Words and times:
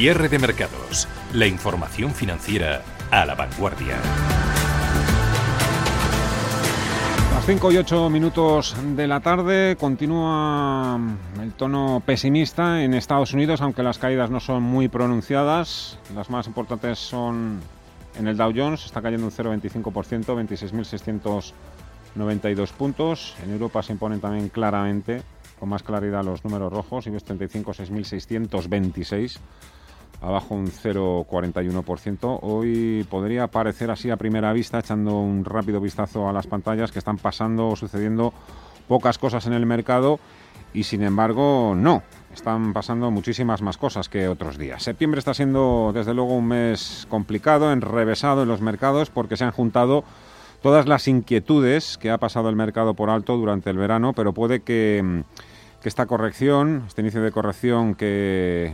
Cierre 0.00 0.28
de 0.28 0.38
mercados. 0.38 1.08
La 1.32 1.48
información 1.48 2.12
financiera 2.12 2.84
a 3.10 3.26
la 3.26 3.34
vanguardia. 3.34 3.96
Las 7.34 7.44
5 7.44 7.72
y 7.72 7.78
8 7.78 8.08
minutos 8.08 8.76
de 8.94 9.08
la 9.08 9.18
tarde 9.18 9.74
continúa 9.74 11.00
el 11.42 11.52
tono 11.54 12.00
pesimista 12.06 12.84
en 12.84 12.94
Estados 12.94 13.32
Unidos, 13.32 13.60
aunque 13.60 13.82
las 13.82 13.98
caídas 13.98 14.30
no 14.30 14.38
son 14.38 14.62
muy 14.62 14.86
pronunciadas. 14.86 15.98
Las 16.14 16.30
más 16.30 16.46
importantes 16.46 17.00
son 17.00 17.58
en 18.16 18.28
el 18.28 18.36
Dow 18.36 18.52
Jones, 18.54 18.84
está 18.84 19.02
cayendo 19.02 19.26
un 19.26 19.32
0,25%, 19.32 20.26
26.692 22.14 22.70
puntos. 22.70 23.34
En 23.42 23.50
Europa 23.50 23.82
se 23.82 23.94
imponen 23.94 24.20
también 24.20 24.48
claramente, 24.48 25.22
con 25.58 25.68
más 25.68 25.82
claridad, 25.82 26.22
los 26.22 26.44
números 26.44 26.72
rojos, 26.72 27.08
IBEX 27.08 27.24
35, 27.24 27.72
6.626 27.72 29.40
abajo 30.20 30.54
un 30.54 30.68
0,41%. 30.68 32.38
Hoy 32.42 33.06
podría 33.08 33.46
parecer 33.46 33.90
así 33.90 34.10
a 34.10 34.16
primera 34.16 34.52
vista, 34.52 34.78
echando 34.78 35.18
un 35.18 35.44
rápido 35.44 35.80
vistazo 35.80 36.28
a 36.28 36.32
las 36.32 36.46
pantallas, 36.46 36.92
que 36.92 36.98
están 36.98 37.18
pasando 37.18 37.68
o 37.68 37.76
sucediendo 37.76 38.32
pocas 38.88 39.18
cosas 39.18 39.46
en 39.46 39.52
el 39.52 39.66
mercado 39.66 40.18
y 40.72 40.84
sin 40.84 41.02
embargo 41.02 41.74
no. 41.76 42.02
Están 42.32 42.72
pasando 42.72 43.10
muchísimas 43.10 43.62
más 43.62 43.78
cosas 43.78 44.08
que 44.08 44.28
otros 44.28 44.58
días. 44.58 44.82
Septiembre 44.82 45.18
está 45.18 45.34
siendo 45.34 45.92
desde 45.94 46.14
luego 46.14 46.36
un 46.36 46.46
mes 46.46 47.06
complicado, 47.08 47.72
enrevesado 47.72 48.42
en 48.42 48.48
los 48.48 48.60
mercados 48.60 49.10
porque 49.10 49.36
se 49.36 49.44
han 49.44 49.50
juntado 49.50 50.04
todas 50.62 50.86
las 50.86 51.08
inquietudes 51.08 51.98
que 51.98 52.10
ha 52.10 52.18
pasado 52.18 52.48
el 52.48 52.56
mercado 52.56 52.94
por 52.94 53.10
alto 53.10 53.36
durante 53.36 53.70
el 53.70 53.78
verano, 53.78 54.12
pero 54.12 54.34
puede 54.34 54.60
que, 54.60 55.22
que 55.80 55.88
esta 55.88 56.06
corrección, 56.06 56.84
este 56.86 57.00
inicio 57.00 57.22
de 57.22 57.32
corrección 57.32 57.94
que 57.94 58.72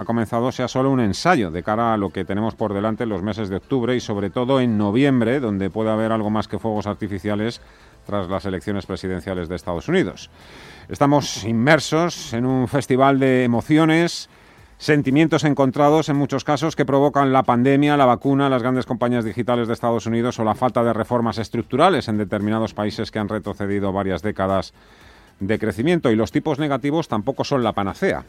ha 0.00 0.04
comenzado 0.06 0.50
sea 0.50 0.66
solo 0.66 0.90
un 0.90 1.00
ensayo 1.00 1.50
de 1.50 1.62
cara 1.62 1.92
a 1.92 1.98
lo 1.98 2.08
que 2.08 2.24
tenemos 2.24 2.54
por 2.54 2.72
delante 2.72 3.02
en 3.02 3.10
los 3.10 3.22
meses 3.22 3.50
de 3.50 3.56
octubre 3.56 3.94
y 3.94 4.00
sobre 4.00 4.30
todo 4.30 4.58
en 4.58 4.78
noviembre, 4.78 5.40
donde 5.40 5.68
puede 5.68 5.90
haber 5.90 6.10
algo 6.10 6.30
más 6.30 6.48
que 6.48 6.58
fuegos 6.58 6.86
artificiales 6.86 7.60
tras 8.06 8.30
las 8.30 8.46
elecciones 8.46 8.86
presidenciales 8.86 9.50
de 9.50 9.56
Estados 9.56 9.88
Unidos. 9.88 10.30
Estamos 10.88 11.44
inmersos 11.44 12.32
en 12.32 12.46
un 12.46 12.66
festival 12.66 13.18
de 13.18 13.44
emociones, 13.44 14.30
sentimientos 14.78 15.44
encontrados 15.44 16.08
en 16.08 16.16
muchos 16.16 16.44
casos 16.44 16.76
que 16.76 16.86
provocan 16.86 17.30
la 17.34 17.42
pandemia, 17.42 17.98
la 17.98 18.06
vacuna, 18.06 18.48
las 18.48 18.62
grandes 18.62 18.86
compañías 18.86 19.26
digitales 19.26 19.68
de 19.68 19.74
Estados 19.74 20.06
Unidos 20.06 20.38
o 20.38 20.44
la 20.44 20.54
falta 20.54 20.82
de 20.82 20.94
reformas 20.94 21.36
estructurales 21.36 22.08
en 22.08 22.16
determinados 22.16 22.72
países 22.72 23.10
que 23.10 23.18
han 23.18 23.28
retrocedido 23.28 23.92
varias 23.92 24.22
décadas 24.22 24.72
de 25.40 25.58
crecimiento 25.58 26.10
y 26.10 26.16
los 26.16 26.32
tipos 26.32 26.58
negativos 26.58 27.06
tampoco 27.06 27.44
son 27.44 27.62
la 27.62 27.74
panacea. 27.74 28.24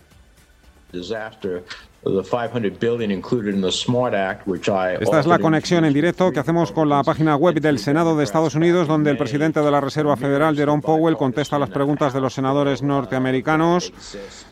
Esta 4.99 5.19
es 5.19 5.27
la 5.27 5.37
conexión 5.37 5.85
en 5.85 5.93
directo 5.93 6.31
que 6.31 6.39
hacemos 6.39 6.71
con 6.71 6.89
la 6.89 7.03
página 7.03 7.35
web 7.35 7.61
del 7.61 7.77
Senado 7.77 8.17
de 8.17 8.23
Estados 8.23 8.55
Unidos, 8.55 8.87
donde 8.87 9.11
el 9.11 9.17
presidente 9.17 9.61
de 9.61 9.69
la 9.69 9.79
Reserva 9.79 10.17
Federal, 10.17 10.55
Jerome 10.55 10.81
Powell, 10.81 11.15
contesta 11.15 11.59
las 11.59 11.69
preguntas 11.69 12.11
de 12.13 12.21
los 12.21 12.33
senadores 12.33 12.81
norteamericanos. 12.81 13.93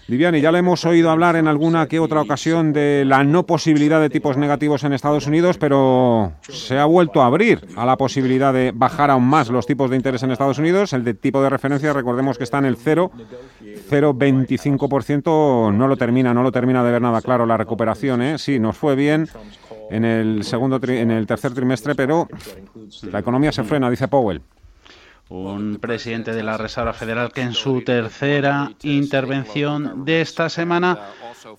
Viviani, 0.08 0.42
ya 0.42 0.52
le 0.52 0.60
hemos 0.60 0.86
oído 0.86 1.10
hablar 1.10 1.36
en 1.36 1.48
alguna 1.48 1.88
que 1.88 2.00
otra 2.00 2.22
ocasión 2.22 2.72
de 2.72 3.04
la 3.06 3.24
no 3.24 3.46
posibilidad 3.46 4.00
de 4.00 4.10
tipos 4.10 4.38
negativos 4.38 4.84
en 4.84 4.94
Estados 4.94 5.26
Unidos, 5.26 5.58
pero 5.58 6.34
se 6.42 6.78
ha 6.78 6.86
vuelto 6.86 7.22
a 7.22 7.26
abrir 7.26 7.68
a 7.76 7.86
la 7.86 7.98
posibilidad 7.98 8.54
de 8.54 8.72
bajar 8.74 9.10
aún 9.10 9.26
más 9.26 9.50
los 9.50 9.66
tipos 9.66 9.90
de 9.90 9.96
interés 9.96 10.22
en 10.22 10.32
Estados 10.32 10.60
Unidos. 10.60 10.94
El 10.94 11.04
de 11.04 11.16
tipo 11.16 11.42
de 11.42 11.50
referencia, 11.50 11.94
recordemos 11.94 12.38
que 12.38 12.44
está 12.44 12.60
en 12.60 12.66
el 12.66 12.78
0, 12.78 13.12
0,25%, 13.90 15.74
no 15.74 15.88
lo 15.88 15.98
termina, 15.98 16.34
no 16.34 16.44
lo 16.44 16.52
termina 16.52 16.84
de 16.84 16.92
ver 16.92 17.02
nada 17.02 17.22
claro 17.22 17.46
la 17.46 17.58
recuperación. 17.58 18.22
¿eh? 18.22 18.38
Sí, 18.38 18.60
nos 18.60 18.78
fue 18.78 18.96
bien 18.96 19.28
en 19.90 20.06
el 20.06 20.44
segundo 20.44 20.80
en 20.84 21.12
el 21.12 21.26
tercer 21.26 21.54
trimestre, 21.54 21.96
pero 21.96 22.28
la 23.04 23.20
economía 23.20 23.52
se 23.52 23.64
frena, 23.64 23.90
dice 23.90 24.08
Powell 24.08 24.42
un 25.30 25.78
presidente 25.80 26.34
de 26.34 26.42
la 26.42 26.58
Reserva 26.58 26.92
Federal 26.94 27.32
que 27.32 27.42
en 27.42 27.54
su 27.54 27.84
tercera 27.84 28.72
intervención 28.82 30.04
de 30.04 30.22
esta 30.22 30.50
semana 30.50 31.00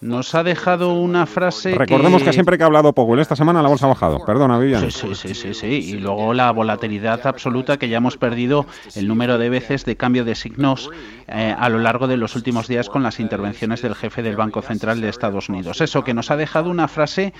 nos 0.01 0.35
ha 0.35 0.43
dejado 0.43 0.95
una 0.95 1.25
frase. 1.25 1.77
Recordemos 1.77 2.23
que, 2.25 2.33
siempre 2.33 2.59
que 2.59 2.65
ha 2.65 2.67
hablado 2.67 2.93
Powell 2.93 3.21
esta 3.21 3.37
semana 3.37 3.63
la 3.63 3.69
bolsa 3.69 3.87
ha 3.87 3.91
bajado. 3.91 4.25
Perdona, 4.25 4.59
Vivian. 4.59 4.91
Sí, 4.91 5.15
sí, 5.15 5.35
sí, 5.35 5.55
sí, 5.55 5.67
Y 5.67 5.93
luego 5.95 6.35
la 6.35 6.51
volatilidad 6.51 7.25
absoluta 7.27 7.79
que 7.79 7.89
ya 7.89 7.99
hemos 7.99 8.17
perdido 8.17 8.67
el 8.97 9.07
número 9.07 9.39
de 9.39 9.49
veces 9.49 9.85
de 9.85 9.97
cambio 9.97 10.25
de 10.25 10.35
signos 10.35 10.91
eh, 11.29 11.55
a 11.57 11.69
lo 11.69 11.79
largo 11.79 12.09
de 12.09 12.17
los 12.17 12.35
últimos 12.35 12.67
días 12.67 12.89
con 12.89 13.05
las 13.05 13.21
intervenciones 13.21 13.83
del 13.83 13.95
jefe 13.95 14.23
del 14.23 14.37
Banco 14.37 14.63
Central 14.63 15.01
de 15.01 15.09
Estados 15.09 15.49
Unidos. 15.49 15.81
Eso 15.81 16.03
que 16.03 16.13
nos 16.13 16.33
ha 16.33 16.37
dejado 16.37 16.71
una 16.71 16.89
frase 16.89 17.33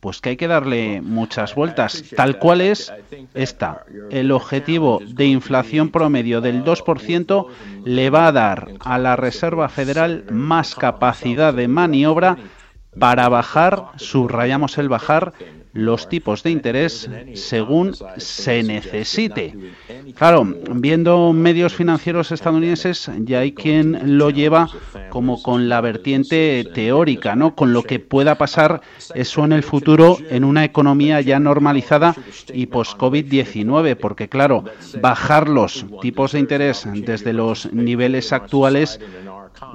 pues 0.00 0.20
que 0.20 0.30
hay 0.30 0.36
que 0.36 0.48
darle 0.48 1.00
muchas 1.02 1.54
vueltas. 1.54 2.04
Tal 2.16 2.38
cual 2.38 2.60
es 2.60 2.92
esta. 3.34 3.84
El 4.10 4.30
objetivo 4.30 5.00
de 5.04 5.26
inflación 5.26 5.90
promedio 5.90 6.40
del 6.40 6.64
2% 6.64 7.46
le 7.84 8.10
va 8.10 8.28
a 8.28 8.32
dar 8.32 8.68
a 8.80 8.98
la 8.98 9.16
Reserva 9.16 9.68
Federal 9.68 10.24
más 10.30 10.74
capacidad 10.74 11.52
de 11.52 11.68
maniobra 11.68 12.36
para 12.98 13.28
bajar, 13.28 13.86
subrayamos 13.96 14.78
el 14.78 14.88
bajar, 14.88 15.32
los 15.78 16.08
tipos 16.08 16.42
de 16.42 16.50
interés 16.50 17.08
según 17.34 17.94
se 18.16 18.62
necesite. 18.62 19.54
Claro, 20.14 20.44
viendo 20.74 21.32
medios 21.32 21.74
financieros 21.74 22.32
estadounidenses, 22.32 23.10
ya 23.20 23.40
hay 23.40 23.52
quien 23.52 24.18
lo 24.18 24.30
lleva 24.30 24.68
como 25.10 25.40
con 25.42 25.68
la 25.68 25.80
vertiente 25.80 26.68
teórica, 26.74 27.36
¿no? 27.36 27.54
Con 27.54 27.72
lo 27.72 27.82
que 27.84 28.00
pueda 28.00 28.36
pasar 28.36 28.80
eso 29.14 29.44
en 29.44 29.52
el 29.52 29.62
futuro 29.62 30.18
en 30.30 30.44
una 30.44 30.64
economía 30.64 31.20
ya 31.20 31.38
normalizada 31.38 32.14
y 32.52 32.66
post-COVID-19, 32.66 33.96
porque 33.96 34.28
claro, 34.28 34.64
bajar 35.00 35.48
los 35.48 35.86
tipos 36.02 36.32
de 36.32 36.40
interés 36.40 36.86
desde 36.92 37.32
los 37.32 37.72
niveles 37.72 38.32
actuales 38.32 39.00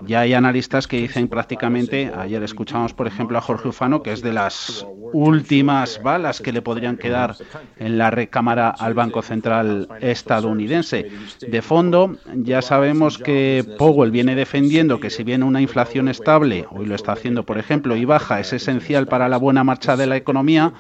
ya 0.06 0.22
hay 0.22 0.34
analistas 0.34 0.88
que 0.88 0.98
dicen 0.98 1.28
prácticamente, 1.28 2.12
ayer 2.16 2.42
escuchamos 2.44 2.94
por 2.94 3.08
ejemplo 3.08 3.38
a 3.38 3.42
Jorge 3.42 3.70
Ufano, 3.70 4.04
que 4.04 4.12
es 4.12 4.22
de 4.22 4.34
las 4.34 4.86
últimas 5.14 6.02
balas 6.02 6.42
que 6.42 6.52
le 6.52 6.62
podrían 6.62 6.98
quedar 6.98 7.36
en 7.78 7.98
la 7.98 8.10
recámara 8.12 8.70
al 8.70 8.94
Banco 8.94 9.22
Central 9.22 9.88
estadounidense. 10.00 11.10
De 11.40 11.62
fondo, 11.62 12.16
ya 12.36 12.62
sabemos 12.62 13.18
que 13.18 13.66
Powell 13.78 14.12
viene 14.12 14.36
defendiendo 14.36 15.00
que 15.00 15.10
si 15.10 15.24
bien 15.24 15.44
una 15.44 15.62
inflación 15.62 16.08
estable, 16.08 16.66
hoy 16.72 16.86
lo 16.86 16.96
está 16.96 17.14
haciendo 17.14 17.44
por 17.44 17.58
ejemplo, 17.58 17.96
y 17.96 18.06
baja 18.06 18.40
es 18.40 18.54
esencial 18.54 19.08
para 19.08 19.30
la 19.30 19.38
buena 19.38 19.64
marcha 19.64 19.98
de 19.98 20.08
la 20.08 20.18
economía, 20.18 20.74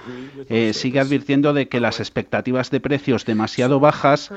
eh, 0.49 0.73
sigue 0.73 0.99
advirtiendo 0.99 1.53
de 1.53 1.67
que 1.67 1.79
las 1.79 1.99
expectativas 1.99 2.71
de 2.71 2.79
precios 2.79 3.25
demasiado 3.25 3.79
bajas 3.79 4.31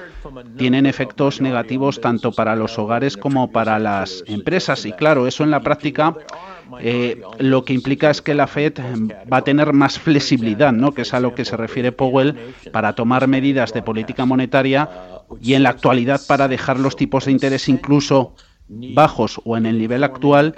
tienen 0.56 0.87
efectos 0.87 1.41
negativos 1.41 2.00
tanto 2.00 2.33
para 2.33 2.56
los 2.56 2.78
hogares 2.78 3.16
como 3.16 3.50
para 3.50 3.78
las 3.78 4.22
empresas. 4.27 4.56
Y 4.84 4.93
claro, 4.93 5.27
eso 5.27 5.44
en 5.44 5.50
la 5.50 5.61
práctica 5.61 6.15
eh, 6.81 7.21
lo 7.39 7.65
que 7.65 7.72
implica 7.72 8.11
es 8.11 8.22
que 8.22 8.34
la 8.34 8.47
Fed 8.47 8.75
va 9.33 9.39
a 9.39 9.44
tener 9.44 9.72
más 9.72 9.99
flexibilidad, 9.99 10.72
¿no? 10.72 10.93
que 10.93 11.03
es 11.03 11.15
a 11.15 11.21
lo 11.21 11.34
que 11.34 11.44
se 11.44 11.56
refiere 11.56 11.93
Powell, 11.93 12.37
para 12.72 12.95
tomar 12.95 13.28
medidas 13.28 13.72
de 13.72 13.83
política 13.83 14.25
monetaria 14.25 14.89
y 15.41 15.55
en 15.55 15.62
la 15.62 15.71
actualidad 15.71 16.21
para 16.27 16.49
dejar 16.49 16.81
los 16.81 16.97
tipos 16.97 17.27
de 17.27 17.33
interés 17.33 17.69
incluso 17.69 18.34
bajos 18.69 19.41
o 19.45 19.56
en 19.56 19.66
el 19.66 19.78
nivel 19.78 20.03
actual 20.05 20.55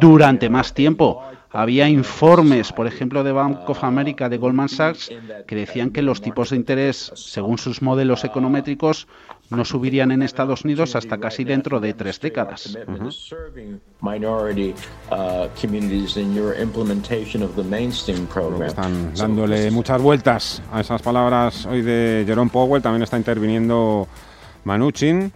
durante 0.00 0.48
más 0.48 0.74
tiempo. 0.74 1.22
Había 1.52 1.88
informes, 1.88 2.72
por 2.72 2.86
ejemplo, 2.86 3.24
de 3.24 3.32
Bank 3.32 3.68
of 3.68 3.82
America, 3.82 4.28
de 4.28 4.38
Goldman 4.38 4.68
Sachs, 4.68 5.10
que 5.48 5.56
decían 5.56 5.90
que 5.90 6.00
los 6.00 6.20
tipos 6.20 6.50
de 6.50 6.56
interés, 6.56 7.10
según 7.16 7.58
sus 7.58 7.82
modelos 7.82 8.24
econométricos, 8.24 9.08
no 9.50 9.64
subirían 9.64 10.12
en 10.12 10.22
Estados 10.22 10.64
Unidos 10.64 10.94
hasta 10.94 11.18
casi 11.18 11.42
dentro 11.42 11.80
de 11.80 11.92
tres 11.94 12.20
décadas. 12.20 12.76
Están 18.66 19.14
dándole 19.14 19.70
muchas 19.72 20.02
vueltas 20.02 20.62
a 20.72 20.80
esas 20.80 21.02
palabras 21.02 21.66
hoy 21.66 21.82
de 21.82 22.22
Jerome 22.26 22.50
Powell. 22.50 22.80
También 22.80 23.02
está 23.02 23.16
interviniendo 23.16 24.06
Manuchin, 24.62 25.32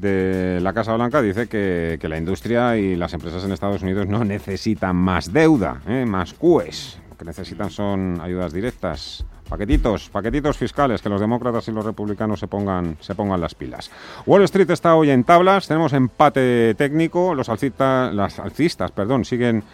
de 0.00 0.60
la 0.60 0.72
Casa 0.72 0.94
Blanca 0.94 1.20
dice 1.20 1.48
que, 1.48 1.98
la 2.08 2.16
industria 2.16 2.76
y 2.76 2.96
las 2.96 3.12
empresas 3.12 3.44
en 3.44 3.52
Estados 3.52 3.82
Unidos 3.82 4.06
no 4.06 4.24
necesitan 4.24 4.96
más 4.96 5.32
deuda, 5.32 5.80
¿eh? 5.86 6.04
más 6.06 6.34
CUES. 6.34 7.00
Lo 7.10 7.16
que 7.16 7.24
necesitan 7.24 7.70
son 7.70 8.20
ayudas 8.20 8.52
directas, 8.52 9.24
paquetitos, 9.48 10.08
paquetitos 10.08 10.56
fiscales, 10.56 11.02
que 11.02 11.08
los 11.08 11.20
demócratas 11.20 11.66
y 11.68 11.72
los 11.72 11.84
republicanos 11.84 12.40
se 12.40 12.46
pongan, 12.46 12.96
se 13.00 13.14
pongan 13.14 13.40
las 13.40 13.54
pilas. 13.54 13.90
Wall 14.26 14.44
Street 14.44 14.70
está 14.70 14.94
hoy 14.94 15.10
en 15.10 15.24
tablas, 15.24 15.66
tenemos 15.66 15.92
empate 15.92 16.74
técnico, 16.76 17.34
los 17.34 17.48
alcistas, 17.48 18.14
las 18.14 18.38
alcistas 18.38 18.92
perdón, 18.92 19.24
siguen 19.24 19.64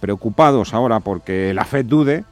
preocupados 0.00 0.74
ahora 0.74 1.00
porque 1.00 1.54
la 1.54 1.64
Fed 1.64 1.84
dude 1.84 2.24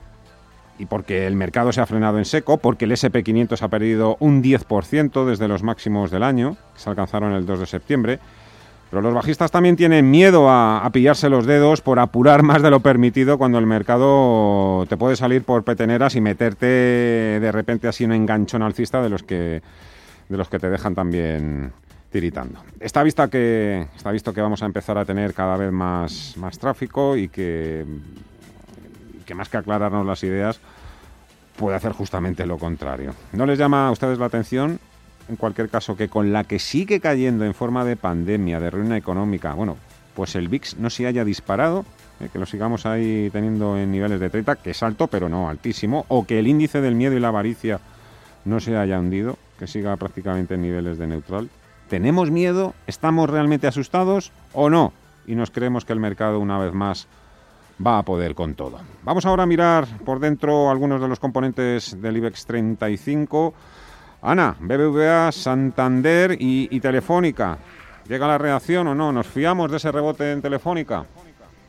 y 0.78 0.86
porque 0.86 1.26
el 1.26 1.34
mercado 1.34 1.72
se 1.72 1.80
ha 1.80 1.86
frenado 1.86 2.18
en 2.18 2.24
seco, 2.24 2.58
porque 2.58 2.84
el 2.84 2.92
SP500 2.92 3.60
ha 3.62 3.68
perdido 3.68 4.16
un 4.20 4.42
10% 4.42 5.24
desde 5.24 5.48
los 5.48 5.62
máximos 5.62 6.10
del 6.10 6.22
año, 6.22 6.56
que 6.74 6.80
se 6.80 6.88
alcanzaron 6.88 7.32
el 7.32 7.44
2 7.44 7.60
de 7.60 7.66
septiembre. 7.66 8.20
Pero 8.90 9.02
los 9.02 9.12
bajistas 9.12 9.50
también 9.50 9.76
tienen 9.76 10.10
miedo 10.10 10.48
a, 10.48 10.88
pillarse 10.92 11.28
los 11.28 11.44
dedos 11.44 11.82
por 11.82 11.98
apurar 11.98 12.42
más 12.44 12.62
de 12.62 12.70
lo 12.70 12.80
permitido 12.80 13.36
cuando 13.36 13.58
el 13.58 13.66
mercado 13.66 14.86
te 14.88 14.96
puede 14.96 15.16
salir 15.16 15.42
por 15.42 15.64
peteneras 15.64 16.14
y 16.14 16.20
meterte 16.20 16.66
de 16.66 17.52
repente 17.52 17.88
así 17.88 18.04
un 18.04 18.12
enganchón 18.12 18.62
alcista 18.62 19.02
de 19.02 19.10
los 19.10 19.22
que, 19.22 19.60
de 20.28 20.36
los 20.36 20.48
que 20.48 20.58
te 20.58 20.70
dejan 20.70 20.94
también 20.94 21.72
tiritando. 22.10 22.60
Está, 22.80 23.02
vista 23.02 23.28
que, 23.28 23.86
está 23.94 24.10
visto 24.10 24.32
que 24.32 24.40
vamos 24.40 24.62
a 24.62 24.66
empezar 24.66 24.96
a 24.96 25.04
tener 25.04 25.34
cada 25.34 25.56
vez 25.56 25.70
más, 25.70 26.34
más 26.38 26.58
tráfico 26.58 27.16
y 27.16 27.28
que, 27.28 27.84
que 29.28 29.34
más 29.34 29.50
que 29.50 29.58
aclararnos 29.58 30.06
las 30.06 30.24
ideas 30.24 30.58
puede 31.58 31.76
hacer 31.76 31.92
justamente 31.92 32.46
lo 32.46 32.56
contrario. 32.56 33.14
¿No 33.34 33.44
les 33.44 33.58
llama 33.58 33.86
a 33.86 33.90
ustedes 33.90 34.18
la 34.18 34.24
atención 34.24 34.80
en 35.28 35.36
cualquier 35.36 35.68
caso, 35.68 35.94
que 35.94 36.08
con 36.08 36.32
la 36.32 36.44
que 36.44 36.58
sigue 36.58 37.00
cayendo 37.00 37.44
en 37.44 37.52
forma 37.52 37.84
de 37.84 37.96
pandemia, 37.96 38.58
de 38.60 38.70
ruina 38.70 38.96
económica, 38.96 39.52
bueno, 39.52 39.76
pues 40.14 40.34
el 40.34 40.48
VIX 40.48 40.78
no 40.78 40.88
se 40.88 41.06
haya 41.06 41.22
disparado, 41.22 41.84
eh, 42.20 42.30
que 42.32 42.38
lo 42.38 42.46
sigamos 42.46 42.86
ahí 42.86 43.28
teniendo 43.30 43.76
en 43.76 43.92
niveles 43.92 44.20
de 44.20 44.30
30, 44.30 44.56
que 44.56 44.70
es 44.70 44.82
alto, 44.82 45.08
pero 45.08 45.28
no 45.28 45.50
altísimo, 45.50 46.06
o 46.08 46.26
que 46.26 46.38
el 46.38 46.46
índice 46.46 46.80
del 46.80 46.94
miedo 46.94 47.14
y 47.14 47.20
la 47.20 47.28
avaricia 47.28 47.80
no 48.46 48.58
se 48.60 48.78
haya 48.78 48.98
hundido, 48.98 49.36
que 49.58 49.66
siga 49.66 49.94
prácticamente 49.96 50.54
en 50.54 50.62
niveles 50.62 50.96
de 50.96 51.06
neutral. 51.06 51.50
¿Tenemos 51.90 52.30
miedo? 52.30 52.74
¿Estamos 52.86 53.28
realmente 53.28 53.66
asustados 53.66 54.32
o 54.54 54.70
no? 54.70 54.94
Y 55.26 55.34
nos 55.34 55.50
creemos 55.50 55.84
que 55.84 55.92
el 55.92 56.00
mercado 56.00 56.40
una 56.40 56.58
vez 56.58 56.72
más 56.72 57.06
va 57.84 57.98
a 57.98 58.02
poder 58.02 58.34
con 58.34 58.54
todo. 58.54 58.80
Vamos 59.02 59.26
ahora 59.26 59.44
a 59.44 59.46
mirar 59.46 59.86
por 60.04 60.20
dentro 60.20 60.70
algunos 60.70 61.00
de 61.00 61.08
los 61.08 61.20
componentes 61.20 62.00
del 62.00 62.16
IBEX 62.16 62.46
35. 62.46 63.54
Ana, 64.22 64.56
BBVA, 64.58 65.30
Santander 65.30 66.36
y, 66.38 66.80
Telefónica. 66.80 67.58
¿Llega 68.08 68.26
la 68.26 68.38
reacción 68.38 68.88
o 68.88 68.94
no? 68.94 69.12
¿Nos 69.12 69.26
fiamos 69.26 69.70
de 69.70 69.76
ese 69.76 69.92
rebote 69.92 70.32
en 70.32 70.42
Telefónica? 70.42 71.04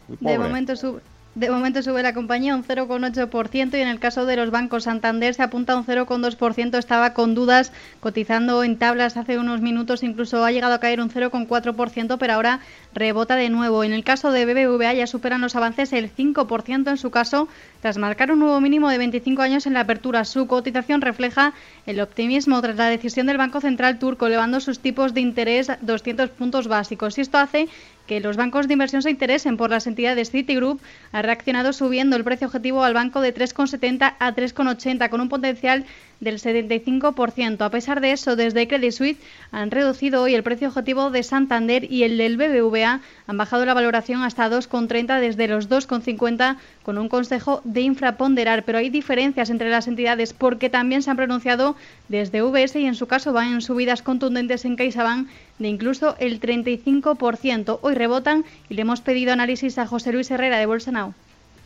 De 0.08 0.40
momento 0.40 0.76
sube. 0.76 1.02
De 1.36 1.52
momento 1.52 1.84
sube 1.84 2.02
la 2.02 2.14
compañía 2.14 2.56
un 2.56 2.64
0,8% 2.64 3.78
y 3.78 3.82
en 3.82 3.88
el 3.88 4.00
caso 4.00 4.26
de 4.26 4.36
los 4.36 4.50
bancos 4.50 4.84
Santander 4.86 5.36
se 5.36 5.44
apunta 5.44 5.74
a 5.74 5.78
un 5.78 5.86
0,2%. 5.86 6.78
Estaba 6.78 7.14
con 7.14 7.36
dudas 7.36 7.72
cotizando 8.00 8.64
en 8.64 8.78
tablas 8.78 9.16
hace 9.16 9.38
unos 9.38 9.62
minutos, 9.62 10.02
incluso 10.02 10.44
ha 10.44 10.52
llegado 10.52 10.74
a 10.74 10.80
caer 10.80 11.00
un 11.00 11.12
0,4%, 11.12 12.18
pero 12.18 12.34
ahora 12.34 12.62
rebota 12.94 13.36
de 13.36 13.50
nuevo. 13.50 13.84
En 13.84 13.94
el 13.94 14.04
caso 14.04 14.32
de 14.32 14.46
BBVA 14.46 14.94
ya 14.94 15.08
superan 15.08 15.42
los 15.42 15.56
avances 15.56 15.94
el 15.94 16.14
5% 16.14 16.90
en 16.90 16.98
su 16.98 17.12
caso, 17.12 17.48
tras 17.82 17.98
marcar 17.98 18.32
un 18.32 18.40
nuevo 18.40 18.60
mínimo 18.62 18.90
de 18.90 18.98
25 18.98 19.42
años 19.42 19.68
en 19.68 19.74
la 19.74 19.82
apertura. 19.82 20.26
Su 20.26 20.48
cotización 20.48 21.02
refleja 21.02 21.54
el 21.86 22.00
optimismo 22.02 22.62
tras 22.62 22.76
la 22.76 22.90
decisión 22.90 23.28
del 23.28 23.38
Banco 23.38 23.62
Central 23.62 24.00
turco, 24.00 24.28
elevando 24.28 24.60
sus 24.60 24.80
tipos 24.80 25.14
de 25.14 25.22
interés 25.22 25.72
200 25.82 26.30
puntos 26.32 26.68
básicos. 26.68 27.18
Y 27.18 27.22
esto 27.22 27.38
hace 27.38 27.68
que 28.08 28.20
los 28.20 28.38
bancos 28.38 28.68
de 28.68 28.74
inversión 28.74 29.04
se 29.04 29.12
interesen 29.12 29.56
por 29.56 29.70
las 29.70 29.86
entidades 29.86 30.32
Citigroup, 30.32 30.82
ha 31.12 31.22
reaccionado 31.22 31.74
subiendo 31.74 32.16
el 32.16 32.24
precio 32.24 32.48
objetivo 32.48 32.84
al 32.84 32.96
banco 32.96 33.22
de 33.22 33.36
3,70 33.36 34.16
a 34.18 34.36
3,80 34.36 35.10
con 35.10 35.22
un 35.22 35.30
potencial 35.30 35.86
del 36.20 36.40
75%. 36.40 37.62
A 37.62 37.70
pesar 37.70 38.02
de 38.02 38.12
eso, 38.12 38.36
desde 38.36 38.68
Credit 38.68 38.92
Suisse 38.92 39.20
han 39.52 39.70
reducido 39.70 40.24
hoy 40.24 40.34
el 40.34 40.42
precio 40.42 40.70
objetivo 40.70 41.12
de 41.12 41.22
Santander 41.22 41.90
y 41.92 42.02
el 42.02 42.18
del 42.18 42.38
BBVA 42.38 42.79
han 42.84 43.38
bajado 43.38 43.66
la 43.66 43.74
valoración 43.74 44.24
hasta 44.24 44.50
2,30 44.50 45.20
desde 45.20 45.48
los 45.48 45.70
2,50 45.70 46.58
con 46.84 46.98
un 46.98 47.10
consejo 47.10 47.62
de 47.64 47.82
infraponderar. 47.82 48.64
Pero 48.64 48.78
hay 48.78 48.90
diferencias 48.90 49.50
entre 49.50 49.70
las 49.70 49.88
entidades 49.88 50.34
porque 50.34 50.70
también 50.70 51.02
se 51.02 51.12
han 51.12 51.18
pronunciado 51.18 51.76
desde 52.08 52.42
VS 52.42 52.76
y 52.78 52.86
en 52.86 52.96
su 52.96 53.08
caso 53.08 53.34
van 53.34 53.54
en 53.54 53.62
subidas 53.62 54.02
contundentes 54.02 54.66
en 54.66 54.76
CaixaBank 54.76 55.28
de 55.60 55.68
incluso 55.68 56.16
el 56.20 56.40
35%. 56.40 57.80
Hoy 57.82 57.96
rebotan 57.96 58.46
y 58.70 58.74
le 58.76 58.82
hemos 58.82 59.02
pedido 59.02 59.34
análisis 59.34 59.78
a 59.78 59.88
José 59.88 60.12
Luis 60.12 60.32
Herrera 60.32 60.58
de 60.58 60.66
Bolsa 60.66 60.92
Now. 60.92 61.14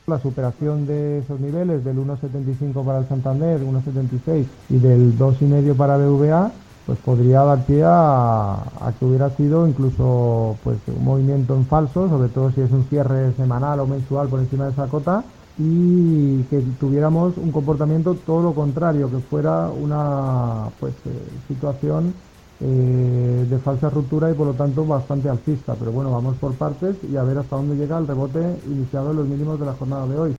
La 0.05 0.19
superación 0.19 0.85
de 0.85 1.19
esos 1.19 1.39
niveles 1.39 1.85
del 1.85 1.95
1,75 1.95 2.85
para 2.85 2.99
el 2.99 3.07
Santander, 3.07 3.61
1,76 3.61 4.45
y 4.69 4.77
del 4.77 5.17
2,5 5.17 5.75
para 5.77 5.95
BVA, 5.95 6.51
pues 6.85 6.99
podría 6.99 7.41
dar 7.41 7.65
pie 7.65 7.83
a, 7.85 8.57
que 8.99 9.05
hubiera 9.05 9.29
sido 9.31 9.67
incluso 9.67 10.57
pues 10.63 10.77
un 10.87 11.03
movimiento 11.03 11.55
en 11.55 11.65
falso, 11.65 12.09
sobre 12.09 12.29
todo 12.29 12.51
si 12.51 12.61
es 12.61 12.71
un 12.71 12.83
cierre 12.85 13.33
semanal 13.33 13.79
o 13.79 13.87
mensual 13.87 14.27
por 14.27 14.39
encima 14.39 14.65
de 14.65 14.71
esa 14.71 14.87
cota 14.87 15.23
y 15.57 16.41
que 16.43 16.61
tuviéramos 16.79 17.37
un 17.37 17.51
comportamiento 17.51 18.15
todo 18.15 18.41
lo 18.41 18.53
contrario, 18.53 19.09
que 19.09 19.19
fuera 19.19 19.69
una 19.69 20.69
pues 20.79 20.93
eh, 21.05 21.29
situación 21.47 22.13
eh, 22.59 23.45
de 23.49 23.57
falsa 23.59 23.89
ruptura 23.89 24.31
y 24.31 24.33
por 24.33 24.47
lo 24.47 24.53
tanto 24.53 24.85
bastante 24.85 25.29
alcista. 25.29 25.75
Pero 25.77 25.91
bueno, 25.91 26.11
vamos 26.11 26.35
por 26.37 26.53
partes 26.53 26.97
y 27.09 27.15
a 27.15 27.23
ver 27.23 27.37
hasta 27.37 27.55
dónde 27.55 27.75
llega 27.75 27.97
el 27.97 28.07
rebote 28.07 28.57
iniciado 28.67 29.11
en 29.11 29.17
los 29.17 29.27
mínimos 29.27 29.59
de 29.59 29.65
la 29.65 29.73
jornada 29.73 30.07
de 30.07 30.19
hoy. 30.19 30.35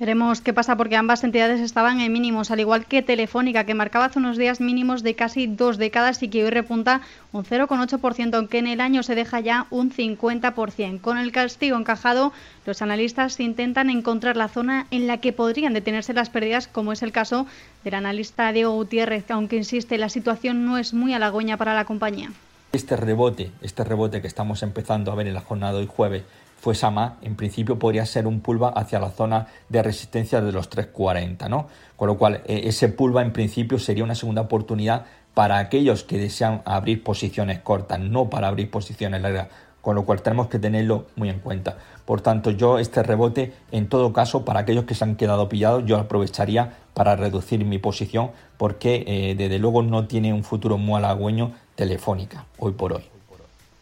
Veremos 0.00 0.40
qué 0.40 0.54
pasa 0.54 0.78
porque 0.78 0.96
ambas 0.96 1.22
entidades 1.24 1.60
estaban 1.60 2.00
en 2.00 2.10
mínimos, 2.10 2.50
al 2.50 2.58
igual 2.58 2.86
que 2.86 3.02
Telefónica, 3.02 3.64
que 3.64 3.74
marcaba 3.74 4.06
hace 4.06 4.18
unos 4.18 4.38
días 4.38 4.58
mínimos 4.58 5.02
de 5.02 5.14
casi 5.14 5.46
dos 5.46 5.76
décadas 5.76 6.22
y 6.22 6.28
que 6.28 6.42
hoy 6.42 6.48
repunta 6.48 7.02
un 7.32 7.44
0,8%, 7.44 8.34
aunque 8.34 8.56
en 8.56 8.66
el 8.66 8.80
año 8.80 9.02
se 9.02 9.14
deja 9.14 9.40
ya 9.40 9.66
un 9.68 9.92
50%. 9.92 11.02
Con 11.02 11.18
el 11.18 11.32
castigo 11.32 11.76
encajado, 11.76 12.32
los 12.64 12.80
analistas 12.80 13.38
intentan 13.40 13.90
encontrar 13.90 14.38
la 14.38 14.48
zona 14.48 14.86
en 14.90 15.06
la 15.06 15.18
que 15.18 15.34
podrían 15.34 15.74
detenerse 15.74 16.14
las 16.14 16.30
pérdidas, 16.30 16.66
como 16.66 16.92
es 16.92 17.02
el 17.02 17.12
caso 17.12 17.46
del 17.84 17.92
analista 17.92 18.50
Diego 18.52 18.72
Gutiérrez, 18.72 19.30
aunque 19.30 19.58
insiste, 19.58 19.98
la 19.98 20.08
situación 20.08 20.64
no 20.64 20.78
es 20.78 20.94
muy 20.94 21.12
halagüeña 21.12 21.58
para 21.58 21.74
la 21.74 21.84
compañía. 21.84 22.32
Este 22.72 22.96
rebote, 22.96 23.50
este 23.60 23.84
rebote 23.84 24.22
que 24.22 24.28
estamos 24.28 24.62
empezando 24.62 25.12
a 25.12 25.14
ver 25.14 25.26
en 25.26 25.34
la 25.34 25.42
jornada 25.42 25.74
de 25.74 25.80
hoy 25.80 25.88
jueves, 25.94 26.22
fue 26.60 26.74
Sama, 26.74 27.16
en 27.22 27.36
principio 27.36 27.78
podría 27.78 28.04
ser 28.04 28.26
un 28.26 28.40
pulva 28.40 28.68
hacia 28.68 29.00
la 29.00 29.10
zona 29.10 29.46
de 29.70 29.82
resistencia 29.82 30.42
de 30.42 30.52
los 30.52 30.68
340, 30.68 31.48
¿no? 31.48 31.68
Con 31.96 32.08
lo 32.08 32.18
cual, 32.18 32.42
eh, 32.46 32.62
ese 32.64 32.88
pulva 32.88 33.22
en 33.22 33.32
principio 33.32 33.78
sería 33.78 34.04
una 34.04 34.14
segunda 34.14 34.42
oportunidad 34.42 35.06
para 35.32 35.58
aquellos 35.58 36.04
que 36.04 36.18
desean 36.18 36.60
abrir 36.66 37.02
posiciones 37.02 37.60
cortas, 37.60 37.98
no 37.98 38.28
para 38.28 38.48
abrir 38.48 38.70
posiciones 38.70 39.22
largas, 39.22 39.48
con 39.80 39.94
lo 39.94 40.04
cual 40.04 40.20
tenemos 40.20 40.48
que 40.48 40.58
tenerlo 40.58 41.06
muy 41.16 41.30
en 41.30 41.38
cuenta. 41.38 41.78
Por 42.04 42.20
tanto, 42.20 42.50
yo 42.50 42.78
este 42.78 43.02
rebote, 43.02 43.54
en 43.72 43.88
todo 43.88 44.12
caso, 44.12 44.44
para 44.44 44.60
aquellos 44.60 44.84
que 44.84 44.94
se 44.94 45.04
han 45.04 45.16
quedado 45.16 45.48
pillados, 45.48 45.86
yo 45.86 45.96
aprovecharía 45.96 46.74
para 46.92 47.16
reducir 47.16 47.64
mi 47.64 47.78
posición 47.78 48.32
porque 48.58 49.04
eh, 49.06 49.34
desde 49.34 49.58
luego 49.58 49.82
no 49.82 50.06
tiene 50.06 50.34
un 50.34 50.44
futuro 50.44 50.76
muy 50.76 50.98
halagüeño 50.98 51.52
telefónica 51.74 52.44
hoy 52.58 52.72
por 52.72 52.92
hoy. 52.92 53.19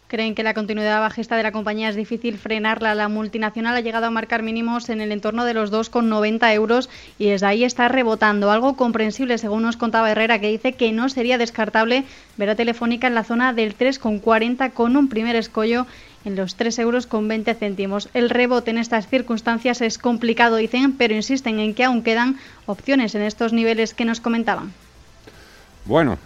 Creen 0.09 0.35
que 0.35 0.43
la 0.43 0.55
continuidad 0.55 1.01
bajista 1.01 1.37
de 1.37 1.43
la 1.43 1.53
compañía 1.53 1.91
es 1.91 1.95
difícil 1.95 2.39
frenarla. 2.39 2.95
La 2.95 3.11
multinacional 3.11 3.77
ha 3.77 3.83
llegado 3.83 4.07
a 4.07 4.11
marcar 4.11 4.43
mínimos 4.43 4.89
en 4.89 5.03
el 5.03 5.13
entorno 5.13 5.45
de 5.45 5.53
los 5.53 5.71
2,90 5.71 6.51
euros 6.55 6.89
y 7.19 7.27
desde 7.29 7.45
ahí 7.45 7.63
está 7.63 7.89
rebotando. 7.89 8.51
Algo 8.51 8.75
comprensible, 8.75 9.37
según 9.37 9.65
nos 9.65 9.77
contaba 9.77 10.11
Herrera, 10.11 10.39
que 10.39 10.49
dice 10.49 10.73
que 10.73 10.93
no 10.93 11.11
sería 11.11 11.37
descartable 11.37 12.05
ver 12.39 12.49
a 12.49 12.55
Telefónica 12.55 13.07
en 13.07 13.15
la 13.15 13.23
zona 13.23 13.53
del 13.53 13.77
3,40 13.77 14.73
con 14.73 14.97
un 14.97 15.09
primer 15.11 15.37
escollo 15.37 15.87
en 16.25 16.37
los 16.37 16.55
3 16.55 16.79
euros 16.79 17.07
con 17.07 17.29
20 17.29 17.55
céntimos. 17.55 18.09
El 18.15 18.31
rebote 18.31 18.71
en 18.71 18.79
estas 18.79 19.09
circunstancias 19.09 19.83
es 19.83 19.99
complicado, 19.99 20.57
dicen, 20.57 20.95
pero 20.95 21.13
insisten 21.13 21.59
en 21.59 21.75
que 21.75 21.85
aún 21.85 22.03
quedan 22.03 22.39
opciones 22.65 23.15
en 23.15 23.21
estos 23.21 23.53
niveles 23.53 23.93
que 23.93 24.07
nos 24.07 24.23
comentaban. 24.23 24.73
Bueno, 25.85 26.17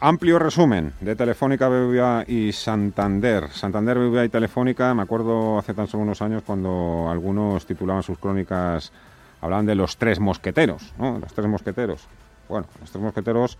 Amplio 0.00 0.38
resumen 0.38 0.92
de 1.00 1.16
Telefónica, 1.16 1.68
BBVA 1.68 2.22
y 2.28 2.52
Santander. 2.52 3.48
Santander, 3.50 3.98
BBVA 3.98 4.26
y 4.26 4.28
Telefónica, 4.28 4.94
me 4.94 5.02
acuerdo 5.02 5.58
hace 5.58 5.74
tan 5.74 5.88
solo 5.88 6.04
unos 6.04 6.22
años 6.22 6.44
cuando 6.46 7.08
algunos 7.10 7.66
titulaban 7.66 8.04
sus 8.04 8.16
crónicas, 8.16 8.92
hablaban 9.40 9.66
de 9.66 9.74
los 9.74 9.96
tres 9.96 10.20
mosqueteros, 10.20 10.94
¿no? 10.98 11.18
Los 11.18 11.32
tres 11.32 11.48
mosqueteros. 11.48 12.06
Bueno, 12.48 12.68
los 12.80 12.92
tres 12.92 13.02
mosqueteros 13.02 13.58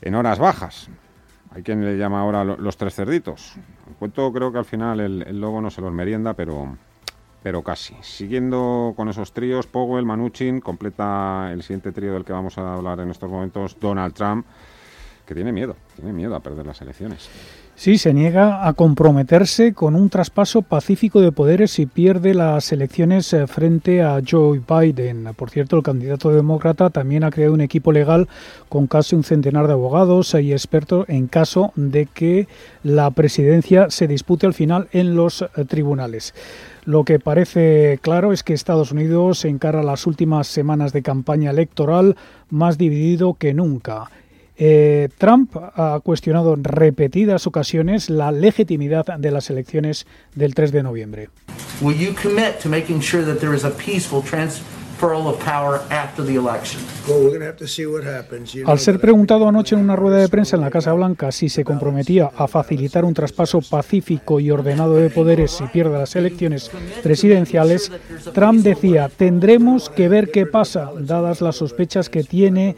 en 0.00 0.14
horas 0.14 0.38
bajas. 0.38 0.88
Hay 1.50 1.62
quien 1.62 1.84
le 1.84 1.98
llama 1.98 2.22
ahora 2.22 2.42
los 2.42 2.78
tres 2.78 2.94
cerditos. 2.94 3.56
El 3.86 3.96
cuento 3.96 4.32
creo 4.32 4.50
que 4.50 4.58
al 4.58 4.64
final 4.64 4.98
el, 4.98 5.24
el 5.26 5.38
lobo 5.38 5.60
no 5.60 5.70
se 5.70 5.82
los 5.82 5.92
merienda, 5.92 6.32
pero, 6.32 6.74
pero 7.42 7.62
casi. 7.62 7.94
Siguiendo 8.00 8.94
con 8.96 9.10
esos 9.10 9.34
tríos, 9.34 9.66
Powell, 9.66 10.06
Manuchin, 10.06 10.62
completa 10.62 11.50
el 11.52 11.62
siguiente 11.62 11.92
trío 11.92 12.14
del 12.14 12.24
que 12.24 12.32
vamos 12.32 12.56
a 12.56 12.72
hablar 12.76 13.00
en 13.00 13.10
estos 13.10 13.28
momentos, 13.28 13.76
Donald 13.78 14.14
Trump 14.14 14.46
que 15.26 15.34
tiene 15.34 15.52
miedo, 15.52 15.76
tiene 15.96 16.12
miedo 16.12 16.34
a 16.34 16.40
perder 16.40 16.66
las 16.66 16.80
elecciones. 16.80 17.28
Sí, 17.76 17.98
se 17.98 18.14
niega 18.14 18.68
a 18.68 18.72
comprometerse 18.74 19.74
con 19.74 19.96
un 19.96 20.08
traspaso 20.08 20.62
pacífico 20.62 21.20
de 21.20 21.32
poderes 21.32 21.72
si 21.72 21.86
pierde 21.86 22.32
las 22.32 22.70
elecciones 22.70 23.32
eh, 23.32 23.48
frente 23.48 24.00
a 24.00 24.20
Joe 24.24 24.60
Biden. 24.60 25.28
Por 25.34 25.50
cierto, 25.50 25.76
el 25.76 25.82
candidato 25.82 26.30
demócrata 26.30 26.90
también 26.90 27.24
ha 27.24 27.32
creado 27.32 27.52
un 27.52 27.60
equipo 27.60 27.90
legal 27.90 28.28
con 28.68 28.86
casi 28.86 29.16
un 29.16 29.24
centenar 29.24 29.66
de 29.66 29.72
abogados 29.72 30.34
y 30.34 30.52
expertos 30.52 31.08
en 31.08 31.26
caso 31.26 31.72
de 31.74 32.06
que 32.06 32.46
la 32.84 33.10
presidencia 33.10 33.90
se 33.90 34.06
dispute 34.06 34.46
al 34.46 34.54
final 34.54 34.86
en 34.92 35.16
los 35.16 35.42
eh, 35.42 35.64
tribunales. 35.66 36.32
Lo 36.84 37.02
que 37.02 37.18
parece 37.18 37.98
claro 38.02 38.32
es 38.32 38.44
que 38.44 38.52
Estados 38.52 38.92
Unidos 38.92 39.44
encara 39.44 39.82
las 39.82 40.06
últimas 40.06 40.46
semanas 40.46 40.92
de 40.92 41.02
campaña 41.02 41.50
electoral 41.50 42.14
más 42.50 42.78
dividido 42.78 43.34
que 43.34 43.52
nunca 43.52 44.10
Eh, 44.56 45.08
Trump 45.18 45.56
ha 45.56 46.00
cuestionado 46.02 46.54
en 46.54 46.64
repetidas 46.64 47.46
ocasiones 47.46 48.08
la 48.08 48.30
legitimidad 48.30 49.06
de 49.18 49.30
las 49.30 49.50
elecciones 49.50 50.06
del 50.34 50.54
3 50.54 50.72
de 50.72 50.82
noviembre. 50.82 51.30
Al 58.66 58.78
ser 58.78 59.00
preguntado 59.00 59.48
anoche 59.48 59.74
en 59.74 59.80
una 59.82 59.96
rueda 59.96 60.16
de 60.16 60.28
prensa 60.28 60.56
en 60.56 60.62
la 60.62 60.70
Casa 60.70 60.92
Blanca 60.92 61.30
si 61.32 61.48
se 61.48 61.64
comprometía 61.64 62.30
a 62.36 62.48
facilitar 62.48 63.04
un 63.04 63.14
traspaso 63.14 63.60
pacífico 63.60 64.40
y 64.40 64.50
ordenado 64.50 64.94
de 64.94 65.10
poderes 65.10 65.50
si 65.50 65.64
pierde 65.64 65.98
las 65.98 66.16
elecciones 66.16 66.70
presidenciales, 67.02 67.92
Trump 68.32 68.62
decía, 68.62 69.10
tendremos 69.14 69.90
que 69.90 70.08
ver 70.08 70.30
qué 70.30 70.46
pasa, 70.46 70.90
dadas 70.98 71.40
las 71.40 71.56
sospechas 71.56 72.08
que 72.08 72.24
tiene 72.24 72.76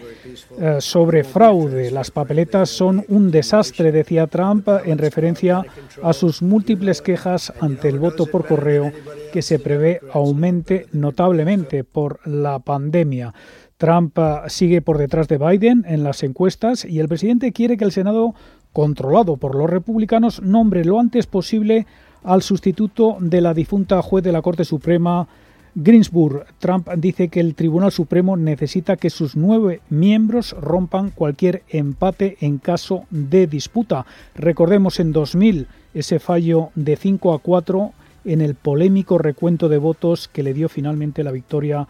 eh, 0.58 0.76
sobre 0.80 1.24
fraude. 1.24 1.90
Las 1.90 2.10
papeletas 2.10 2.70
son 2.70 3.04
un 3.08 3.30
desastre, 3.30 3.92
decía 3.92 4.26
Trump, 4.26 4.68
en 4.84 4.98
referencia 4.98 5.62
a 6.02 6.12
sus 6.12 6.42
múltiples 6.42 7.02
quejas 7.02 7.52
ante 7.60 7.88
el 7.88 7.98
voto 7.98 8.26
por 8.26 8.46
correo 8.46 8.92
que 9.32 9.42
se 9.42 9.58
prevé 9.58 10.00
aumente 10.12 10.86
notablemente 10.92 11.84
por 11.84 12.15
la 12.24 12.58
pandemia. 12.58 13.34
Trump 13.76 14.18
ah, 14.18 14.44
sigue 14.48 14.80
por 14.80 14.98
detrás 14.98 15.28
de 15.28 15.38
Biden 15.38 15.84
en 15.86 16.02
las 16.02 16.22
encuestas 16.22 16.84
y 16.84 16.98
el 16.98 17.08
presidente 17.08 17.52
quiere 17.52 17.76
que 17.76 17.84
el 17.84 17.92
Senado, 17.92 18.34
controlado 18.72 19.36
por 19.36 19.54
los 19.54 19.68
republicanos, 19.68 20.42
nombre 20.42 20.84
lo 20.84 20.98
antes 20.98 21.26
posible 21.26 21.86
al 22.24 22.42
sustituto 22.42 23.18
de 23.20 23.40
la 23.40 23.54
difunta 23.54 24.02
juez 24.02 24.24
de 24.24 24.32
la 24.32 24.42
Corte 24.42 24.64
Suprema, 24.64 25.28
Greensburg. 25.74 26.46
Trump 26.58 26.88
dice 26.96 27.28
que 27.28 27.38
el 27.38 27.54
Tribunal 27.54 27.92
Supremo 27.92 28.36
necesita 28.36 28.96
que 28.96 29.10
sus 29.10 29.36
nueve 29.36 29.82
miembros 29.90 30.56
rompan 30.58 31.10
cualquier 31.10 31.62
empate 31.68 32.38
en 32.40 32.58
caso 32.58 33.04
de 33.10 33.46
disputa. 33.46 34.06
Recordemos 34.34 34.98
en 35.00 35.12
2000 35.12 35.68
ese 35.92 36.18
fallo 36.18 36.70
de 36.74 36.96
5 36.96 37.34
a 37.34 37.38
4 37.40 37.92
en 38.24 38.40
el 38.40 38.54
polémico 38.54 39.18
recuento 39.18 39.68
de 39.68 39.78
votos 39.78 40.28
que 40.28 40.42
le 40.42 40.54
dio 40.54 40.68
finalmente 40.68 41.22
la 41.22 41.30
victoria 41.30 41.80
a 41.80 41.88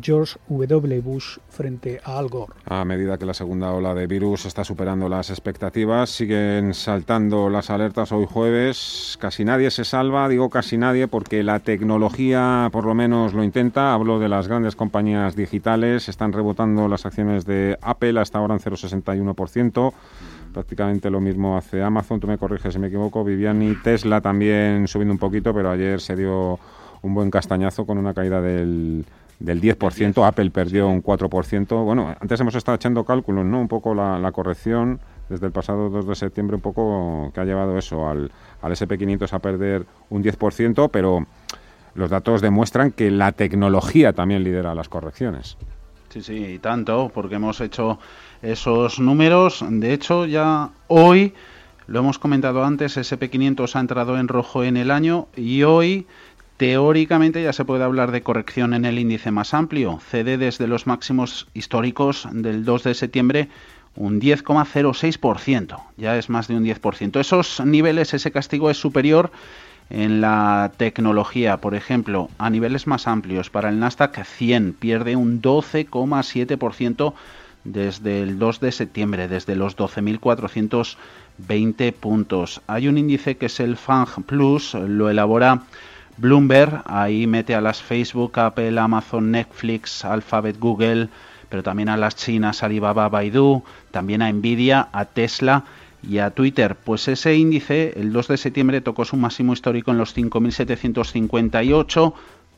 George 0.00 0.38
W. 0.48 1.00
Bush 1.00 1.38
frente 1.48 2.00
a 2.04 2.18
Al 2.18 2.28
Gore. 2.28 2.52
A 2.66 2.84
medida 2.84 3.18
que 3.18 3.26
la 3.26 3.34
segunda 3.34 3.72
ola 3.72 3.94
de 3.94 4.06
virus 4.06 4.46
está 4.46 4.64
superando 4.64 5.08
las 5.08 5.30
expectativas, 5.30 6.10
siguen 6.10 6.74
saltando 6.74 7.48
las 7.48 7.70
alertas 7.70 8.12
hoy 8.12 8.26
jueves. 8.28 9.16
Casi 9.20 9.44
nadie 9.44 9.70
se 9.70 9.84
salva, 9.84 10.28
digo 10.28 10.50
casi 10.50 10.76
nadie, 10.76 11.08
porque 11.08 11.42
la 11.42 11.60
tecnología 11.60 12.68
por 12.72 12.84
lo 12.84 12.94
menos 12.94 13.34
lo 13.34 13.42
intenta. 13.42 13.94
Hablo 13.94 14.18
de 14.18 14.28
las 14.28 14.48
grandes 14.48 14.76
compañías 14.76 15.36
digitales. 15.36 16.08
Están 16.08 16.32
rebotando 16.32 16.88
las 16.88 17.06
acciones 17.06 17.44
de 17.46 17.78
Apple 17.80 18.20
hasta 18.20 18.38
ahora 18.38 18.54
en 18.54 18.60
0,61%. 18.60 19.92
Prácticamente 20.52 21.10
lo 21.10 21.20
mismo 21.20 21.56
hace 21.56 21.82
Amazon, 21.82 22.18
tú 22.18 22.26
me 22.26 22.36
corriges 22.36 22.74
si 22.74 22.80
me 22.80 22.88
equivoco, 22.88 23.22
Viviani, 23.22 23.76
Tesla 23.84 24.20
también 24.20 24.88
subiendo 24.88 25.12
un 25.12 25.18
poquito, 25.18 25.54
pero 25.54 25.70
ayer 25.70 26.00
se 26.00 26.16
dio 26.16 26.58
un 27.02 27.14
buen 27.14 27.30
castañazo 27.30 27.86
con 27.86 27.98
una 27.98 28.12
caída 28.14 28.40
del, 28.40 29.04
del 29.40 29.60
10%, 29.60 30.26
Apple 30.26 30.50
perdió 30.50 30.88
un 30.88 31.02
4%. 31.02 31.84
Bueno, 31.84 32.14
antes 32.20 32.38
hemos 32.40 32.54
estado 32.54 32.76
echando 32.76 33.04
cálculos, 33.04 33.44
¿no? 33.44 33.60
Un 33.60 33.68
poco 33.68 33.94
la, 33.94 34.30
corrección 34.32 35.00
desde 35.28 35.46
el 35.46 35.52
pasado 35.52 35.88
2 35.88 36.06
de 36.06 36.14
septiembre, 36.14 36.56
un 36.56 36.62
poco 36.62 37.32
que 37.34 37.40
ha 37.40 37.44
llevado 37.44 37.76
eso 37.78 38.08
al, 38.08 38.30
al 38.60 38.72
SP500 38.72 39.32
a 39.32 39.38
perder 39.38 39.86
un 40.10 40.22
10%, 40.22 40.90
pero 40.92 41.26
los 41.94 42.10
datos 42.10 42.42
demuestran 42.42 42.92
que 42.92 43.10
la 43.10 43.32
tecnología 43.32 44.12
también 44.12 44.44
lidera 44.44 44.74
las 44.74 44.88
correcciones. 44.88 45.56
Sí, 46.10 46.22
sí, 46.22 46.44
y 46.44 46.58
tanto, 46.58 47.10
porque 47.14 47.36
hemos 47.36 47.60
hecho 47.60 47.98
esos 48.42 48.98
números. 48.98 49.64
De 49.68 49.92
hecho, 49.92 50.26
ya 50.26 50.70
hoy, 50.88 51.34
lo 51.86 52.00
hemos 52.00 52.18
comentado 52.18 52.64
antes, 52.64 52.96
SP500 52.96 53.76
ha 53.76 53.80
entrado 53.80 54.18
en 54.18 54.28
rojo 54.28 54.64
en 54.64 54.76
el 54.76 54.90
año 54.90 55.28
y 55.36 55.62
hoy 55.62 56.06
teóricamente 56.60 57.42
ya 57.42 57.52
se 57.54 57.64
puede 57.64 57.84
hablar 57.84 58.10
de 58.10 58.22
corrección 58.22 58.74
en 58.74 58.84
el 58.84 58.98
índice 58.98 59.30
más 59.30 59.54
amplio. 59.54 59.98
Cede 60.10 60.36
desde 60.36 60.66
los 60.66 60.86
máximos 60.86 61.46
históricos 61.54 62.28
del 62.30 62.66
2 62.66 62.82
de 62.82 62.92
septiembre 62.92 63.48
un 63.96 64.20
10,06%, 64.20 65.80
ya 65.96 66.18
es 66.18 66.28
más 66.28 66.48
de 66.48 66.56
un 66.56 66.64
10%. 66.66 67.18
Esos 67.18 67.62
niveles, 67.64 68.12
ese 68.12 68.30
castigo 68.30 68.68
es 68.68 68.76
superior 68.76 69.32
en 69.88 70.20
la 70.20 70.70
tecnología, 70.76 71.62
por 71.62 71.74
ejemplo, 71.74 72.28
a 72.36 72.50
niveles 72.50 72.86
más 72.86 73.06
amplios, 73.06 73.48
para 73.48 73.70
el 73.70 73.80
Nasdaq 73.80 74.22
100 74.22 74.74
pierde 74.74 75.16
un 75.16 75.40
12,7% 75.40 77.14
desde 77.64 78.20
el 78.20 78.38
2 78.38 78.60
de 78.60 78.72
septiembre, 78.72 79.28
desde 79.28 79.56
los 79.56 79.78
12.420 79.78 81.94
puntos. 81.94 82.60
Hay 82.66 82.86
un 82.86 82.98
índice 82.98 83.38
que 83.38 83.46
es 83.46 83.60
el 83.60 83.78
FANG 83.78 84.24
Plus, 84.26 84.74
lo 84.74 85.08
elabora 85.08 85.62
Bloomberg, 86.16 86.82
ahí 86.86 87.26
mete 87.26 87.54
a 87.54 87.60
las 87.60 87.82
Facebook, 87.82 88.38
Apple, 88.38 88.78
Amazon, 88.78 89.30
Netflix, 89.30 90.04
Alphabet, 90.04 90.58
Google, 90.58 91.08
pero 91.48 91.62
también 91.62 91.88
a 91.88 91.96
las 91.96 92.16
chinas 92.16 92.62
Alibaba, 92.62 93.08
Baidu, 93.08 93.62
también 93.90 94.22
a 94.22 94.32
Nvidia, 94.32 94.88
a 94.92 95.04
Tesla 95.04 95.64
y 96.02 96.18
a 96.18 96.30
Twitter. 96.30 96.76
Pues 96.76 97.08
ese 97.08 97.34
índice, 97.34 97.94
el 97.96 98.12
2 98.12 98.28
de 98.28 98.36
septiembre, 98.36 98.80
tocó 98.80 99.04
su 99.04 99.16
máximo 99.16 99.52
histórico 99.52 99.90
en 99.90 99.98
los 99.98 100.16
5.758, 100.16 102.14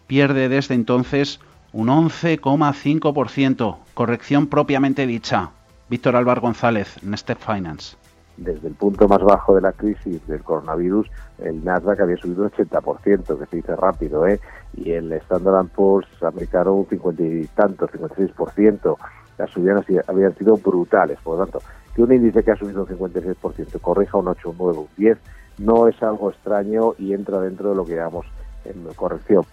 pierde 0.07 0.49
desde 0.49 0.75
entonces 0.75 1.41
un 1.73 1.89
11,5%, 1.89 3.77
corrección 3.95 4.47
propiamente 4.47 5.07
dicha. 5.07 5.51
Víctor 5.89 6.17
Álvaro 6.17 6.41
González, 6.41 6.97
Nestep 7.03 7.39
Finance. 7.39 8.02
Desde 8.37 8.69
el 8.69 8.75
punto 8.75 9.07
más 9.09 9.21
bajo 9.23 9.55
de 9.55 9.61
la 9.61 9.73
crisis 9.73 10.27
del 10.27 10.43
coronavirus, 10.43 11.09
el 11.39 11.65
Nasdaq 11.65 12.01
había 12.01 12.17
subido 12.17 12.45
un 12.45 12.51
80%, 12.51 13.39
que 13.39 13.47
se 13.47 13.57
dice 13.57 13.77
rápido, 13.77 14.27
¿eh? 14.27 14.41
y 14.75 14.93
el 14.93 15.13
Standard 15.13 15.67
Poor's 15.69 16.09
americano 16.23 16.75
un 16.75 16.87
50 16.87 17.23
y 17.23 17.47
tanto, 17.55 17.87
56%. 17.87 18.97
Las 19.39 19.51
subidas 19.51 19.85
habían 20.07 20.37
sido 20.37 20.57
brutales, 20.57 21.19
por 21.23 21.39
lo 21.39 21.45
tanto, 21.45 21.63
que 21.95 22.03
un 22.03 22.13
índice 22.13 22.43
que 22.43 22.53
ha 22.53 22.57
subido 22.57 22.83
un 22.83 22.89
56% 22.89 23.81
corrija 23.81 24.19
un 24.19 24.29
8, 24.29 24.51
un 24.51 24.57
9, 24.59 24.79
un 24.79 24.89
10, 24.97 25.19
no 25.59 25.89
es 25.89 26.03
algo 26.03 26.31
extraño 26.31 26.95
y 26.99 27.13
entra 27.13 27.41
dentro 27.41 27.71
de 27.71 27.77
lo 27.77 27.85
que 27.85 27.97
llamamos 27.97 28.27
en 28.65 28.83
corrección. 28.95 29.45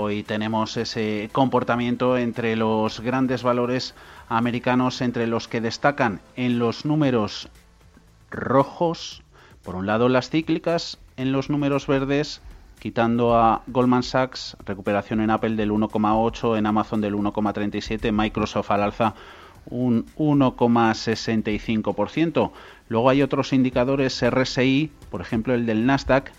Hoy 0.00 0.22
tenemos 0.22 0.76
ese 0.76 1.28
comportamiento 1.32 2.18
entre 2.18 2.54
los 2.54 3.00
grandes 3.00 3.42
valores 3.42 3.96
americanos, 4.28 5.00
entre 5.00 5.26
los 5.26 5.48
que 5.48 5.60
destacan 5.60 6.20
en 6.36 6.60
los 6.60 6.84
números 6.84 7.48
rojos, 8.30 9.24
por 9.64 9.74
un 9.74 9.86
lado 9.86 10.08
las 10.08 10.30
cíclicas, 10.30 11.00
en 11.16 11.32
los 11.32 11.50
números 11.50 11.88
verdes, 11.88 12.42
quitando 12.78 13.36
a 13.36 13.62
Goldman 13.66 14.04
Sachs, 14.04 14.56
recuperación 14.64 15.20
en 15.20 15.30
Apple 15.30 15.56
del 15.56 15.72
1,8, 15.72 16.56
en 16.56 16.66
Amazon 16.66 17.00
del 17.00 17.14
1,37, 17.14 18.12
Microsoft 18.12 18.70
al 18.70 18.84
alza 18.84 19.16
un 19.68 20.06
1,65%. 20.14 22.52
Luego 22.88 23.10
hay 23.10 23.22
otros 23.22 23.52
indicadores 23.52 24.24
RSI, 24.24 24.92
por 25.10 25.22
ejemplo 25.22 25.54
el 25.54 25.66
del 25.66 25.86
Nasdaq, 25.86 26.30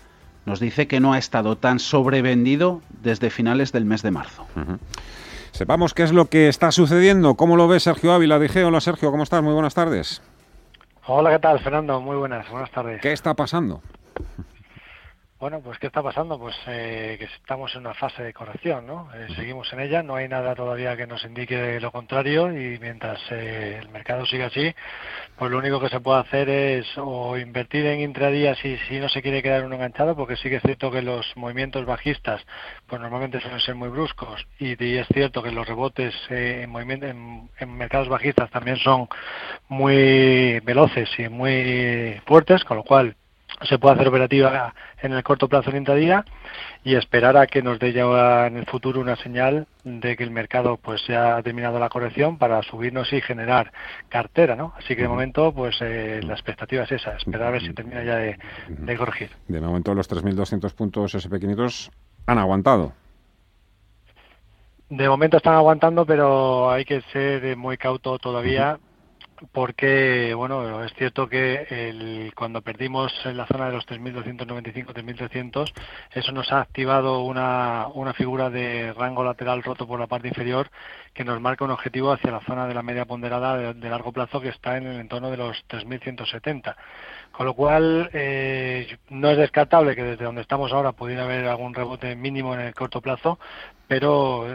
nos 0.46 0.60
dice 0.60 0.88
que 0.88 1.00
no 1.00 1.12
ha 1.12 1.18
estado 1.18 1.56
tan 1.56 1.78
sobrevendido 1.78 2.82
desde 3.02 3.30
finales 3.30 3.72
del 3.72 3.84
mes 3.84 4.02
de 4.02 4.10
marzo. 4.10 4.46
Sepamos 5.52 5.94
qué 5.94 6.02
es 6.04 6.12
lo 6.12 6.26
que 6.26 6.48
está 6.48 6.72
sucediendo. 6.72 7.34
¿Cómo 7.34 7.56
lo 7.56 7.68
ve 7.68 7.80
Sergio 7.80 8.12
Ávila? 8.12 8.38
Dije, 8.38 8.64
hola 8.64 8.80
Sergio, 8.80 9.10
¿cómo 9.10 9.22
estás? 9.22 9.42
Muy 9.42 9.52
buenas 9.52 9.74
tardes. 9.74 10.22
Hola, 11.06 11.30
¿qué 11.30 11.38
tal, 11.38 11.60
Fernando? 11.60 12.00
Muy 12.00 12.16
buenas, 12.16 12.48
buenas 12.50 12.70
tardes. 12.70 13.00
¿Qué 13.00 13.12
está 13.12 13.34
pasando? 13.34 13.82
Bueno, 15.40 15.62
pues 15.62 15.78
¿qué 15.78 15.86
está 15.86 16.02
pasando? 16.02 16.38
Pues 16.38 16.54
eh, 16.66 17.16
que 17.18 17.24
estamos 17.24 17.74
en 17.74 17.80
una 17.80 17.94
fase 17.94 18.22
de 18.22 18.34
corrección, 18.34 18.86
¿no? 18.86 19.08
Eh, 19.14 19.26
seguimos 19.34 19.72
en 19.72 19.80
ella, 19.80 20.02
no 20.02 20.16
hay 20.16 20.28
nada 20.28 20.54
todavía 20.54 20.98
que 20.98 21.06
nos 21.06 21.24
indique 21.24 21.80
lo 21.80 21.90
contrario 21.90 22.52
y 22.52 22.78
mientras 22.78 23.18
eh, 23.30 23.78
el 23.80 23.88
mercado 23.88 24.26
siga 24.26 24.48
así, 24.48 24.74
pues 25.38 25.50
lo 25.50 25.56
único 25.56 25.80
que 25.80 25.88
se 25.88 25.98
puede 25.98 26.20
hacer 26.20 26.50
es 26.50 26.86
o 26.98 27.38
invertir 27.38 27.86
en 27.86 28.00
intradías 28.00 28.58
si, 28.58 28.76
si 28.86 29.00
no 29.00 29.08
se 29.08 29.22
quiere 29.22 29.42
quedar 29.42 29.64
uno 29.64 29.76
enganchado, 29.76 30.14
porque 30.14 30.36
sí 30.36 30.50
que 30.50 30.56
es 30.56 30.62
cierto 30.62 30.90
que 30.90 31.00
los 31.00 31.34
movimientos 31.36 31.86
bajistas 31.86 32.42
pues 32.86 33.00
normalmente 33.00 33.40
suelen 33.40 33.60
ser 33.60 33.76
muy 33.76 33.88
bruscos 33.88 34.46
y, 34.58 34.72
es 34.98 35.06
cierto 35.06 35.42
que 35.42 35.52
los 35.52 35.66
rebotes 35.66 36.14
en, 36.28 36.68
movimiento, 36.68 37.06
en, 37.06 37.48
en 37.58 37.76
mercados 37.78 38.10
bajistas 38.10 38.50
también 38.50 38.76
son 38.76 39.08
muy 39.68 40.60
veloces 40.60 41.08
y 41.18 41.30
muy 41.30 42.20
fuertes, 42.26 42.62
con 42.62 42.76
lo 42.76 42.84
cual 42.84 43.16
se 43.68 43.78
puede 43.78 43.94
hacer 43.94 44.08
operativa 44.08 44.74
en 45.02 45.12
el 45.12 45.22
corto 45.22 45.48
plazo 45.48 45.70
en 45.70 45.76
intradía 45.76 46.24
y 46.84 46.94
esperar 46.94 47.36
a 47.36 47.46
que 47.46 47.62
nos 47.62 47.78
dé 47.78 47.92
ya 47.92 48.46
en 48.46 48.56
el 48.56 48.66
futuro 48.66 49.00
una 49.00 49.16
señal 49.16 49.66
de 49.84 50.16
que 50.16 50.24
el 50.24 50.30
mercado 50.30 50.76
pues 50.76 51.02
ya 51.06 51.36
ha 51.36 51.42
terminado 51.42 51.78
la 51.78 51.88
corrección 51.88 52.38
para 52.38 52.62
subirnos 52.62 53.12
y 53.12 53.20
generar 53.20 53.72
cartera, 54.08 54.56
¿no? 54.56 54.72
Así 54.76 54.96
que 54.96 55.02
de 55.02 55.08
momento 55.08 55.52
pues 55.52 55.76
eh, 55.80 56.20
la 56.22 56.34
expectativa 56.34 56.84
es 56.84 56.92
esa, 56.92 57.16
esperar 57.16 57.48
a 57.48 57.50
ver 57.50 57.62
si 57.62 57.72
termina 57.72 58.02
ya 58.02 58.16
de, 58.16 58.96
corregir. 58.96 59.30
De 59.48 59.60
momento 59.60 59.94
los 59.94 60.10
3.200 60.10 60.74
puntos 60.74 61.14
SP500 61.14 61.90
han 62.26 62.38
aguantado. 62.38 62.92
De 64.88 65.08
momento 65.08 65.36
están 65.36 65.54
aguantando, 65.54 66.04
pero 66.04 66.70
hay 66.70 66.84
que 66.84 67.00
ser 67.12 67.56
muy 67.56 67.76
cauto 67.76 68.18
todavía 68.18 68.78
porque 69.52 70.34
bueno 70.34 70.84
es 70.84 70.92
cierto 70.94 71.28
que 71.28 71.66
el, 71.70 72.32
cuando 72.34 72.62
perdimos 72.62 73.12
en 73.24 73.36
la 73.36 73.46
zona 73.46 73.66
de 73.66 73.72
los 73.72 73.86
3.295 73.86 74.94
3.300 74.94 75.72
eso 76.12 76.32
nos 76.32 76.52
ha 76.52 76.60
activado 76.60 77.22
una, 77.22 77.88
una 77.94 78.12
figura 78.12 78.50
de 78.50 78.92
rango 78.92 79.24
lateral 79.24 79.62
roto 79.62 79.86
por 79.86 80.00
la 80.00 80.06
parte 80.06 80.28
inferior 80.28 80.70
que 81.14 81.24
nos 81.24 81.40
marca 81.40 81.64
un 81.64 81.70
objetivo 81.70 82.12
hacia 82.12 82.30
la 82.30 82.40
zona 82.40 82.66
de 82.66 82.74
la 82.74 82.82
media 82.82 83.04
ponderada 83.04 83.72
de, 83.72 83.90
largo 83.90 84.12
plazo 84.12 84.40
que 84.40 84.48
está 84.48 84.76
en 84.76 84.86
el 84.86 85.00
entorno 85.00 85.30
de 85.30 85.36
los 85.36 85.64
3.170 85.68 86.76
con 87.32 87.46
lo 87.46 87.54
cual 87.54 88.10
eh, 88.12 88.98
no 89.08 89.30
es 89.30 89.38
descartable 89.38 89.96
que 89.96 90.02
desde 90.02 90.24
donde 90.24 90.42
estamos 90.42 90.72
ahora 90.72 90.92
pudiera 90.92 91.24
haber 91.24 91.46
algún 91.46 91.74
rebote 91.74 92.14
mínimo 92.16 92.54
en 92.54 92.60
el 92.60 92.74
corto 92.74 93.00
plazo 93.00 93.38
pero 93.90 94.46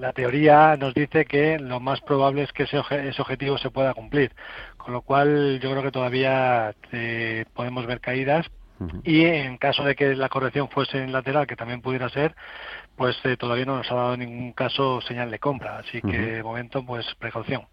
la 0.00 0.12
teoría 0.12 0.76
nos 0.76 0.94
dice 0.94 1.26
que 1.26 1.60
lo 1.60 1.78
más 1.78 2.00
probable 2.00 2.42
es 2.42 2.52
que 2.52 2.64
ese, 2.64 2.82
ese 2.90 3.22
objetivo 3.22 3.56
se 3.56 3.70
pueda 3.70 3.94
cumplir. 3.94 4.32
Con 4.76 4.92
lo 4.92 5.02
cual 5.02 5.60
yo 5.62 5.70
creo 5.70 5.84
que 5.84 5.92
todavía 5.92 6.74
eh, 6.90 7.44
podemos 7.54 7.86
ver 7.86 8.00
caídas 8.00 8.50
y 9.04 9.26
en 9.26 9.58
caso 9.58 9.84
de 9.84 9.94
que 9.94 10.16
la 10.16 10.28
corrección 10.28 10.68
fuese 10.70 11.00
en 11.00 11.12
lateral, 11.12 11.46
que 11.46 11.54
también 11.54 11.82
pudiera 11.82 12.08
ser, 12.08 12.34
pues 12.96 13.16
eh, 13.22 13.36
todavía 13.36 13.64
no 13.64 13.76
nos 13.76 13.92
ha 13.92 13.94
dado 13.94 14.14
en 14.14 14.20
ningún 14.20 14.52
caso 14.52 15.00
señal 15.02 15.30
de 15.30 15.38
compra. 15.38 15.78
Así 15.78 16.02
que 16.02 16.18
de 16.18 16.42
momento, 16.42 16.84
pues 16.84 17.06
precaución. 17.20 17.68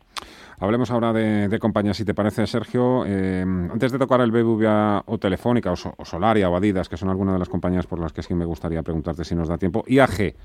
Hablemos 0.59 0.91
ahora 0.91 1.11
de, 1.11 1.57
compañías, 1.59 1.97
si 1.97 2.05
te 2.05 2.13
parece, 2.13 2.45
Sergio. 2.45 3.03
Eh, 3.07 3.41
antes 3.41 3.91
de 3.91 3.97
tocar 3.97 4.21
el 4.21 4.31
BBVA 4.31 5.03
o 5.07 5.17
Telefónica 5.17 5.71
o, 5.71 6.05
Solaria 6.05 6.49
o 6.49 6.55
Adidas, 6.55 6.87
que 6.87 6.97
son 6.97 7.09
algunas 7.09 7.33
de 7.33 7.39
las 7.39 7.49
compañías 7.49 7.87
por 7.87 7.99
las 7.99 8.13
que 8.13 8.21
sí 8.21 8.35
me 8.35 8.45
gustaría 8.45 8.83
preguntarte 8.83 9.23
si 9.23 9.33
nos 9.33 9.47
da 9.47 9.57
tiempo, 9.57 9.83
IAG. 9.87 10.35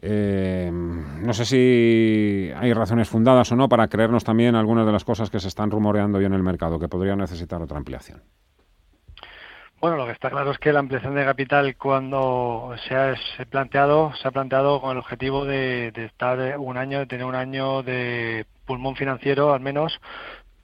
Eh, 0.00 0.70
no 0.72 1.32
sé 1.34 1.44
si 1.44 2.50
hay 2.56 2.72
razones 2.72 3.08
fundadas 3.08 3.50
o 3.52 3.56
no 3.56 3.68
para 3.68 3.88
creernos 3.88 4.24
también 4.24 4.54
algunas 4.54 4.86
de 4.86 4.92
las 4.92 5.04
cosas 5.04 5.30
que 5.30 5.40
se 5.40 5.48
están 5.48 5.70
rumoreando 5.70 6.18
hoy 6.18 6.24
en 6.24 6.32
el 6.32 6.42
mercado, 6.42 6.78
que 6.78 6.88
podrían 6.88 7.18
necesitar 7.18 7.60
otra 7.60 7.76
ampliación. 7.76 8.22
Bueno, 9.80 9.98
lo 9.98 10.06
que 10.06 10.12
está 10.12 10.30
claro 10.30 10.50
es 10.50 10.58
que 10.58 10.72
la 10.72 10.80
ampliación 10.80 11.14
de 11.14 11.24
capital 11.24 11.76
cuando 11.76 12.74
se 12.88 12.94
ha 12.94 13.14
planteado, 13.50 14.14
se 14.20 14.26
ha 14.26 14.30
planteado 14.30 14.80
con 14.80 14.92
el 14.92 14.98
objetivo 14.98 15.44
de, 15.44 15.92
estar 15.94 16.58
un 16.58 16.78
año, 16.78 17.00
de 17.00 17.06
tener 17.06 17.26
un 17.26 17.34
año 17.34 17.82
de 17.82 18.46
pulmón 18.66 18.96
financiero 18.96 19.54
al 19.54 19.60
menos, 19.60 20.00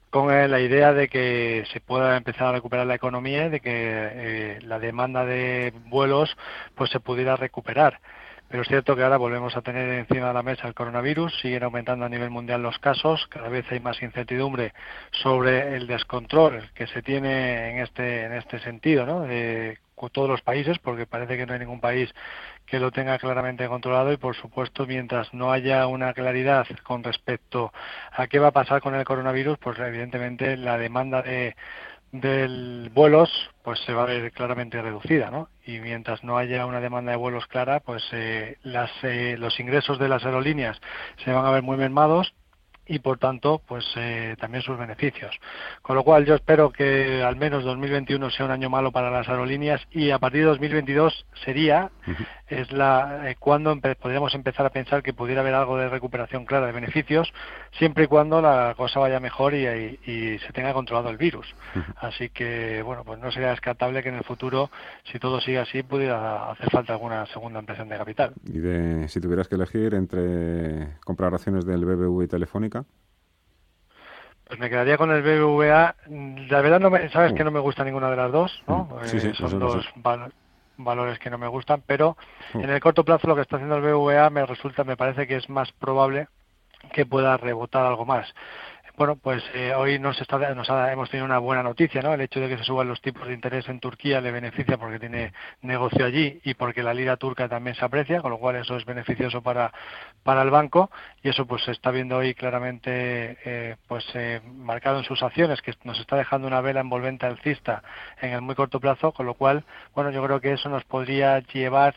con 0.09 0.27
la 0.27 0.59
idea 0.59 0.93
de 0.93 1.07
que 1.07 1.63
se 1.73 1.79
pueda 1.79 2.15
empezar 2.15 2.47
a 2.47 2.51
recuperar 2.51 2.85
la 2.85 2.93
economía 2.93 3.47
y 3.47 3.49
de 3.49 3.59
que 3.61 3.71
eh, 3.73 4.59
la 4.61 4.77
demanda 4.77 5.25
de 5.25 5.73
vuelos 5.87 6.37
pues 6.75 6.91
se 6.91 6.99
pudiera 6.99 7.35
recuperar. 7.35 7.99
Pero 8.47 8.61
es 8.61 8.67
cierto 8.67 8.95
que 8.95 9.01
ahora 9.01 9.17
volvemos 9.17 9.57
a 9.57 9.63
tener 9.63 9.89
encima 9.89 10.27
de 10.27 10.33
la 10.35 10.43
mesa 10.43 10.67
el 10.67 10.75
coronavirus, 10.75 11.39
siguen 11.41 11.63
aumentando 11.63 12.05
a 12.05 12.09
nivel 12.09 12.29
mundial 12.29 12.61
los 12.61 12.77
casos, 12.77 13.25
cada 13.27 13.49
vez 13.49 13.65
hay 13.71 13.79
más 13.79 13.99
incertidumbre 14.03 14.73
sobre 15.09 15.75
el 15.75 15.87
descontrol 15.87 16.69
que 16.75 16.85
se 16.85 17.01
tiene 17.01 17.71
en 17.71 17.79
este, 17.79 18.25
en 18.25 18.33
este 18.33 18.59
sentido, 18.59 19.07
¿no? 19.07 19.21
De 19.21 19.79
todos 20.09 20.29
los 20.29 20.41
países, 20.41 20.77
porque 20.79 21.05
parece 21.05 21.37
que 21.37 21.45
no 21.45 21.53
hay 21.53 21.59
ningún 21.59 21.79
país 21.79 22.13
que 22.73 22.79
lo 22.79 22.89
tenga 22.89 23.19
claramente 23.19 23.67
controlado 23.67 24.11
y, 24.11 24.17
por 24.17 24.35
supuesto, 24.35 24.87
mientras 24.87 25.31
no 25.31 25.51
haya 25.51 25.85
una 25.85 26.11
claridad 26.11 26.65
con 26.81 27.03
respecto 27.03 27.71
a 28.11 28.25
qué 28.25 28.39
va 28.39 28.47
a 28.47 28.51
pasar 28.51 28.81
con 28.81 28.95
el 28.95 29.05
coronavirus, 29.05 29.59
pues 29.59 29.77
evidentemente 29.77 30.57
la 30.57 30.79
demanda 30.79 31.21
de 31.21 31.55
del 32.11 32.89
vuelos 32.91 33.29
pues 33.63 33.79
se 33.81 33.93
va 33.93 34.03
a 34.03 34.05
ver 34.07 34.31
claramente 34.31 34.81
reducida 34.81 35.29
¿no? 35.29 35.49
y 35.65 35.79
mientras 35.79 36.23
no 36.23 36.37
haya 36.37 36.65
una 36.65 36.79
demanda 36.79 37.11
de 37.11 37.17
vuelos 37.17 37.45
clara 37.47 37.79
pues 37.79 38.03
eh, 38.11 38.57
las, 38.63 38.91
eh, 39.03 39.35
los 39.37 39.59
ingresos 39.59 39.97
de 39.97 40.09
las 40.09 40.23
aerolíneas 40.23 40.79
se 41.23 41.31
van 41.31 41.45
a 41.45 41.51
ver 41.51 41.63
muy 41.63 41.75
mermados 41.75 42.35
y 42.85 42.99
por 42.99 43.17
tanto 43.17 43.61
pues 43.67 43.85
eh, 43.95 44.35
también 44.39 44.61
sus 44.61 44.77
beneficios 44.77 45.35
con 45.81 45.95
lo 45.95 46.03
cual 46.03 46.25
yo 46.25 46.35
espero 46.35 46.71
que 46.71 47.23
al 47.23 47.35
menos 47.35 47.63
2021 47.63 48.29
sea 48.29 48.45
un 48.45 48.51
año 48.51 48.69
malo 48.69 48.91
para 48.91 49.09
las 49.09 49.27
aerolíneas 49.29 49.81
y 49.91 50.11
a 50.11 50.19
partir 50.19 50.41
de 50.41 50.47
2022 50.47 51.25
sería 51.45 51.89
es 52.61 52.71
la 52.71 53.29
eh, 53.29 53.35
cuando 53.39 53.75
podríamos 53.99 54.33
empezar 54.35 54.65
a 54.65 54.69
pensar 54.69 55.03
que 55.03 55.13
pudiera 55.13 55.41
haber 55.41 55.53
algo 55.53 55.77
de 55.77 55.89
recuperación 55.89 56.45
clara 56.45 56.67
de 56.67 56.71
beneficios 56.71 57.33
siempre 57.77 58.05
y 58.05 58.07
cuando 58.07 58.41
la 58.41 58.73
cosa 58.77 58.99
vaya 58.99 59.19
mejor 59.19 59.53
y, 59.53 59.65
y, 60.05 60.39
se 60.39 60.53
tenga 60.53 60.73
controlado 60.73 61.09
el 61.09 61.17
virus. 61.17 61.53
Así 61.97 62.29
que 62.29 62.81
bueno 62.83 63.03
pues 63.03 63.19
no 63.19 63.31
sería 63.31 63.49
descartable 63.49 64.03
que 64.03 64.09
en 64.09 64.15
el 64.15 64.23
futuro 64.23 64.69
si 65.11 65.19
todo 65.19 65.41
sigue 65.41 65.59
así 65.59 65.83
pudiera 65.83 66.51
hacer 66.51 66.69
falta 66.69 66.93
alguna 66.93 67.25
segunda 67.27 67.59
impresión 67.59 67.89
de 67.89 67.97
capital. 67.97 68.33
Y 68.45 68.59
de 68.59 69.07
si 69.07 69.19
tuvieras 69.19 69.47
que 69.47 69.55
elegir 69.55 69.93
entre 69.93 70.97
comprar 71.05 71.33
acciones 71.33 71.65
del 71.65 71.85
BBV 71.85 72.23
y 72.23 72.27
Telefónica. 72.27 72.85
Pues 74.45 74.59
me 74.59 74.69
quedaría 74.69 74.97
con 74.97 75.09
el 75.11 75.21
BBVA. 75.23 75.95
La 76.49 76.61
verdad, 76.61 76.79
no 76.79 76.89
me, 76.89 77.09
sabes 77.09 77.33
que 77.33 77.43
no 77.43 77.51
me 77.51 77.59
gusta 77.59 77.83
ninguna 77.83 78.09
de 78.09 78.17
las 78.17 78.31
dos, 78.31 78.63
¿no? 78.67 78.99
Sí, 79.05 79.19
sí, 79.19 79.29
eh, 79.29 79.33
son 79.33 79.57
dos 79.57 79.89
valores 80.83 81.19
que 81.19 81.29
no 81.29 81.37
me 81.37 81.47
gustan, 81.47 81.83
pero 81.85 82.17
en 82.53 82.69
el 82.69 82.79
corto 82.79 83.03
plazo 83.03 83.27
lo 83.27 83.35
que 83.35 83.41
está 83.41 83.57
haciendo 83.57 83.77
el 83.77 83.81
BBVA 83.81 84.29
me 84.29 84.45
resulta, 84.45 84.83
me 84.83 84.97
parece 84.97 85.27
que 85.27 85.35
es 85.35 85.49
más 85.49 85.71
probable 85.71 86.27
que 86.91 87.05
pueda 87.05 87.37
rebotar 87.37 87.85
algo 87.85 88.05
más. 88.05 88.33
Bueno, 88.95 89.15
pues 89.15 89.43
eh, 89.55 89.73
hoy 89.75 89.97
nos, 89.97 90.21
está, 90.21 90.37
nos 90.53 90.69
hemos 90.69 91.09
tenido 91.09 91.25
una 91.25 91.39
buena 91.39 91.63
noticia, 91.63 92.03
¿no? 92.03 92.13
El 92.13 92.21
hecho 92.21 92.39
de 92.39 92.47
que 92.47 92.59
se 92.59 92.63
suban 92.63 92.87
los 92.87 93.01
tipos 93.01 93.27
de 93.27 93.33
interés 93.33 93.67
en 93.67 93.79
Turquía 93.79 94.21
le 94.21 94.29
beneficia 94.29 94.77
porque 94.77 94.99
tiene 94.99 95.33
negocio 95.63 96.05
allí 96.05 96.39
y 96.43 96.53
porque 96.53 96.83
la 96.83 96.93
lira 96.93 97.17
turca 97.17 97.49
también 97.49 97.75
se 97.75 97.83
aprecia, 97.83 98.21
con 98.21 98.29
lo 98.29 98.37
cual 98.37 98.57
eso 98.57 98.77
es 98.77 98.85
beneficioso 98.85 99.41
para, 99.41 99.73
para 100.21 100.43
el 100.43 100.51
banco 100.51 100.91
y 101.23 101.29
eso 101.29 101.47
pues 101.47 101.63
se 101.63 101.71
está 101.71 101.89
viendo 101.89 102.17
hoy 102.17 102.35
claramente 102.35 103.39
eh, 103.43 103.77
pues 103.87 104.05
eh, 104.13 104.41
marcado 104.45 104.99
en 104.99 105.05
sus 105.05 105.23
acciones, 105.23 105.63
que 105.63 105.73
nos 105.85 105.99
está 105.99 106.15
dejando 106.15 106.47
una 106.47 106.61
vela 106.61 106.81
envolvente 106.81 107.25
alcista 107.25 107.81
en 108.21 108.33
el 108.33 108.41
muy 108.41 108.53
corto 108.53 108.79
plazo, 108.79 109.11
con 109.11 109.25
lo 109.25 109.33
cual, 109.33 109.63
bueno, 109.95 110.11
yo 110.11 110.23
creo 110.23 110.39
que 110.39 110.53
eso 110.53 110.69
nos 110.69 110.83
podría 110.83 111.39
llevar 111.39 111.95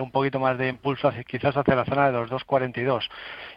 un 0.00 0.10
poquito 0.12 0.38
más 0.38 0.56
de 0.58 0.68
impulso 0.68 1.12
quizás 1.26 1.56
hacia 1.56 1.74
la 1.74 1.84
zona 1.84 2.06
de 2.06 2.12
los 2.12 2.30
2.42. 2.30 3.08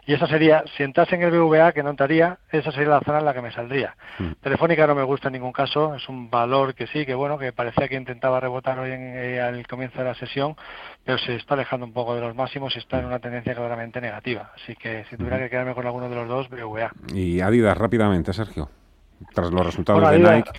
Y 0.06 0.14
esa 0.14 0.26
sería, 0.26 0.64
si 0.76 0.82
entrase 0.82 1.14
en 1.14 1.22
el 1.22 1.30
BVA, 1.30 1.72
que 1.72 1.82
no 1.82 1.90
entraría, 1.90 2.38
esa 2.50 2.72
sería 2.72 2.88
la 2.88 3.00
zona 3.00 3.18
en 3.18 3.24
la 3.24 3.34
que 3.34 3.42
me 3.42 3.52
saldría. 3.52 3.94
Mm. 4.18 4.32
Telefónica 4.40 4.86
no 4.86 4.94
me 4.94 5.02
gusta 5.02 5.28
en 5.28 5.34
ningún 5.34 5.52
caso, 5.52 5.94
es 5.94 6.08
un 6.08 6.30
valor 6.30 6.74
que 6.74 6.86
sí, 6.86 7.04
que 7.04 7.14
bueno, 7.14 7.38
que 7.38 7.52
parecía 7.52 7.88
que 7.88 7.96
intentaba 7.96 8.40
rebotar 8.40 8.78
hoy 8.78 8.92
en, 8.92 9.12
eh, 9.16 9.40
al 9.40 9.66
comienzo 9.66 9.98
de 9.98 10.04
la 10.04 10.14
sesión, 10.14 10.56
pero 11.04 11.18
se 11.18 11.36
está 11.36 11.54
alejando 11.54 11.86
un 11.86 11.92
poco 11.92 12.14
de 12.14 12.20
los 12.20 12.34
máximos 12.34 12.74
y 12.76 12.78
está 12.78 12.98
en 12.98 13.06
una 13.06 13.18
tendencia 13.18 13.54
claramente 13.54 14.00
negativa. 14.00 14.52
Así 14.54 14.74
que 14.76 15.04
si 15.10 15.16
tuviera 15.16 15.38
que 15.38 15.50
quedarme 15.50 15.74
con 15.74 15.86
alguno 15.86 16.08
de 16.08 16.14
los 16.14 16.28
dos, 16.28 16.48
BVA. 16.48 16.90
Y 17.14 17.40
Adidas, 17.40 17.76
rápidamente, 17.76 18.32
Sergio, 18.32 18.68
tras 19.34 19.50
los 19.50 19.66
resultados 19.66 20.10
de 20.10 20.18
Nike. 20.18 20.50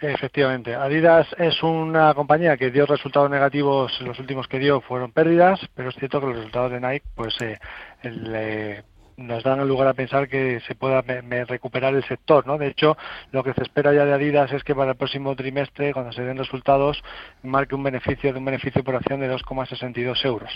Efectivamente, 0.00 0.74
Adidas 0.74 1.26
es 1.38 1.62
una 1.62 2.12
compañía 2.14 2.56
que 2.56 2.70
dio 2.70 2.84
resultados 2.84 3.30
negativos, 3.30 3.98
los 4.02 4.18
últimos 4.18 4.48
que 4.48 4.58
dio 4.58 4.80
fueron 4.82 5.12
pérdidas, 5.12 5.60
pero 5.74 5.88
es 5.88 5.94
cierto 5.94 6.20
que 6.20 6.26
los 6.26 6.36
resultados 6.36 6.72
de 6.72 6.80
Nike, 6.80 7.06
pues 7.14 7.40
eh, 7.40 7.58
el, 8.02 8.32
eh, 8.34 8.82
nos 9.16 9.42
dan 9.42 9.66
lugar 9.66 9.88
a 9.88 9.94
pensar 9.94 10.28
que 10.28 10.60
se 10.66 10.74
pueda 10.74 11.02
recuperar 11.02 11.94
el 11.94 12.04
sector, 12.04 12.46
¿no? 12.46 12.58
De 12.58 12.68
hecho, 12.68 12.96
lo 13.32 13.42
que 13.42 13.52
se 13.52 13.62
espera 13.62 13.92
ya 13.92 14.04
de 14.04 14.12
Adidas 14.12 14.52
es 14.52 14.64
que 14.64 14.74
para 14.74 14.92
el 14.92 14.96
próximo 14.96 15.34
trimestre, 15.36 15.92
cuando 15.92 16.12
se 16.12 16.22
den 16.22 16.36
resultados, 16.38 17.02
marque 17.42 17.74
un 17.74 17.82
beneficio 17.82 18.32
de 18.32 18.38
un 18.38 18.44
beneficio 18.44 18.82
por 18.82 18.96
acción 18.96 19.20
de 19.20 19.30
2,62 19.30 20.24
euros. 20.24 20.50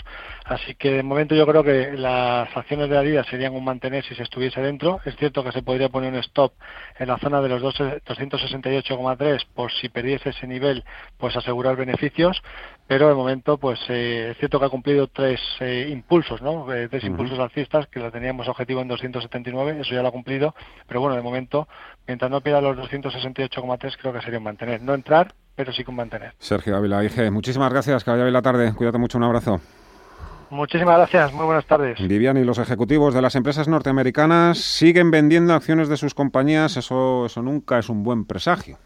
Así 0.45 0.75
que 0.75 0.91
de 0.91 1.03
momento 1.03 1.35
yo 1.35 1.47
creo 1.47 1.63
que 1.63 1.93
las 1.93 2.55
acciones 2.55 2.89
de 2.89 2.97
Adidas 2.97 3.27
serían 3.27 3.53
un 3.53 3.63
mantener 3.63 4.03
si 4.03 4.15
se 4.15 4.23
estuviese 4.23 4.61
dentro. 4.61 4.99
Es 5.05 5.15
cierto 5.15 5.43
que 5.43 5.51
se 5.51 5.61
podría 5.61 5.89
poner 5.89 6.13
un 6.13 6.19
stop 6.19 6.53
en 6.97 7.07
la 7.07 7.17
zona 7.17 7.41
de 7.41 7.49
los 7.49 7.61
268,3 7.61 9.45
por 9.53 9.71
si 9.71 9.89
perdiese 9.89 10.29
ese 10.29 10.47
nivel, 10.47 10.83
pues 11.17 11.35
asegurar 11.35 11.75
beneficios, 11.75 12.41
pero 12.89 13.07
de 13.07 13.13
momento 13.13 13.59
pues 13.59 13.79
eh, 13.87 14.29
es 14.31 14.37
cierto 14.39 14.59
que 14.59 14.65
ha 14.65 14.69
cumplido 14.69 15.05
tres 15.05 15.39
eh, 15.59 15.89
impulsos, 15.91 16.41
¿no? 16.41 16.73
Eh, 16.73 16.89
tres 16.89 17.03
impulsos 17.03 17.37
alcistas 17.37 17.85
que 17.85 17.99
lo 17.99 18.11
teníamos 18.11 18.47
objetivo 18.47 18.81
en 18.81 18.87
279, 18.87 19.81
eso 19.81 19.93
ya 19.93 20.01
lo 20.01 20.07
ha 20.07 20.11
cumplido, 20.11 20.55
pero 20.87 20.99
bueno, 20.99 21.15
de 21.15 21.21
momento, 21.21 21.67
mientras 22.07 22.31
no 22.31 22.41
pierda 22.41 22.61
los 22.61 22.75
268,3, 22.77 23.95
creo 24.01 24.11
que 24.11 24.21
sería 24.21 24.39
un 24.39 24.45
mantener. 24.45 24.81
No 24.81 24.95
entrar, 24.95 25.35
pero 25.53 25.71
sí 25.71 25.83
con 25.83 25.97
mantener. 25.97 26.33
Sergio 26.39 26.75
Ávila, 26.75 27.03
IG, 27.03 27.29
muchísimas 27.31 27.71
gracias, 27.71 28.03
que 28.03 28.09
vaya 28.09 28.23
bien 28.23 28.33
la 28.33 28.41
tarde, 28.41 28.73
cuídate 28.73 28.97
mucho, 28.97 29.19
un 29.19 29.25
abrazo. 29.25 29.61
Muchísimas 30.49 30.97
gracias, 30.97 31.31
muy 31.31 31.45
buenas 31.45 31.67
tardes. 31.67 31.99
Vivian 31.99 32.37
y 32.37 32.43
los 32.43 32.57
ejecutivos 32.57 33.13
de 33.13 33.21
las 33.21 33.35
empresas 33.35 33.67
norteamericanas 33.67 34.57
siguen 34.57 35.11
vendiendo 35.11 35.53
acciones 35.53 35.89
de 35.89 35.97
sus 35.97 36.15
compañías, 36.15 36.75
eso, 36.75 37.27
eso 37.27 37.43
nunca 37.43 37.77
es 37.77 37.87
un 37.87 38.01
buen 38.01 38.25
presagio 38.25 38.79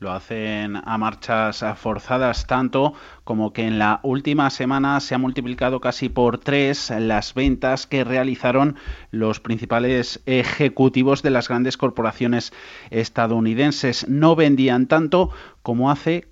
lo 0.00 0.12
hacen 0.12 0.76
a 0.82 0.96
marchas 0.96 1.62
forzadas 1.76 2.46
tanto 2.46 2.94
como 3.22 3.52
que 3.52 3.66
en 3.66 3.78
la 3.78 4.00
última 4.02 4.48
semana 4.48 4.98
se 5.00 5.14
ha 5.14 5.18
multiplicado 5.18 5.80
casi 5.80 6.08
por 6.08 6.38
tres 6.38 6.90
las 6.98 7.34
ventas 7.34 7.86
que 7.86 8.02
realizaron 8.02 8.76
los 9.10 9.40
principales 9.40 10.22
ejecutivos 10.24 11.22
de 11.22 11.30
las 11.30 11.48
grandes 11.48 11.76
corporaciones 11.76 12.52
estadounidenses. 12.88 14.08
No 14.08 14.36
vendían 14.36 14.86
tanto 14.86 15.30
como 15.62 15.90
hace 15.90 16.29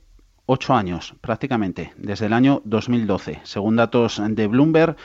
ocho 0.51 0.75
años 0.75 1.15
prácticamente, 1.21 1.93
desde 1.99 2.25
el 2.25 2.33
año 2.33 2.63
2012, 2.65 3.41
según 3.43 3.77
datos 3.77 4.21
de 4.31 4.47
Bloomberg, 4.47 4.97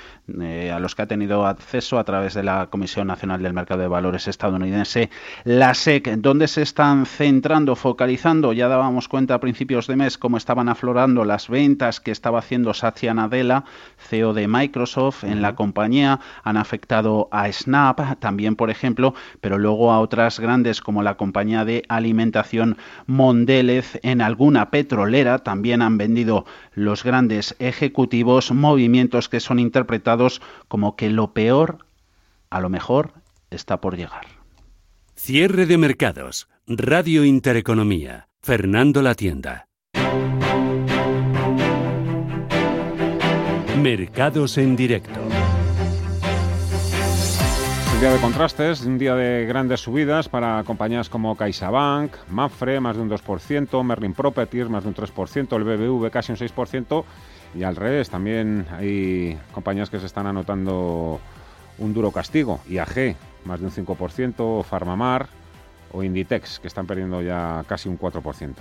eh, 0.42 0.72
a 0.72 0.80
los 0.80 0.96
que 0.96 1.02
ha 1.02 1.06
tenido 1.06 1.46
acceso 1.46 2.00
a 2.00 2.06
través 2.06 2.34
de 2.34 2.44
la 2.44 2.68
Comisión 2.68 3.08
Nacional 3.08 3.44
del 3.44 3.52
Mercado 3.52 3.82
de 3.82 3.90
Valores 3.90 4.30
estadounidense, 4.30 5.10
la 5.44 5.74
SEC, 5.74 6.16
donde 6.16 6.48
se 6.48 6.62
están 6.62 7.06
centrando, 7.06 7.76
focalizando, 7.76 8.54
ya 8.54 8.70
dábamos 8.70 9.10
cuenta 9.10 9.34
a 9.34 9.42
principios 9.42 9.86
de 9.88 9.98
mes 9.98 10.18
cómo 10.18 10.38
estaban 10.38 10.70
aflorando 10.70 11.26
las 11.26 11.50
ventas 11.50 12.00
que 12.00 12.12
estaba 12.12 12.40
haciendo 12.40 12.74
Satya 12.74 13.14
Nadella, 13.14 13.66
CEO 13.98 14.34
de 14.34 14.48
Microsoft, 14.48 15.26
en 15.26 15.42
la 15.42 15.56
compañía, 15.56 16.22
han 16.44 16.56
afectado 16.56 17.28
a 17.34 17.52
Snap, 17.52 18.18
también 18.20 18.56
por 18.56 18.70
ejemplo, 18.70 19.14
pero 19.42 19.58
luego 19.58 19.92
a 19.92 20.00
otras 20.00 20.40
grandes 20.40 20.80
como 20.80 21.04
la 21.04 21.18
compañía 21.18 21.66
de 21.66 21.84
alimentación 21.90 22.78
Mondelez, 23.08 24.00
en 24.04 24.22
alguna 24.22 24.70
petrolera, 24.72 25.33
también 25.40 25.82
han 25.82 25.98
vendido 25.98 26.46
los 26.74 27.04
grandes 27.04 27.56
ejecutivos 27.60 28.52
movimientos 28.52 29.30
que 29.30 29.40
son 29.40 29.60
interpretados 29.60 30.42
como 30.68 30.96
que 30.96 31.10
lo 31.10 31.34
peor, 31.34 31.86
a 32.50 32.60
lo 32.60 32.70
mejor, 32.70 33.14
está 33.50 33.82
por 33.82 33.98
llegar. 33.98 34.26
Cierre 35.16 35.66
de 35.66 35.78
mercados. 35.78 36.50
Radio 36.68 37.26
Intereconomía. 37.26 38.28
Fernando 38.42 39.02
La 39.02 39.16
Tienda. 39.16 39.68
Mercados 43.82 44.58
en 44.58 44.76
directo 44.76 45.33
día 48.04 48.12
de 48.12 48.20
contrastes, 48.20 48.82
un 48.82 48.98
día 48.98 49.16
de 49.16 49.46
grandes 49.46 49.80
subidas 49.80 50.28
para 50.28 50.62
compañías 50.66 51.08
como 51.08 51.38
CaixaBank, 51.38 52.12
Mafre, 52.32 52.82
más 52.82 52.98
de 52.98 53.02
un 53.02 53.10
2%, 53.10 53.82
Merlin 53.82 54.14
Properties, 54.14 54.68
más 54.68 54.84
de 54.84 54.90
un 54.90 54.96
3%, 54.96 55.56
el 55.56 55.64
BBV 55.64 56.12
casi 56.12 56.34
un 56.34 56.38
6%, 56.38 57.06
y 57.56 57.64
al 57.64 57.78
revés, 57.78 58.10
también 58.10 58.66
hay 58.74 59.40
compañías 59.54 59.90
que 59.90 60.02
se 60.02 60.08
están 60.08 60.28
anotando 60.28 61.22
un 61.78 61.94
duro 61.94 62.12
castigo, 62.12 62.60
IAG, 62.68 63.16
más 63.46 63.62
de 63.62 63.68
un 63.68 63.72
5%, 63.72 64.66
Farmamar 64.66 65.28
o 65.94 66.04
Inditex, 66.04 66.60
que 66.60 66.68
están 66.68 66.86
perdiendo 66.86 67.22
ya 67.22 67.64
casi 67.70 67.88
un 67.88 67.98
4%. 67.98 68.54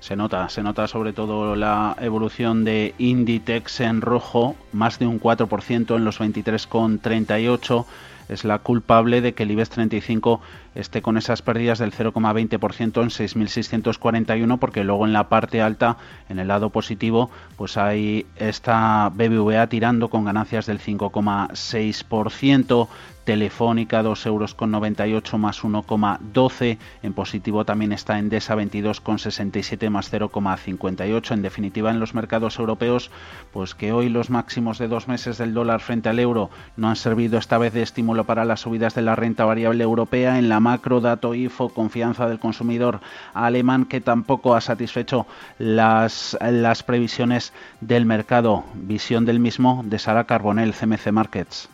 Se 0.00 0.16
nota, 0.16 0.50
se 0.50 0.62
nota 0.62 0.86
sobre 0.86 1.14
todo 1.14 1.56
la 1.56 1.96
evolución 1.98 2.64
de 2.64 2.94
Inditex 2.98 3.80
en 3.80 4.02
rojo, 4.02 4.54
más 4.72 4.98
de 4.98 5.06
un 5.06 5.18
4% 5.18 5.96
en 5.96 6.04
los 6.04 6.20
23,38 6.20 7.86
es 8.30 8.44
la 8.44 8.60
culpable 8.60 9.20
de 9.20 9.34
que 9.34 9.42
el 9.42 9.50
IBEX 9.50 9.70
35 9.70 10.40
esté 10.74 11.02
con 11.02 11.16
esas 11.16 11.42
pérdidas 11.42 11.80
del 11.80 11.92
0,20% 11.92 13.02
en 13.02 13.08
6.641 13.08 14.58
porque 14.58 14.84
luego 14.84 15.06
en 15.06 15.12
la 15.12 15.28
parte 15.28 15.60
alta, 15.60 15.96
en 16.28 16.38
el 16.38 16.46
lado 16.48 16.70
positivo, 16.70 17.30
pues 17.56 17.76
hay 17.76 18.26
esta 18.36 19.10
BBVA 19.12 19.66
tirando 19.66 20.08
con 20.10 20.24
ganancias 20.24 20.66
del 20.66 20.78
5,6%, 20.80 22.88
Telefónica 23.24 24.02
2 24.02 24.26
euros 24.26 24.54
con 24.54 24.70
98 24.70 25.38
más 25.38 25.62
1,12. 25.62 26.78
En 27.02 27.12
positivo 27.12 27.64
también 27.64 27.92
está 27.92 28.18
Endesa 28.18 28.56
22,67 28.56 29.90
más 29.90 30.12
0,58. 30.12 31.32
En 31.32 31.42
definitiva, 31.42 31.90
en 31.90 32.00
los 32.00 32.12
mercados 32.12 32.58
europeos, 32.58 33.12
pues 33.52 33.76
que 33.76 33.92
hoy 33.92 34.08
los 34.08 34.30
máximos 34.30 34.78
de 34.78 34.88
dos 34.88 35.06
meses 35.06 35.38
del 35.38 35.54
dólar 35.54 35.80
frente 35.80 36.08
al 36.08 36.18
euro 36.18 36.50
no 36.76 36.88
han 36.88 36.96
servido 36.96 37.38
esta 37.38 37.58
vez 37.58 37.72
de 37.72 37.82
estímulo 37.82 38.19
para 38.24 38.44
las 38.44 38.60
subidas 38.60 38.94
de 38.94 39.02
la 39.02 39.16
renta 39.16 39.44
variable 39.44 39.84
europea. 39.84 40.38
En 40.38 40.48
la 40.48 40.60
macro 40.60 41.00
dato 41.00 41.34
IFO, 41.34 41.70
confianza 41.70 42.28
del 42.28 42.38
consumidor 42.38 43.00
alemán 43.34 43.84
que 43.84 44.00
tampoco 44.00 44.54
ha 44.54 44.60
satisfecho 44.60 45.26
las, 45.58 46.36
las 46.40 46.82
previsiones 46.82 47.52
del 47.80 48.06
mercado. 48.06 48.64
Visión 48.74 49.24
del 49.24 49.40
mismo 49.40 49.82
de 49.84 49.98
Sara 49.98 50.24
Carbonell, 50.24 50.74
CMC 50.74 51.12
Markets 51.12 51.68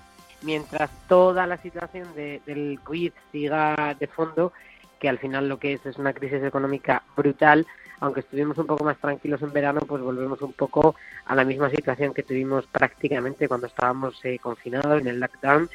mientras 0.46 0.90
toda 1.09 1.46
la 1.46 1.59
situación 1.59 2.06
del 2.14 2.78
COVID 2.82 3.12
siga 3.32 3.96
de 3.98 4.06
fondo, 4.06 4.52
que 4.98 5.09
al 5.09 5.18
final 5.18 5.48
lo 5.48 5.59
que 5.59 5.74
es 5.74 5.85
es 5.85 5.98
una 5.98 6.12
crisis 6.12 6.42
económica 6.42 7.02
brutal, 7.16 7.66
aunque 8.00 8.20
estuvimos 8.20 8.56
un 8.59 8.66
poco 8.66 8.85
más 8.85 8.98
tranquilos 8.98 9.42
en 9.42 9.52
verano, 9.52 9.80
pues 9.80 10.02
volvemos 10.02 10.40
un 10.42 10.52
poco 10.52 10.94
a 11.26 11.35
la 11.35 11.44
misma 11.44 11.68
situación 11.70 12.14
que 12.14 12.22
tuvimos 12.22 12.66
prácticamente 12.66 13.48
cuando 13.48 13.66
estábamos 13.66 14.22
eh, 14.24 14.38
confinados 14.38 15.00
en 15.00 15.09
el 15.09 15.20
lockdown 15.20 15.68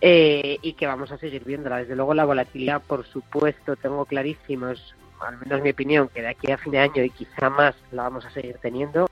eh, 0.00 0.58
y 0.62 0.72
que 0.74 0.86
vamos 0.86 1.12
a 1.12 1.18
seguir 1.18 1.44
viéndola. 1.44 1.78
Desde 1.78 1.96
luego 1.96 2.14
la 2.14 2.24
volatilidad, 2.24 2.82
por 2.82 3.06
supuesto, 3.06 3.76
tengo 3.76 4.04
clarísimo, 4.04 4.68
es 4.68 4.80
al 5.20 5.38
menos 5.38 5.62
mi 5.62 5.70
opinión, 5.70 6.08
que 6.08 6.22
de 6.22 6.28
aquí 6.28 6.50
a 6.50 6.58
fin 6.58 6.72
de 6.72 6.78
año 6.78 7.02
y 7.04 7.10
quizá 7.10 7.50
más 7.50 7.74
la 7.92 8.04
vamos 8.04 8.24
a 8.24 8.30
seguir 8.30 8.56
teniendo 8.62 9.06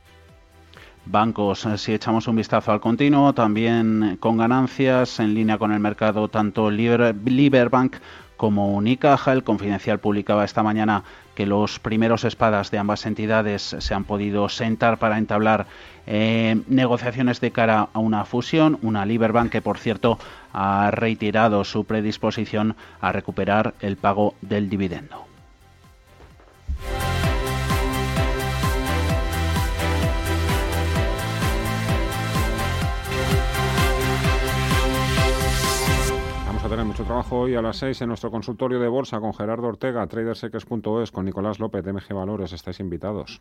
bancos, 1.11 1.65
eh, 1.67 1.79
si 1.79 1.95
echamos 1.95 2.29
un 2.29 2.37
vistazo 2.37 2.73
al 2.73 2.81
continuo, 2.81 3.33
también 3.33 4.19
con 4.21 4.37
ganancias 4.37 5.21
en 5.21 5.35
línea 5.35 5.59
con 5.59 5.73
el 5.73 5.81
mercado, 5.81 6.29
tanto 6.29 6.71
Liberbank 6.71 7.97
como 8.37 8.75
Unicaja. 8.75 9.33
El 9.33 9.43
Confidencial 9.43 9.99
publicaba 9.99 10.45
esta 10.45 10.63
mañana 10.63 11.03
que 11.39 11.47
los 11.47 11.79
primeros 11.79 12.25
espadas 12.25 12.73
de 12.73 12.79
ambas 12.79 13.07
entidades 13.07 13.77
se 13.79 13.95
han 13.95 14.03
podido 14.03 14.49
sentar 14.49 14.99
para 14.99 15.19
entablar 15.19 15.69
eh, 16.09 16.61
negociaciones 16.67 17.41
de 17.41 17.53
cara 17.53 17.91
a 17.93 17.99
una 18.01 18.25
fusión. 18.25 18.77
Una 18.83 19.07
Liberbank 19.07 19.53
que, 19.53 19.63
por 19.63 19.79
cierto, 19.79 20.19
ha 20.53 20.91
reiterado 20.91 21.63
su 21.63 21.85
predisposición 21.85 22.75
a 23.01 23.13
recuperar 23.13 23.75
el 23.79 23.97
pago 23.97 24.35
del 24.41 24.69
dividendo. 24.69 25.28
Mucho 36.99 37.07
trabajo 37.07 37.39
hoy 37.39 37.55
a 37.55 37.63
las 37.63 37.77
6 37.77 38.03
en 38.03 38.09
nuestro 38.09 38.29
consultorio 38.29 38.81
de 38.81 38.89
bolsa 38.89 39.21
con 39.21 39.33
Gerardo 39.33 39.69
Ortega, 39.69 40.05
traderseques.es, 40.09 41.13
con 41.13 41.27
Nicolás 41.27 41.61
López 41.61 41.85
de 41.85 41.93
MG 41.93 42.13
Valores. 42.13 42.53
Estáis 42.53 42.81
invitados. 42.81 43.41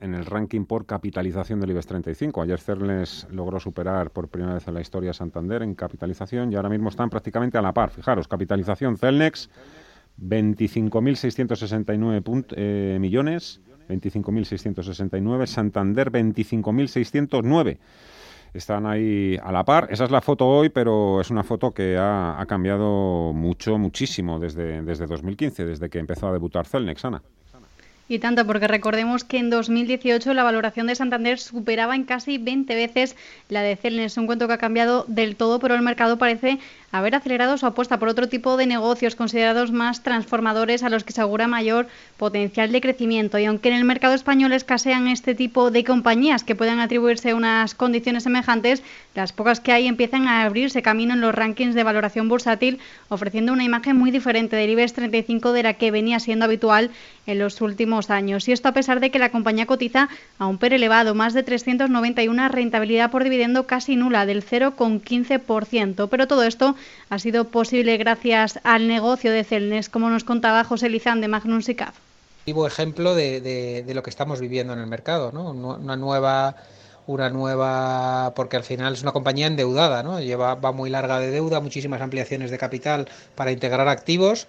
en 0.00 0.14
el 0.14 0.24
ranking 0.26 0.64
por 0.64 0.86
capitalización 0.86 1.60
del 1.60 1.70
IBEX 1.70 1.86
35. 1.86 2.42
Ayer 2.42 2.60
Cernes 2.60 3.26
logró 3.30 3.60
superar 3.60 4.10
por 4.10 4.28
primera 4.28 4.54
vez 4.54 4.66
en 4.68 4.74
la 4.74 4.80
historia 4.80 5.12
Santander 5.12 5.62
en 5.62 5.74
capitalización 5.74 6.52
y 6.52 6.56
ahora 6.56 6.68
mismo 6.68 6.88
están 6.88 7.10
prácticamente 7.10 7.58
a 7.58 7.62
la 7.62 7.72
par. 7.72 7.90
Fijaros, 7.90 8.28
capitalización 8.28 8.96
Celnex 8.96 9.50
25.669 10.20 12.44
eh, 12.56 12.98
millones, 13.00 13.60
25.669, 13.88 15.46
Santander 15.46 16.12
25.609 16.12 17.78
están 18.54 18.86
ahí 18.86 19.36
a 19.42 19.52
la 19.52 19.64
par. 19.64 19.88
Esa 19.90 20.04
es 20.04 20.10
la 20.10 20.20
foto 20.20 20.46
hoy, 20.46 20.68
pero 20.70 21.20
es 21.20 21.30
una 21.30 21.44
foto 21.44 21.72
que 21.72 21.96
ha, 21.98 22.44
cambiado 22.48 23.32
mucho, 23.34 23.78
muchísimo 23.78 24.38
desde, 24.38 24.82
desde 24.82 25.06
2015, 25.06 25.66
desde 25.66 25.90
que 25.90 25.98
empezó 25.98 26.28
a 26.28 26.32
debutar 26.32 26.66
Celnex, 26.66 27.04
Ana. 27.04 27.22
Y 28.08 28.20
tanto, 28.20 28.46
porque 28.46 28.66
recordemos 28.66 29.22
que 29.22 29.36
en 29.38 29.50
2018 29.50 30.32
la 30.32 30.42
valoración 30.42 30.86
de 30.86 30.94
Santander 30.94 31.38
superaba 31.38 31.94
en 31.94 32.04
casi 32.04 32.38
20 32.38 32.74
veces 32.74 33.16
la 33.50 33.60
de 33.60 33.76
Celnes. 33.76 34.16
Un 34.16 34.26
cuento 34.26 34.48
que 34.48 34.54
ha 34.54 34.58
cambiado 34.58 35.04
del 35.08 35.36
todo, 35.36 35.58
pero 35.58 35.74
el 35.74 35.82
mercado 35.82 36.16
parece 36.16 36.58
haber 36.90 37.14
acelerado 37.14 37.58
su 37.58 37.66
apuesta 37.66 37.98
por 37.98 38.08
otro 38.08 38.28
tipo 38.28 38.56
de 38.56 38.66
negocios 38.66 39.14
considerados 39.14 39.72
más 39.72 40.02
transformadores 40.02 40.82
a 40.82 40.88
los 40.88 41.04
que 41.04 41.12
se 41.12 41.20
augura 41.20 41.46
mayor 41.46 41.86
potencial 42.16 42.72
de 42.72 42.80
crecimiento. 42.80 43.38
Y 43.38 43.44
aunque 43.44 43.68
en 43.68 43.74
el 43.74 43.84
mercado 43.84 44.14
español 44.14 44.52
escasean 44.52 45.08
este 45.08 45.34
tipo 45.34 45.70
de 45.70 45.84
compañías 45.84 46.44
que 46.44 46.54
puedan 46.54 46.80
atribuirse 46.80 47.34
unas 47.34 47.74
condiciones 47.74 48.22
semejantes, 48.22 48.82
las 49.14 49.32
pocas 49.32 49.60
que 49.60 49.72
hay 49.72 49.86
empiezan 49.86 50.28
a 50.28 50.44
abrirse 50.44 50.82
camino 50.82 51.14
en 51.14 51.20
los 51.20 51.34
rankings 51.34 51.74
de 51.74 51.84
valoración 51.84 52.28
bursátil, 52.28 52.78
ofreciendo 53.08 53.52
una 53.52 53.64
imagen 53.64 53.96
muy 53.96 54.10
diferente 54.10 54.56
del 54.56 54.70
IBEX 54.70 54.94
35 54.94 55.52
de 55.52 55.62
la 55.62 55.74
que 55.74 55.90
venía 55.90 56.20
siendo 56.20 56.46
habitual 56.46 56.90
en 57.26 57.38
los 57.38 57.60
últimos 57.60 58.10
años. 58.10 58.48
Y 58.48 58.52
esto 58.52 58.68
a 58.68 58.72
pesar 58.72 59.00
de 59.00 59.10
que 59.10 59.18
la 59.18 59.30
compañía 59.30 59.66
cotiza 59.66 60.08
a 60.38 60.46
un 60.46 60.58
PER 60.58 60.74
elevado, 60.74 61.14
más 61.14 61.34
de 61.34 61.42
391, 61.42 62.48
rentabilidad 62.48 63.10
por 63.10 63.24
dividendo 63.24 63.66
casi 63.66 63.96
nula, 63.96 64.24
del 64.24 64.44
0,15%. 64.44 66.08
Pero 66.08 66.26
todo 66.26 66.44
esto 66.44 66.74
ha 67.10 67.18
sido 67.18 67.44
posible 67.44 67.96
gracias 67.96 68.60
al 68.64 68.88
negocio 68.88 69.32
de 69.32 69.44
Celnes, 69.44 69.88
como 69.88 70.10
nos 70.10 70.24
contaba 70.24 70.64
José 70.64 70.88
Lizán 70.88 71.20
de 71.20 71.28
Magnum 71.28 71.62
Vivo 72.46 72.66
ejemplo 72.66 73.14
de, 73.14 73.40
de, 73.40 73.94
lo 73.94 74.02
que 74.02 74.10
estamos 74.10 74.40
viviendo 74.40 74.72
en 74.72 74.78
el 74.78 74.86
mercado, 74.86 75.32
¿no? 75.32 75.50
Una 75.50 75.96
nueva 75.96 76.56
una 77.08 77.30
nueva, 77.30 78.34
porque 78.36 78.58
al 78.58 78.64
final 78.64 78.92
es 78.92 79.02
una 79.02 79.12
compañía 79.12 79.46
endeudada, 79.46 80.02
¿no? 80.02 80.20
Lleva, 80.20 80.54
va 80.54 80.72
muy 80.72 80.90
larga 80.90 81.18
de 81.18 81.30
deuda, 81.30 81.60
muchísimas 81.60 82.02
ampliaciones 82.02 82.50
de 82.50 82.58
capital 82.58 83.08
para 83.34 83.50
integrar 83.50 83.88
activos 83.88 84.46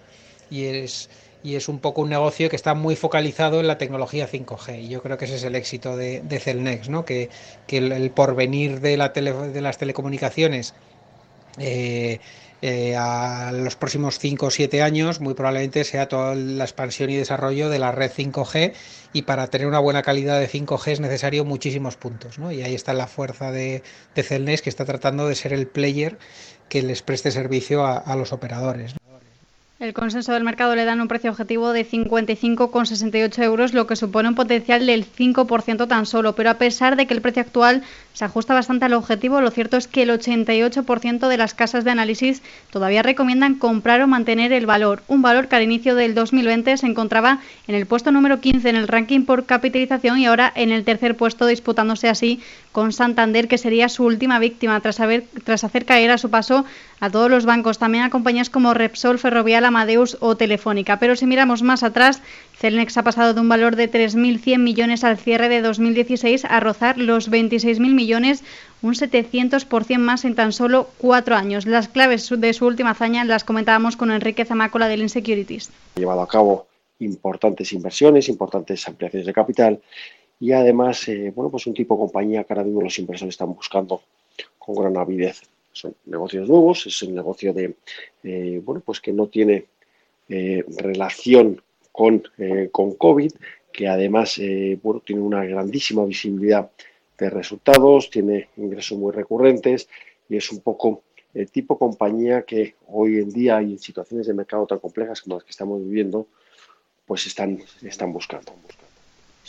y 0.50 0.66
es, 0.66 1.08
y 1.42 1.56
es 1.56 1.70
un 1.70 1.78
poco 1.78 2.02
un 2.02 2.10
negocio 2.10 2.50
que 2.50 2.56
está 2.56 2.74
muy 2.74 2.96
focalizado 2.96 3.60
en 3.60 3.66
la 3.66 3.78
tecnología 3.78 4.28
5G. 4.28 4.82
Y 4.82 4.88
yo 4.88 5.02
creo 5.02 5.16
que 5.16 5.24
ese 5.24 5.36
es 5.36 5.44
el 5.44 5.54
éxito 5.54 5.96
de, 5.96 6.20
de 6.20 6.38
Celnex, 6.38 6.90
¿no? 6.90 7.06
Que, 7.06 7.30
que 7.66 7.78
el, 7.78 8.10
porvenir 8.10 8.80
de, 8.80 8.98
la 8.98 9.08
de 9.08 9.60
las 9.62 9.78
telecomunicaciones 9.78 10.74
eh, 11.58 12.20
eh, 12.62 12.94
a 12.96 13.52
los 13.52 13.76
próximos 13.76 14.18
5 14.18 14.46
o 14.46 14.50
7 14.50 14.82
años 14.82 15.20
muy 15.20 15.34
probablemente 15.34 15.84
sea 15.84 16.08
toda 16.08 16.34
la 16.34 16.64
expansión 16.64 17.08
y 17.10 17.16
desarrollo 17.16 17.70
de 17.70 17.78
la 17.78 17.90
red 17.90 18.10
5G 18.10 18.74
y 19.14 19.22
para 19.22 19.46
tener 19.46 19.66
una 19.66 19.78
buena 19.78 20.02
calidad 20.02 20.38
de 20.38 20.48
5G 20.48 20.92
es 20.92 21.00
necesario 21.00 21.44
muchísimos 21.44 21.96
puntos 21.96 22.38
¿no? 22.38 22.52
y 22.52 22.62
ahí 22.62 22.74
está 22.74 22.92
la 22.92 23.06
fuerza 23.06 23.50
de, 23.50 23.82
de 24.14 24.60
que 24.62 24.68
está 24.68 24.84
tratando 24.84 25.26
de 25.26 25.34
ser 25.34 25.52
el 25.54 25.66
player 25.66 26.18
que 26.68 26.82
les 26.82 27.02
preste 27.02 27.32
servicio 27.32 27.84
a 27.84 28.14
los 28.14 28.32
operadores. 28.32 28.94
El 29.80 29.94
consenso 29.94 30.34
del 30.34 30.44
mercado 30.44 30.76
le 30.76 30.84
dan 30.84 31.00
un 31.00 31.08
precio 31.08 31.30
objetivo 31.30 31.72
de 31.72 31.88
55,68 31.88 33.42
euros, 33.42 33.72
lo 33.72 33.86
que 33.86 33.96
supone 33.96 34.28
un 34.28 34.34
potencial 34.34 34.84
del 34.84 35.06
5% 35.10 35.88
tan 35.88 36.04
solo. 36.04 36.34
Pero 36.34 36.50
a 36.50 36.58
pesar 36.58 36.96
de 36.96 37.06
que 37.06 37.14
el 37.14 37.22
precio 37.22 37.40
actual 37.40 37.82
se 38.12 38.26
ajusta 38.26 38.52
bastante 38.52 38.84
al 38.84 38.92
objetivo, 38.92 39.40
lo 39.40 39.50
cierto 39.50 39.78
es 39.78 39.88
que 39.88 40.02
el 40.02 40.10
88% 40.10 41.28
de 41.28 41.36
las 41.38 41.54
casas 41.54 41.84
de 41.84 41.92
análisis 41.92 42.42
todavía 42.68 43.02
recomiendan 43.02 43.54
comprar 43.54 44.02
o 44.02 44.06
mantener 44.06 44.52
el 44.52 44.66
valor. 44.66 45.02
Un 45.08 45.22
valor 45.22 45.48
que 45.48 45.56
al 45.56 45.62
inicio 45.62 45.94
del 45.94 46.14
2020 46.14 46.76
se 46.76 46.86
encontraba 46.86 47.38
en 47.66 47.74
el 47.74 47.86
puesto 47.86 48.12
número 48.12 48.38
15 48.38 48.68
en 48.68 48.76
el 48.76 48.86
ranking 48.86 49.24
por 49.24 49.46
capitalización 49.46 50.18
y 50.18 50.26
ahora 50.26 50.52
en 50.56 50.72
el 50.72 50.84
tercer 50.84 51.16
puesto, 51.16 51.46
disputándose 51.46 52.10
así 52.10 52.42
con 52.72 52.92
Santander, 52.92 53.48
que 53.48 53.56
sería 53.56 53.88
su 53.88 54.04
última 54.04 54.40
víctima 54.40 54.78
tras, 54.80 55.00
haber, 55.00 55.24
tras 55.42 55.64
hacer 55.64 55.86
caer 55.86 56.10
a 56.10 56.18
su 56.18 56.28
paso 56.28 56.66
a 57.00 57.10
todos 57.10 57.30
los 57.30 57.46
bancos, 57.46 57.78
también 57.78 58.04
a 58.04 58.10
compañías 58.10 58.50
como 58.50 58.74
Repsol, 58.74 59.18
Ferrovial, 59.18 59.64
Amadeus 59.64 60.18
o 60.20 60.36
Telefónica. 60.36 60.98
Pero 60.98 61.16
si 61.16 61.26
miramos 61.26 61.62
más 61.62 61.82
atrás, 61.82 62.22
Celnex 62.58 62.96
ha 62.98 63.02
pasado 63.02 63.34
de 63.34 63.40
un 63.40 63.48
valor 63.48 63.74
de 63.74 63.90
3.100 63.90 64.58
millones 64.58 65.02
al 65.02 65.16
cierre 65.16 65.48
de 65.48 65.62
2016 65.62 66.44
a 66.44 66.60
rozar 66.60 66.98
los 66.98 67.30
26.000 67.30 67.94
millones, 67.94 68.44
un 68.82 68.94
700% 68.94 69.98
más 69.98 70.24
en 70.24 70.34
tan 70.34 70.52
solo 70.52 70.88
cuatro 70.98 71.34
años. 71.36 71.66
Las 71.66 71.88
claves 71.88 72.28
de 72.28 72.52
su 72.52 72.66
última 72.66 72.90
hazaña 72.90 73.24
las 73.24 73.44
comentábamos 73.44 73.96
con 73.96 74.10
Enrique 74.10 74.44
Zamácola 74.44 74.88
del 74.88 75.00
Insecurities. 75.02 75.70
Ha 75.96 76.00
llevado 76.00 76.20
a 76.20 76.28
cabo 76.28 76.66
importantes 76.98 77.72
inversiones, 77.72 78.28
importantes 78.28 78.86
ampliaciones 78.86 79.26
de 79.26 79.32
capital 79.32 79.80
y 80.38 80.52
además, 80.52 81.08
eh, 81.08 81.32
bueno, 81.34 81.50
pues 81.50 81.66
un 81.66 81.74
tipo 81.74 81.94
de 81.94 82.00
compañía 82.00 82.44
que 82.44 82.52
ahora 82.52 82.64
mismo 82.64 82.82
los 82.82 82.98
inversores 82.98 83.34
están 83.34 83.54
buscando 83.54 84.02
con 84.58 84.74
gran 84.74 84.96
avidez 84.96 85.42
son 85.72 85.94
negocios 86.06 86.48
nuevos, 86.48 86.86
es 86.86 87.02
un 87.02 87.14
negocio 87.14 87.52
de, 87.52 87.74
eh, 88.24 88.60
bueno, 88.64 88.82
pues 88.84 89.00
que 89.00 89.12
no 89.12 89.28
tiene 89.28 89.66
eh, 90.28 90.64
relación 90.78 91.60
con, 91.92 92.22
eh, 92.38 92.68
con 92.70 92.94
COVID, 92.94 93.32
que 93.72 93.88
además, 93.88 94.34
tiene 94.34 95.22
una 95.22 95.44
grandísima 95.44 96.04
visibilidad 96.04 96.70
de 97.16 97.30
resultados, 97.30 98.10
tiene 98.10 98.48
ingresos 98.56 98.98
muy 98.98 99.12
recurrentes 99.12 99.88
y 100.28 100.36
es 100.36 100.50
un 100.50 100.60
poco 100.60 101.02
el 101.34 101.48
tipo 101.50 101.78
compañía 101.78 102.42
que 102.42 102.74
hoy 102.88 103.18
en 103.18 103.30
día 103.30 103.62
y 103.62 103.72
en 103.72 103.78
situaciones 103.78 104.26
de 104.26 104.34
mercado 104.34 104.66
tan 104.66 104.80
complejas 104.80 105.20
como 105.20 105.36
las 105.36 105.44
que 105.44 105.50
estamos 105.50 105.80
viviendo, 105.84 106.26
pues 107.06 107.26
están, 107.26 107.60
están 107.82 108.12
buscando. 108.12 108.52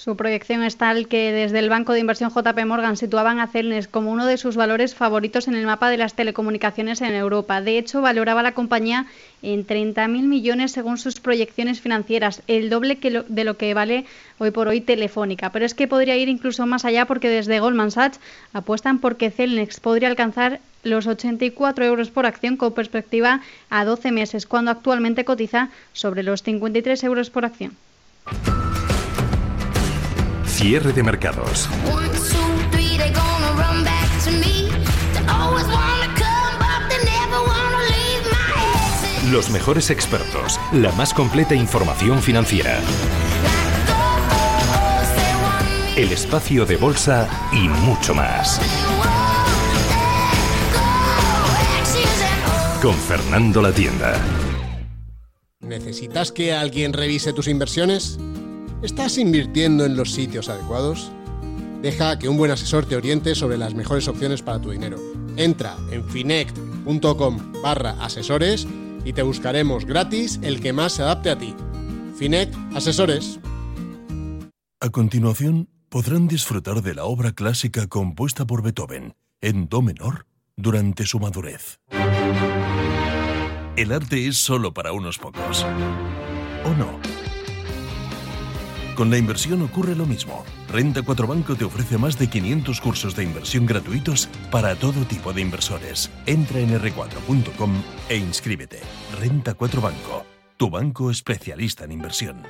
Su 0.04 0.16
proyección 0.16 0.64
es 0.64 0.78
tal 0.78 1.08
que 1.08 1.32
desde 1.32 1.60
el 1.60 1.70
banco 1.70 1.94
de 1.94 2.00
inversión 2.00 2.32
JP 2.32 2.66
Morgan 2.66 2.98
situaban 2.98 3.40
a 3.40 3.46
Celnes 3.46 3.88
como 3.88 4.12
uno 4.12 4.26
de 4.26 4.38
sus 4.38 4.56
valores 4.56 4.96
favoritos 4.96 5.48
en 5.48 5.54
el 5.54 5.68
mapa 5.68 5.92
de 5.92 5.98
las 5.98 6.16
telecomunicaciones 6.16 7.02
en 7.02 7.14
Europa. 7.14 7.62
De 7.62 7.78
hecho, 7.78 8.02
valoraba 8.02 8.42
la 8.42 8.56
compañía 8.56 9.06
en 9.44 9.64
30.000 9.64 10.08
millones 10.24 10.72
según 10.72 10.98
sus 10.98 11.20
proyecciones 11.20 11.82
financieras, 11.82 12.42
el 12.48 12.72
doble 12.72 12.98
que 12.98 13.24
de 13.28 13.44
lo 13.44 13.58
que 13.58 13.76
vale 13.76 14.06
hoy 14.40 14.50
por 14.50 14.68
hoy 14.68 14.82
Telefónica. 14.82 15.52
Pero 15.52 15.68
es 15.68 15.76
que 15.76 15.88
podría 15.88 16.18
ir 16.18 16.30
incluso 16.30 16.66
más 16.66 16.84
allá 16.84 17.06
porque 17.06 17.30
desde 17.30 17.60
Goldman 17.60 17.92
Sachs 17.92 18.20
apuestan 18.54 18.98
porque 18.98 19.30
Celnex 19.30 19.80
podría 19.80 20.08
alcanzar 20.08 20.62
los 20.82 21.06
84 21.06 21.86
euros 21.86 22.10
por 22.10 22.26
acción 22.26 22.58
con 22.58 22.74
perspectiva 22.74 23.42
a 23.70 23.86
12 23.86 24.12
meses, 24.12 24.48
cuando 24.48 24.72
actualmente 24.72 25.26
cotiza 25.26 25.70
sobre 25.94 26.24
los 26.24 26.42
53 26.42 27.04
euros 27.04 27.30
por 27.30 27.46
acción. 27.46 27.78
Cierre 30.62 30.93
de 30.93 31.02
mercados. 31.02 31.67
Los 39.32 39.50
mejores 39.50 39.89
expertos, 39.89 40.60
la 40.71 40.91
más 40.91 41.15
completa 41.15 41.56
información 41.56 42.21
financiera. 42.21 42.80
El 45.95 46.12
espacio 46.12 46.67
de 46.67 46.78
bolsa 46.78 47.28
y 47.52 47.67
mucho 47.67 48.13
más. 48.13 48.62
Con 52.84 52.93
Fernando 52.93 53.63
La 53.63 53.71
Tienda. 53.71 54.13
¿Necesitas 55.60 56.32
que 56.32 56.54
alguien 56.54 56.93
revise 56.93 57.34
tus 57.34 57.47
inversiones? 57.47 58.19
¿Estás 58.82 59.20
invirtiendo 59.20 59.86
en 59.86 59.96
los 59.96 60.12
sitios 60.12 60.50
adecuados? 60.50 61.12
Deja 61.84 62.17
que 62.17 62.28
un 62.28 62.38
buen 62.38 62.50
asesor 62.50 62.86
te 62.86 62.96
oriente 62.96 63.36
sobre 63.36 63.58
las 63.58 63.76
mejores 63.76 64.08
opciones 64.08 64.41
para 64.41 64.60
tu 64.60 64.72
dinero. 64.72 64.98
Entra 65.38 65.78
en 65.91 66.04
finect.com 66.10 67.62
barra 67.62 67.91
asesores 68.04 68.67
y 69.06 69.13
te 69.13 69.22
buscaremos 69.22 69.86
gratis 69.86 70.39
el 70.41 70.62
que 70.62 70.74
más 70.74 70.94
se 70.94 71.04
adapte 71.04 71.30
a 71.30 71.38
ti. 71.38 71.54
Finect 72.17 72.56
Asesores. 72.76 73.39
A 74.80 74.89
continuación, 74.89 75.70
podrán 75.89 76.28
disfrutar 76.28 76.82
de 76.82 76.96
la 76.96 77.04
obra 77.06 77.34
clásica 77.34 77.86
compuesta 77.88 78.46
por 78.46 78.63
Beethoven 78.63 79.13
en 79.41 79.70
Do 79.70 79.84
menor 79.84 80.26
durante 80.56 81.06
su 81.06 81.20
madurez. 81.20 81.80
El 83.76 83.91
arte 83.91 84.28
es 84.28 84.38
solo 84.38 84.74
para 84.74 84.91
unos 84.91 85.20
pocos. 85.20 85.65
¿O 86.65 86.70
no? 86.78 87.21
Con 88.96 89.10
la 89.10 89.18
inversión 89.18 89.62
ocurre 89.62 89.96
lo 89.96 90.06
mismo. 90.06 90.44
Renta 90.68 91.02
4 91.02 91.28
Banco 91.28 91.56
te 91.56 91.66
ofrece 91.66 91.98
más 91.98 92.18
de 92.18 92.30
500 92.30 92.82
cursos 92.82 93.16
de 93.16 93.24
inversión 93.24 93.66
gratuitos 93.66 94.28
para 94.52 94.76
todo 94.76 95.06
tipo 95.06 95.34
de 95.34 95.42
inversores. 95.42 96.12
Entra 96.26 96.60
en 96.60 96.78
r4.com 96.80 97.74
e 98.10 98.18
inscríbete. 98.18 98.80
Renta 99.20 99.54
4 99.54 99.82
Banco, 99.82 100.26
tu 100.58 100.70
banco 100.70 101.10
especialista 101.10 101.86
en 101.86 101.94
inversión. 101.94 102.44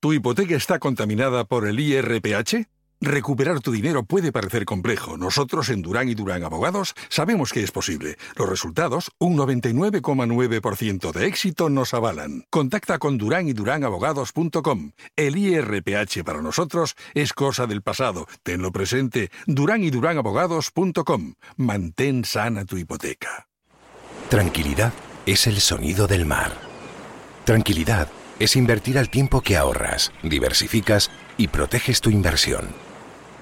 ¿Tu 0.00 0.12
hipoteca 0.12 0.54
está 0.54 0.78
contaminada 0.78 1.44
por 1.44 1.66
el 1.66 1.80
IRPH? 1.80 2.68
Recuperar 3.00 3.60
tu 3.60 3.70
dinero 3.70 4.02
puede 4.02 4.32
parecer 4.32 4.64
complejo. 4.64 5.16
Nosotros 5.16 5.68
en 5.68 5.82
Durán 5.82 6.08
y 6.08 6.16
Durán 6.16 6.42
Abogados 6.42 6.94
sabemos 7.08 7.52
que 7.52 7.62
es 7.62 7.70
posible. 7.70 8.18
Los 8.34 8.48
resultados, 8.48 9.12
un 9.18 9.36
99,9% 9.36 11.12
de 11.12 11.26
éxito 11.26 11.70
nos 11.70 11.94
avalan. 11.94 12.44
Contacta 12.50 12.98
con 12.98 13.16
Durán 13.16 13.46
y 13.46 13.52
Durán 13.52 13.84
Abogados.com. 13.84 14.90
El 15.14 15.36
IRPH 15.36 16.24
para 16.24 16.42
nosotros 16.42 16.96
es 17.14 17.32
cosa 17.32 17.68
del 17.68 17.82
pasado. 17.82 18.26
Tenlo 18.42 18.72
presente. 18.72 19.30
Durán 19.46 19.84
y 19.84 19.90
Durán 19.90 20.18
Abogados.com. 20.18 21.34
Mantén 21.56 22.24
sana 22.24 22.64
tu 22.64 22.78
hipoteca. 22.78 23.46
Tranquilidad 24.28 24.92
es 25.24 25.46
el 25.46 25.60
sonido 25.60 26.08
del 26.08 26.26
mar. 26.26 26.52
Tranquilidad 27.44 28.08
es 28.40 28.56
invertir 28.56 28.98
al 28.98 29.08
tiempo 29.08 29.40
que 29.40 29.56
ahorras, 29.56 30.12
diversificas 30.22 31.12
y 31.36 31.46
proteges 31.48 32.00
tu 32.00 32.10
inversión. 32.10 32.87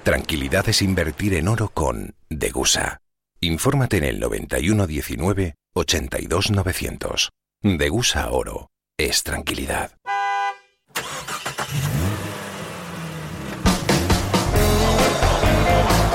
Tranquilidad 0.07 0.69
es 0.69 0.81
invertir 0.81 1.33
en 1.33 1.49
oro 1.49 1.67
con 1.67 2.15
Degusa. 2.29 3.01
Infórmate 3.41 3.97
en 3.97 4.05
el 4.05 4.21
9119 4.21 5.55
82900. 5.75 7.29
Degusa 7.61 8.29
Oro 8.31 8.69
es 8.97 9.23
tranquilidad. 9.23 9.91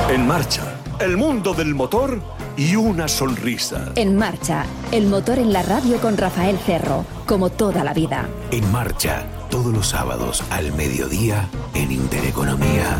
En 0.09 0.27
marcha, 0.27 0.81
el 0.99 1.19
mundo 1.19 1.53
del 1.53 1.75
motor 1.75 2.23
y 2.57 2.77
una 2.77 3.09
sonrisa. 3.09 3.93
En 3.97 4.17
marcha, 4.17 4.65
el 4.91 5.07
motor 5.07 5.39
en 5.39 5.53
la 5.53 5.63
radio 5.65 5.99
con 5.99 6.17
Rafael 6.17 6.57
Cerro, 6.57 7.05
como 7.27 7.51
toda 7.51 7.85
la 7.85 7.93
vida. 7.93 8.27
En 8.53 8.73
marcha, 8.73 9.27
todos 9.51 9.71
los 9.71 9.91
sábados 9.91 10.43
al 10.49 10.73
mediodía 10.73 11.47
en 11.75 11.93
Intereconomía. 11.93 12.99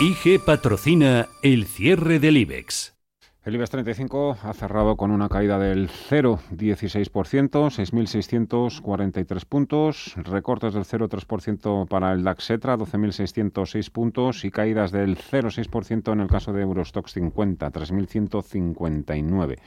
IG 0.00 0.40
patrocina 0.44 1.28
el 1.40 1.66
cierre 1.66 2.18
del 2.18 2.36
IBEX. 2.36 2.96
El 3.44 3.54
IBEX 3.54 3.70
35 3.70 4.38
ha 4.42 4.52
cerrado 4.52 4.96
con 4.96 5.12
una 5.12 5.28
caída 5.28 5.56
del 5.60 5.88
0,16%, 5.88 7.10
6.643 7.12 9.44
puntos, 9.44 10.14
recortes 10.16 10.74
del 10.74 10.84
0,3% 10.84 11.86
para 11.86 12.12
el 12.12 12.24
DAX 12.24 12.50
Etra, 12.50 12.76
12.606 12.76 13.92
puntos 13.92 14.44
y 14.44 14.50
caídas 14.50 14.90
del 14.90 15.16
0,6% 15.16 16.12
en 16.12 16.20
el 16.20 16.28
caso 16.28 16.52
de 16.52 16.62
Eurostox 16.62 17.12
50, 17.12 17.70
3.159. 17.70 19.58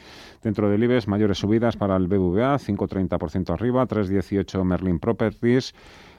Dentro 0.43 0.69
del 0.69 0.83
IBEX, 0.83 1.07
mayores 1.07 1.37
subidas 1.37 1.77
para 1.77 1.95
el 1.95 2.07
BBVA, 2.07 2.57
5,30% 2.57 3.53
arriba, 3.53 3.87
3,18 3.87 4.61
Merlin 4.65 4.99
Properties, 4.99 5.73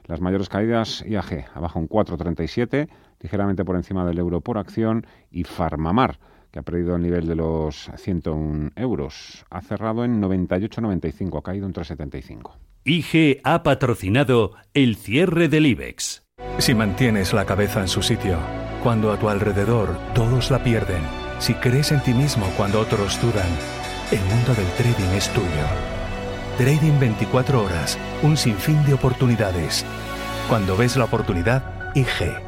las 0.06 0.22
mayores 0.22 0.48
caídas 0.48 1.04
IAG, 1.06 1.50
abajo 1.54 1.78
un 1.78 1.90
4,37, 1.90 2.88
ligeramente 3.20 3.64
por 3.64 3.76
encima 3.76 4.04
del 4.04 4.18
euro 4.18 4.40
por 4.40 4.58
acción 4.58 5.06
y 5.30 5.44
Farmamar 5.44 6.18
que 6.50 6.58
ha 6.58 6.62
perdido 6.62 6.96
el 6.96 7.02
nivel 7.02 7.26
de 7.26 7.34
los 7.34 7.90
101 7.96 8.70
euros. 8.76 9.44
Ha 9.50 9.60
cerrado 9.60 10.04
en 10.04 10.20
98,95, 10.22 11.38
ha 11.38 11.42
caído 11.42 11.66
en 11.66 11.72
3,75. 11.72 12.52
IG 12.84 13.40
ha 13.44 13.62
patrocinado 13.62 14.52
el 14.72 14.96
cierre 14.96 15.48
del 15.48 15.66
IBEX. 15.66 16.24
Si 16.58 16.74
mantienes 16.74 17.32
la 17.32 17.44
cabeza 17.44 17.80
en 17.80 17.88
su 17.88 18.02
sitio, 18.02 18.38
cuando 18.82 19.12
a 19.12 19.18
tu 19.18 19.28
alrededor 19.28 19.98
todos 20.14 20.50
la 20.50 20.62
pierden, 20.62 21.02
si 21.38 21.54
crees 21.54 21.92
en 21.92 22.02
ti 22.02 22.14
mismo 22.14 22.46
cuando 22.56 22.80
otros 22.80 23.20
dudan, 23.20 23.48
el 24.10 24.20
mundo 24.20 24.54
del 24.54 24.66
trading 24.76 25.14
es 25.16 25.28
tuyo. 25.32 25.46
Trading 26.56 26.98
24 26.98 27.62
horas, 27.62 27.98
un 28.22 28.36
sinfín 28.36 28.84
de 28.86 28.94
oportunidades. 28.94 29.84
Cuando 30.48 30.76
ves 30.76 30.96
la 30.96 31.04
oportunidad, 31.04 31.94
IG. 31.94 32.47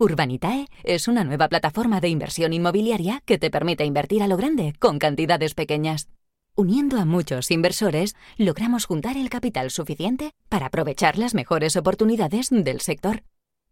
Urbanitae 0.00 0.68
es 0.84 1.08
una 1.08 1.24
nueva 1.24 1.48
plataforma 1.48 2.00
de 2.00 2.08
inversión 2.08 2.52
inmobiliaria 2.52 3.20
que 3.24 3.36
te 3.36 3.50
permite 3.50 3.84
invertir 3.84 4.22
a 4.22 4.28
lo 4.28 4.36
grande 4.36 4.72
con 4.78 5.00
cantidades 5.00 5.54
pequeñas. 5.54 6.08
Uniendo 6.54 7.00
a 7.00 7.04
muchos 7.04 7.50
inversores, 7.50 8.14
logramos 8.36 8.84
juntar 8.84 9.16
el 9.16 9.28
capital 9.28 9.72
suficiente 9.72 10.34
para 10.48 10.66
aprovechar 10.66 11.18
las 11.18 11.34
mejores 11.34 11.74
oportunidades 11.74 12.50
del 12.50 12.80
sector. 12.80 13.24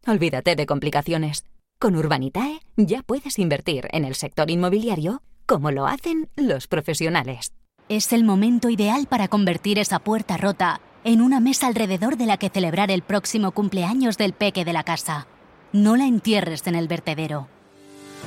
Olvídate 0.04 0.56
de 0.56 0.66
complicaciones. 0.66 1.44
Con 1.78 1.94
Urbanitae 1.94 2.58
ya 2.76 3.02
puedes 3.02 3.38
invertir 3.38 3.86
en 3.92 4.04
el 4.04 4.16
sector 4.16 4.50
inmobiliario 4.50 5.22
como 5.46 5.70
lo 5.70 5.86
hacen 5.86 6.28
los 6.34 6.66
profesionales. 6.66 7.52
Es 7.88 8.12
el 8.12 8.24
momento 8.24 8.68
ideal 8.68 9.06
para 9.06 9.28
convertir 9.28 9.78
esa 9.78 10.00
puerta 10.00 10.36
rota 10.36 10.80
en 11.04 11.20
una 11.20 11.38
mesa 11.38 11.68
alrededor 11.68 12.16
de 12.16 12.26
la 12.26 12.36
que 12.36 12.50
celebrar 12.50 12.90
el 12.90 13.02
próximo 13.02 13.52
cumpleaños 13.52 14.18
del 14.18 14.32
peque 14.32 14.64
de 14.64 14.72
la 14.72 14.82
casa. 14.82 15.28
No 15.72 15.96
la 15.96 16.06
entierres 16.06 16.66
en 16.66 16.74
el 16.74 16.88
vertedero. 16.88 17.48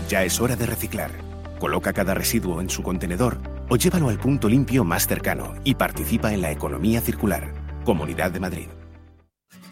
Ya 0.09 0.23
es 0.23 0.39
hora 0.39 0.55
de 0.55 0.65
reciclar. 0.65 1.11
Coloca 1.59 1.93
cada 1.93 2.13
residuo 2.13 2.61
en 2.61 2.69
su 2.69 2.83
contenedor 2.83 3.39
o 3.69 3.75
llévalo 3.75 4.09
al 4.09 4.19
punto 4.19 4.47
limpio 4.47 4.83
más 4.83 5.07
cercano 5.07 5.55
y 5.63 5.75
participa 5.75 6.33
en 6.33 6.41
la 6.41 6.51
economía 6.51 7.01
circular. 7.01 7.53
Comunidad 7.83 8.31
de 8.31 8.39
Madrid. 8.39 8.67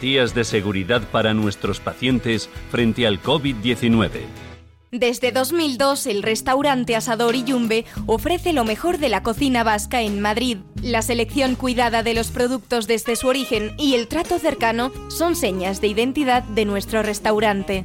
de 0.00 0.44
seguridad 0.44 1.02
para 1.12 1.34
nuestros 1.34 1.78
pacientes 1.78 2.48
frente 2.70 3.06
al 3.06 3.22
COVID-19. 3.22 4.08
Desde 4.92 5.30
2002, 5.30 6.06
el 6.06 6.22
restaurante 6.22 6.96
Asador 6.96 7.36
y 7.36 7.44
Yumbe 7.44 7.84
ofrece 8.06 8.54
lo 8.54 8.64
mejor 8.64 8.96
de 8.96 9.10
la 9.10 9.22
cocina 9.22 9.62
vasca 9.62 10.00
en 10.00 10.20
Madrid. 10.20 10.56
La 10.82 11.02
selección 11.02 11.54
cuidada 11.54 12.02
de 12.02 12.14
los 12.14 12.28
productos 12.28 12.86
desde 12.86 13.14
su 13.14 13.28
origen 13.28 13.72
y 13.78 13.94
el 13.94 14.08
trato 14.08 14.38
cercano 14.38 14.90
son 15.08 15.36
señas 15.36 15.82
de 15.82 15.88
identidad 15.88 16.42
de 16.44 16.64
nuestro 16.64 17.02
restaurante. 17.02 17.84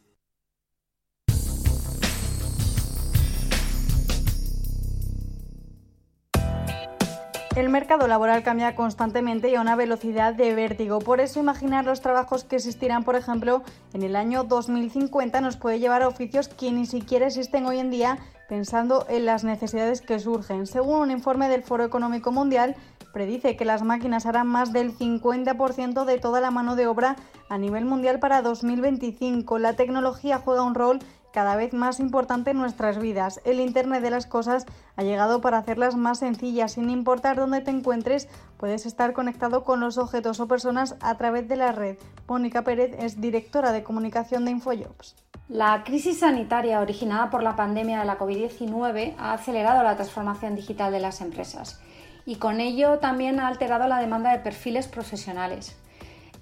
El 7.53 7.67
mercado 7.67 8.07
laboral 8.07 8.43
cambia 8.43 8.75
constantemente 8.75 9.49
y 9.49 9.55
a 9.55 9.61
una 9.61 9.75
velocidad 9.75 10.33
de 10.33 10.55
vértigo. 10.55 10.99
Por 10.99 11.19
eso 11.19 11.41
imaginar 11.41 11.83
los 11.83 11.99
trabajos 11.99 12.45
que 12.45 12.55
existirán, 12.55 13.03
por 13.03 13.17
ejemplo, 13.17 13.61
en 13.93 14.03
el 14.03 14.15
año 14.15 14.45
2050 14.45 15.41
nos 15.41 15.57
puede 15.57 15.79
llevar 15.79 16.01
a 16.01 16.07
oficios 16.07 16.47
que 16.47 16.71
ni 16.71 16.85
siquiera 16.85 17.27
existen 17.27 17.65
hoy 17.65 17.79
en 17.79 17.91
día 17.91 18.19
pensando 18.47 19.05
en 19.09 19.25
las 19.25 19.43
necesidades 19.43 19.99
que 19.99 20.19
surgen. 20.19 20.65
Según 20.65 21.01
un 21.01 21.11
informe 21.11 21.49
del 21.49 21.63
Foro 21.63 21.83
Económico 21.83 22.31
Mundial, 22.31 22.77
predice 23.11 23.57
que 23.57 23.65
las 23.65 23.83
máquinas 23.83 24.25
harán 24.25 24.47
más 24.47 24.71
del 24.71 24.97
50% 24.97 26.05
de 26.05 26.19
toda 26.19 26.39
la 26.39 26.51
mano 26.51 26.77
de 26.77 26.87
obra 26.87 27.17
a 27.49 27.57
nivel 27.57 27.83
mundial 27.83 28.19
para 28.19 28.41
2025. 28.41 29.59
La 29.59 29.73
tecnología 29.73 30.37
juega 30.37 30.63
un 30.63 30.75
rol 30.75 30.99
cada 31.31 31.55
vez 31.55 31.73
más 31.73 31.99
importante 31.99 32.51
en 32.51 32.57
nuestras 32.57 32.99
vidas. 32.99 33.41
El 33.45 33.59
Internet 33.59 34.01
de 34.01 34.11
las 34.11 34.25
Cosas 34.25 34.65
ha 34.95 35.03
llegado 35.03 35.41
para 35.41 35.57
hacerlas 35.57 35.95
más 35.95 36.19
sencillas. 36.19 36.73
Sin 36.73 36.89
importar 36.89 37.37
dónde 37.37 37.61
te 37.61 37.71
encuentres, 37.71 38.27
puedes 38.57 38.85
estar 38.85 39.13
conectado 39.13 39.63
con 39.63 39.79
los 39.79 39.97
objetos 39.97 40.39
o 40.39 40.47
personas 40.47 40.95
a 41.01 41.15
través 41.15 41.47
de 41.47 41.55
la 41.55 41.71
red. 41.71 41.97
Mónica 42.27 42.63
Pérez 42.63 42.95
es 42.99 43.19
directora 43.19 43.71
de 43.71 43.83
comunicación 43.83 44.45
de 44.45 44.51
Infojobs. 44.51 45.15
La 45.49 45.83
crisis 45.83 46.19
sanitaria 46.19 46.79
originada 46.79 47.29
por 47.29 47.43
la 47.43 47.55
pandemia 47.55 47.99
de 47.99 48.05
la 48.05 48.17
COVID-19 48.17 49.15
ha 49.17 49.33
acelerado 49.33 49.83
la 49.83 49.95
transformación 49.95 50.55
digital 50.55 50.91
de 50.91 50.99
las 50.99 51.19
empresas 51.19 51.81
y 52.25 52.35
con 52.35 52.59
ello 52.59 52.99
también 52.99 53.39
ha 53.39 53.47
alterado 53.47 53.87
la 53.87 53.99
demanda 53.99 54.31
de 54.31 54.39
perfiles 54.39 54.87
profesionales. 54.87 55.75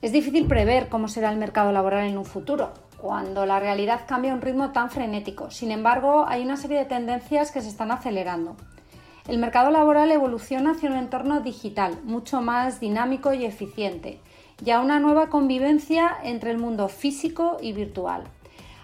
Es 0.01 0.11
difícil 0.11 0.47
prever 0.47 0.89
cómo 0.89 1.07
será 1.07 1.31
el 1.31 1.37
mercado 1.37 1.71
laboral 1.71 2.07
en 2.07 2.17
un 2.17 2.25
futuro, 2.25 2.73
cuando 3.01 3.45
la 3.45 3.59
realidad 3.59 4.01
cambia 4.07 4.31
a 4.31 4.35
un 4.35 4.41
ritmo 4.41 4.71
tan 4.71 4.89
frenético. 4.91 5.51
Sin 5.51 5.71
embargo, 5.71 6.25
hay 6.27 6.43
una 6.43 6.57
serie 6.57 6.79
de 6.79 6.85
tendencias 6.85 7.51
que 7.51 7.61
se 7.61 7.69
están 7.69 7.91
acelerando. 7.91 8.55
El 9.27 9.37
mercado 9.37 9.69
laboral 9.69 10.11
evoluciona 10.11 10.71
hacia 10.71 10.89
un 10.89 10.97
entorno 10.97 11.41
digital, 11.41 11.99
mucho 12.03 12.41
más 12.41 12.79
dinámico 12.79 13.33
y 13.33 13.45
eficiente, 13.45 14.19
y 14.65 14.71
a 14.71 14.79
una 14.79 14.99
nueva 14.99 15.29
convivencia 15.29 16.11
entre 16.23 16.51
el 16.51 16.57
mundo 16.57 16.89
físico 16.89 17.57
y 17.61 17.73
virtual. 17.73 18.23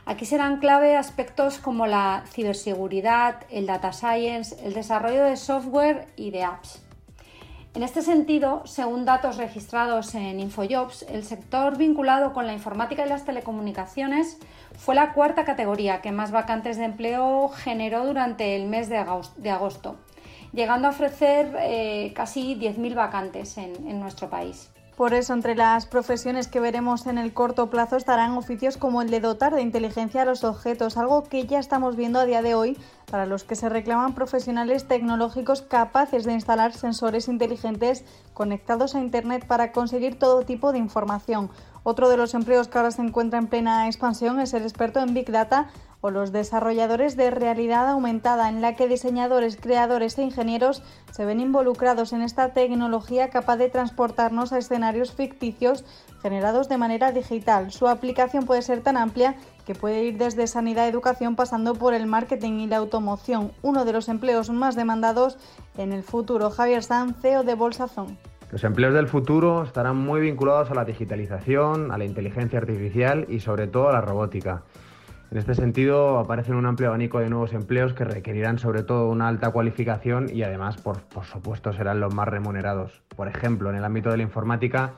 Aquí 0.05 0.25
serán 0.25 0.59
clave 0.59 0.95
aspectos 0.95 1.57
como 1.57 1.87
la 1.87 2.25
ciberseguridad, 2.31 3.43
el 3.49 3.65
data 3.65 3.91
science, 3.91 4.55
el 4.63 4.73
desarrollo 4.75 5.23
de 5.23 5.35
software 5.35 6.07
y 6.15 6.29
de 6.29 6.43
apps. 6.43 6.84
En 7.75 7.83
este 7.83 8.01
sentido, 8.01 8.61
según 8.65 9.03
datos 9.03 9.35
registrados 9.35 10.15
en 10.15 10.39
Infojobs, 10.39 11.03
el 11.09 11.25
sector 11.25 11.77
vinculado 11.77 12.31
con 12.31 12.47
la 12.47 12.53
informática 12.53 13.05
y 13.05 13.09
las 13.09 13.25
telecomunicaciones 13.25 14.37
fue 14.77 14.95
la 14.95 15.11
cuarta 15.11 15.43
categoría 15.43 15.99
que 15.99 16.13
más 16.13 16.31
vacantes 16.31 16.77
de 16.77 16.85
empleo 16.85 17.49
generó 17.49 18.05
durante 18.05 18.55
el 18.55 18.69
mes 18.69 18.87
de 18.87 19.49
agosto, 19.49 19.97
llegando 20.53 20.87
a 20.87 20.91
ofrecer 20.91 21.53
eh, 21.59 22.13
casi 22.15 22.55
10.000 22.55 22.95
vacantes 22.95 23.57
en, 23.57 23.75
en 23.89 23.99
nuestro 23.99 24.29
país. 24.29 24.71
Por 24.95 25.13
eso, 25.13 25.33
entre 25.33 25.55
las 25.55 25.87
profesiones 25.87 26.47
que 26.47 26.61
veremos 26.61 27.05
en 27.05 27.17
el 27.17 27.33
corto 27.33 27.69
plazo 27.69 27.97
estarán 27.97 28.31
oficios 28.37 28.77
como 28.77 29.01
el 29.01 29.09
de 29.09 29.19
dotar 29.19 29.53
de 29.53 29.61
inteligencia 29.61 30.21
a 30.21 30.25
los 30.25 30.45
objetos, 30.45 30.95
algo 30.95 31.23
que 31.23 31.45
ya 31.45 31.59
estamos 31.59 31.97
viendo 31.97 32.17
a 32.17 32.25
día 32.25 32.41
de 32.41 32.55
hoy 32.55 32.77
para 33.11 33.25
los 33.25 33.43
que 33.43 33.57
se 33.57 33.67
reclaman 33.67 34.15
profesionales 34.15 34.87
tecnológicos 34.87 35.61
capaces 35.61 36.23
de 36.23 36.31
instalar 36.31 36.71
sensores 36.71 37.27
inteligentes 37.27 38.05
conectados 38.33 38.95
a 38.95 39.01
Internet 39.01 39.45
para 39.45 39.73
conseguir 39.73 40.17
todo 40.17 40.43
tipo 40.43 40.71
de 40.71 40.77
información. 40.77 41.49
Otro 41.83 42.07
de 42.07 42.15
los 42.15 42.33
empleos 42.33 42.69
que 42.69 42.77
ahora 42.77 42.91
se 42.91 43.01
encuentra 43.01 43.37
en 43.37 43.47
plena 43.47 43.87
expansión 43.87 44.39
es 44.39 44.53
el 44.53 44.63
experto 44.63 45.01
en 45.01 45.13
Big 45.13 45.29
Data 45.29 45.67
o 46.05 46.11
los 46.11 46.31
desarrolladores 46.31 47.17
de 47.17 47.31
realidad 47.31 47.89
aumentada, 47.89 48.47
en 48.49 48.61
la 48.61 48.75
que 48.75 48.87
diseñadores, 48.87 49.57
creadores 49.57 50.19
e 50.19 50.21
ingenieros 50.21 50.83
se 51.09 51.25
ven 51.25 51.39
involucrados 51.39 52.13
en 52.13 52.21
esta 52.21 52.53
tecnología 52.53 53.31
capaz 53.31 53.57
de 53.57 53.69
transportarnos 53.69 54.53
a 54.53 54.59
escenarios 54.59 55.13
ficticios 55.13 55.83
generados 56.21 56.69
de 56.69 56.77
manera 56.77 57.11
digital. 57.11 57.71
Su 57.71 57.87
aplicación 57.87 58.45
puede 58.45 58.61
ser 58.61 58.81
tan 58.81 58.97
amplia 58.97 59.33
que 59.65 59.73
puede 59.73 60.03
ir 60.03 60.19
desde 60.19 60.45
sanidad, 60.45 60.87
educación, 60.87 61.35
pasando 61.35 61.73
por 61.73 61.95
el 61.95 62.05
marketing 62.05 62.59
y 62.59 62.67
la 62.67 62.77
automoción, 62.77 63.51
uno 63.63 63.83
de 63.83 63.93
los 63.93 64.07
empleos 64.07 64.51
más 64.51 64.75
demandados 64.75 65.39
en 65.75 65.91
el 65.91 66.03
futuro. 66.03 66.51
Javier 66.51 66.83
Sanz, 66.83 67.17
CEO 67.19 67.41
de 67.41 67.55
Bolsazón. 67.55 68.15
Los 68.51 68.63
empleos 68.63 68.93
del 68.93 69.07
futuro 69.07 69.63
estarán 69.63 69.97
muy 69.97 70.21
vinculados 70.21 70.69
a 70.69 70.75
la 70.75 70.85
digitalización, 70.85 71.91
a 71.91 71.97
la 71.97 72.05
inteligencia 72.05 72.59
artificial 72.59 73.25
y 73.27 73.39
sobre 73.39 73.65
todo 73.65 73.89
a 73.89 73.93
la 73.93 74.01
robótica. 74.01 74.61
En 75.31 75.37
este 75.39 75.55
sentido, 75.55 76.19
aparecen 76.19 76.55
un 76.55 76.65
amplio 76.65 76.89
abanico 76.89 77.19
de 77.19 77.29
nuevos 77.29 77.53
empleos 77.53 77.93
que 77.93 78.05
requerirán 78.05 78.59
sobre 78.59 78.83
todo 78.83 79.09
una 79.09 79.27
alta 79.27 79.49
cualificación 79.49 80.27
y 80.31 80.43
además, 80.43 80.77
por, 80.77 81.01
por, 81.01 81.25
supuesto, 81.25 81.73
serán 81.73 81.99
los 81.99 82.13
más 82.13 82.27
remunerados. 82.27 83.01
Por 83.15 83.27
ejemplo, 83.27 83.69
en 83.69 83.75
el 83.75 83.83
ámbito 83.83 84.11
de 84.11 84.17
la 84.17 84.23
informática, 84.23 84.93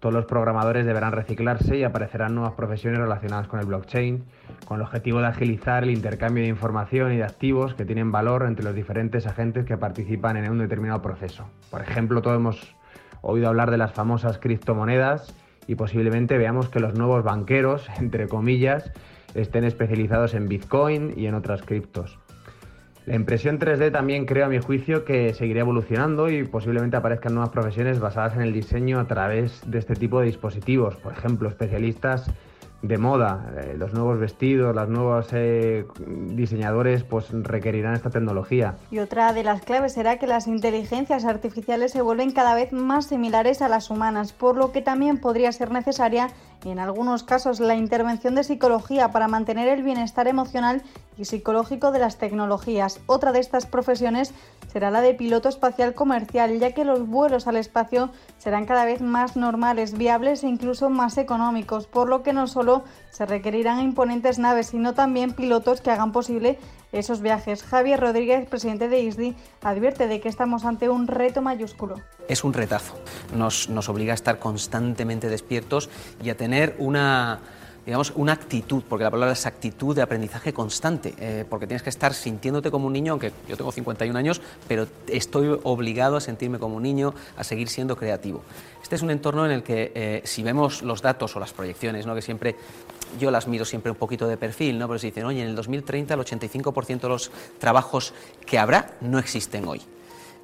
todos 0.00 0.14
los 0.14 0.26
programadores 0.26 0.86
deberán 0.86 1.12
reciclarse 1.12 1.76
y 1.76 1.84
aparecerán 1.84 2.34
nuevas 2.34 2.54
profesiones 2.54 3.00
relacionadas 3.00 3.48
con 3.48 3.60
el 3.60 3.66
blockchain, 3.66 4.24
con 4.64 4.76
el 4.76 4.82
objetivo 4.82 5.20
de 5.20 5.26
agilizar 5.26 5.84
el 5.84 5.90
intercambio 5.90 6.42
de 6.42 6.48
información 6.48 7.12
y 7.12 7.16
de 7.16 7.24
activos 7.24 7.74
que 7.74 7.84
tienen 7.84 8.12
valor 8.12 8.44
entre 8.46 8.64
los 8.64 8.74
diferentes 8.74 9.26
agentes 9.26 9.64
que 9.64 9.76
participan 9.76 10.36
en 10.36 10.50
un 10.50 10.58
determinado 10.58 11.00
proceso. 11.02 11.48
Por 11.70 11.80
ejemplo, 11.80 12.22
todos 12.22 12.36
hemos 12.36 12.76
oído 13.22 13.48
hablar 13.48 13.70
de 13.70 13.78
las 13.78 13.92
famosas 13.92 14.38
criptomonedas 14.38 15.34
y 15.66 15.74
posiblemente 15.74 16.38
veamos 16.38 16.68
que 16.68 16.80
los 16.80 16.94
nuevos 16.94 17.24
banqueros, 17.24 17.88
entre 17.98 18.28
comillas, 18.28 18.92
estén 19.36 19.64
especializados 19.64 20.34
en 20.34 20.48
Bitcoin 20.48 21.14
y 21.16 21.26
en 21.26 21.34
otras 21.34 21.62
criptos. 21.62 22.18
La 23.06 23.14
impresión 23.14 23.60
3D 23.60 23.92
también 23.92 24.26
creo 24.26 24.46
a 24.46 24.48
mi 24.48 24.58
juicio 24.58 25.04
que 25.04 25.32
seguirá 25.32 25.60
evolucionando 25.60 26.28
y 26.28 26.42
posiblemente 26.42 26.96
aparezcan 26.96 27.34
nuevas 27.34 27.50
profesiones 27.50 28.00
basadas 28.00 28.34
en 28.34 28.42
el 28.42 28.52
diseño 28.52 28.98
a 28.98 29.06
través 29.06 29.62
de 29.70 29.78
este 29.78 29.94
tipo 29.94 30.18
de 30.18 30.26
dispositivos. 30.26 30.96
Por 30.96 31.12
ejemplo, 31.12 31.48
especialistas 31.48 32.28
de 32.82 32.98
moda, 32.98 33.52
eh, 33.56 33.74
los 33.76 33.92
nuevos 33.92 34.18
vestidos, 34.18 34.74
los 34.74 34.88
nuevos 34.88 35.28
eh, 35.32 35.86
diseñadores 36.06 37.04
pues 37.04 37.26
requerirán 37.30 37.94
esta 37.94 38.10
tecnología. 38.10 38.76
Y 38.90 38.98
otra 38.98 39.32
de 39.32 39.42
las 39.42 39.62
claves 39.62 39.94
será 39.94 40.18
que 40.18 40.26
las 40.26 40.46
inteligencias 40.46 41.24
artificiales 41.24 41.92
se 41.92 42.02
vuelven 42.02 42.32
cada 42.32 42.54
vez 42.54 42.72
más 42.72 43.06
similares 43.06 43.62
a 43.62 43.68
las 43.68 43.90
humanas, 43.90 44.32
por 44.32 44.56
lo 44.56 44.72
que 44.72 44.82
también 44.82 45.18
podría 45.18 45.50
ser 45.52 45.70
necesaria 45.72 46.28
en 46.64 46.78
algunos 46.78 47.22
casos 47.22 47.60
la 47.60 47.76
intervención 47.76 48.34
de 48.34 48.44
psicología 48.44 49.10
para 49.10 49.28
mantener 49.28 49.68
el 49.68 49.82
bienestar 49.82 50.26
emocional 50.26 50.82
y 51.16 51.24
psicológico 51.24 51.92
de 51.92 51.98
las 51.98 52.18
tecnologías. 52.18 53.00
Otra 53.06 53.32
de 53.32 53.40
estas 53.40 53.66
profesiones 53.66 54.34
será 54.70 54.90
la 54.90 55.00
de 55.00 55.14
piloto 55.14 55.48
espacial 55.48 55.94
comercial, 55.94 56.58
ya 56.58 56.72
que 56.72 56.84
los 56.84 57.06
vuelos 57.06 57.46
al 57.46 57.56
espacio 57.56 58.10
serán 58.38 58.66
cada 58.66 58.84
vez 58.84 59.00
más 59.00 59.36
normales, 59.36 59.96
viables 59.96 60.44
e 60.44 60.48
incluso 60.48 60.90
más 60.90 61.16
económicos, 61.18 61.86
por 61.86 62.08
lo 62.08 62.22
que 62.22 62.32
no 62.32 62.46
solo 62.46 62.65
se 63.10 63.26
requerirán 63.26 63.80
imponentes 63.80 64.38
naves, 64.38 64.68
sino 64.68 64.94
también 64.94 65.32
pilotos 65.32 65.80
que 65.80 65.90
hagan 65.90 66.12
posible 66.12 66.58
esos 66.92 67.20
viajes. 67.20 67.62
Javier 67.62 68.00
Rodríguez, 68.00 68.48
presidente 68.48 68.88
de 68.88 69.00
ISDI, 69.00 69.36
advierte 69.62 70.06
de 70.06 70.20
que 70.20 70.28
estamos 70.28 70.64
ante 70.64 70.88
un 70.88 71.06
reto 71.06 71.42
mayúsculo. 71.42 72.00
Es 72.28 72.44
un 72.44 72.52
retazo, 72.52 72.94
nos, 73.34 73.68
nos 73.68 73.88
obliga 73.88 74.12
a 74.12 74.14
estar 74.14 74.38
constantemente 74.38 75.28
despiertos 75.28 75.88
y 76.22 76.30
a 76.30 76.36
tener 76.36 76.76
una 76.78 77.40
digamos, 77.86 78.12
una 78.16 78.32
actitud, 78.32 78.82
porque 78.88 79.04
la 79.04 79.12
palabra 79.12 79.32
es 79.32 79.46
actitud 79.46 79.94
de 79.94 80.02
aprendizaje 80.02 80.52
constante, 80.52 81.14
eh, 81.20 81.44
porque 81.48 81.68
tienes 81.68 81.84
que 81.84 81.90
estar 81.90 82.12
sintiéndote 82.12 82.70
como 82.72 82.88
un 82.88 82.92
niño, 82.92 83.12
aunque 83.12 83.32
yo 83.48 83.56
tengo 83.56 83.70
51 83.70 84.18
años, 84.18 84.42
pero 84.66 84.88
estoy 85.06 85.58
obligado 85.62 86.16
a 86.16 86.20
sentirme 86.20 86.58
como 86.58 86.76
un 86.76 86.82
niño, 86.82 87.14
a 87.36 87.44
seguir 87.44 87.68
siendo 87.68 87.96
creativo. 87.96 88.42
Este 88.82 88.96
es 88.96 89.02
un 89.02 89.10
entorno 89.10 89.46
en 89.46 89.52
el 89.52 89.62
que, 89.62 89.92
eh, 89.94 90.22
si 90.24 90.42
vemos 90.42 90.82
los 90.82 91.00
datos 91.00 91.36
o 91.36 91.40
las 91.40 91.52
proyecciones, 91.52 92.06
¿no? 92.06 92.14
que 92.16 92.22
siempre 92.22 92.56
yo 93.20 93.30
las 93.30 93.46
miro 93.46 93.64
siempre 93.64 93.92
un 93.92 93.96
poquito 93.96 94.26
de 94.26 94.36
perfil, 94.36 94.78
¿no? 94.78 94.88
pero 94.88 94.98
si 94.98 95.06
dicen, 95.06 95.24
oye, 95.24 95.42
en 95.42 95.48
el 95.48 95.54
2030 95.54 96.14
el 96.14 96.20
85% 96.20 97.00
de 97.00 97.08
los 97.08 97.30
trabajos 97.58 98.12
que 98.44 98.58
habrá 98.58 98.96
no 99.00 99.20
existen 99.20 99.66
hoy. 99.66 99.80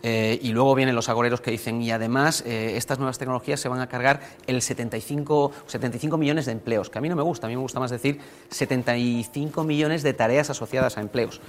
Eh, 0.03 0.41
y 0.43 0.53
luego 0.53 0.75
vienen 0.75 0.95
los 0.95 1.09
agoreros 1.09 1.41
que 1.41 1.51
dicen, 1.53 1.81
y 1.81 1.91
además 1.93 2.43
eh, 2.45 2.77
estas 2.77 2.99
nuevas 2.99 3.19
tecnologías 3.19 3.61
se 3.61 3.69
van 3.69 3.81
a 3.81 3.89
cargar 3.89 4.21
el 4.47 4.61
75, 4.61 5.53
75 5.67 6.19
millones 6.19 6.47
de 6.47 6.53
empleos, 6.53 6.91
que 6.91 6.99
a 6.99 7.01
mí 7.01 7.09
no 7.09 7.17
me 7.17 7.23
gusta, 7.23 7.47
a 7.47 7.51
mí 7.51 7.55
me 7.55 7.63
gusta 7.63 7.79
más 7.79 7.91
decir 7.91 8.19
75 8.51 9.63
millones 9.65 10.03
de 10.03 10.13
tareas 10.13 10.51
asociadas 10.51 10.99
a 10.99 11.01
empleos. 11.01 11.41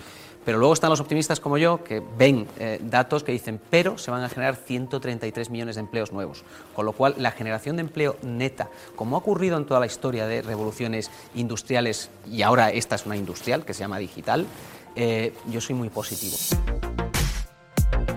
Pero 0.45 0.57
luego 0.57 0.73
están 0.73 0.89
los 0.89 0.99
optimistas 0.99 1.39
como 1.39 1.57
yo 1.57 1.85
que 1.85 2.03
ven 2.17 2.45
eh, 2.59 2.77
datos 2.83 3.23
que 3.23 3.31
dicen, 3.31 3.61
pero 3.69 3.97
se 3.97 4.11
van 4.11 4.23
a 4.23 4.29
generar 4.29 4.57
133 4.57 5.49
millones 5.49 5.75
de 5.75 5.81
empleos 5.81 6.11
nuevos. 6.11 6.43
Con 6.75 6.85
lo 6.85 6.91
cual, 6.91 7.15
la 7.17 7.31
generación 7.31 7.77
de 7.77 7.83
empleo 7.83 8.17
neta, 8.21 8.69
como 8.97 9.15
ha 9.15 9.19
ocurrido 9.19 9.57
en 9.57 9.65
toda 9.65 9.79
la 9.79 9.85
historia 9.85 10.27
de 10.27 10.41
revoluciones 10.41 11.09
industriales, 11.33 12.09
y 12.29 12.41
ahora 12.41 12.71
esta 12.71 12.95
es 12.95 13.05
una 13.05 13.15
industrial 13.15 13.63
que 13.63 13.73
se 13.73 13.79
llama 13.79 13.99
digital, 13.99 14.45
yo 15.47 15.59
soy 15.59 15.75
muy 15.75 15.89
positivo. 15.89 16.37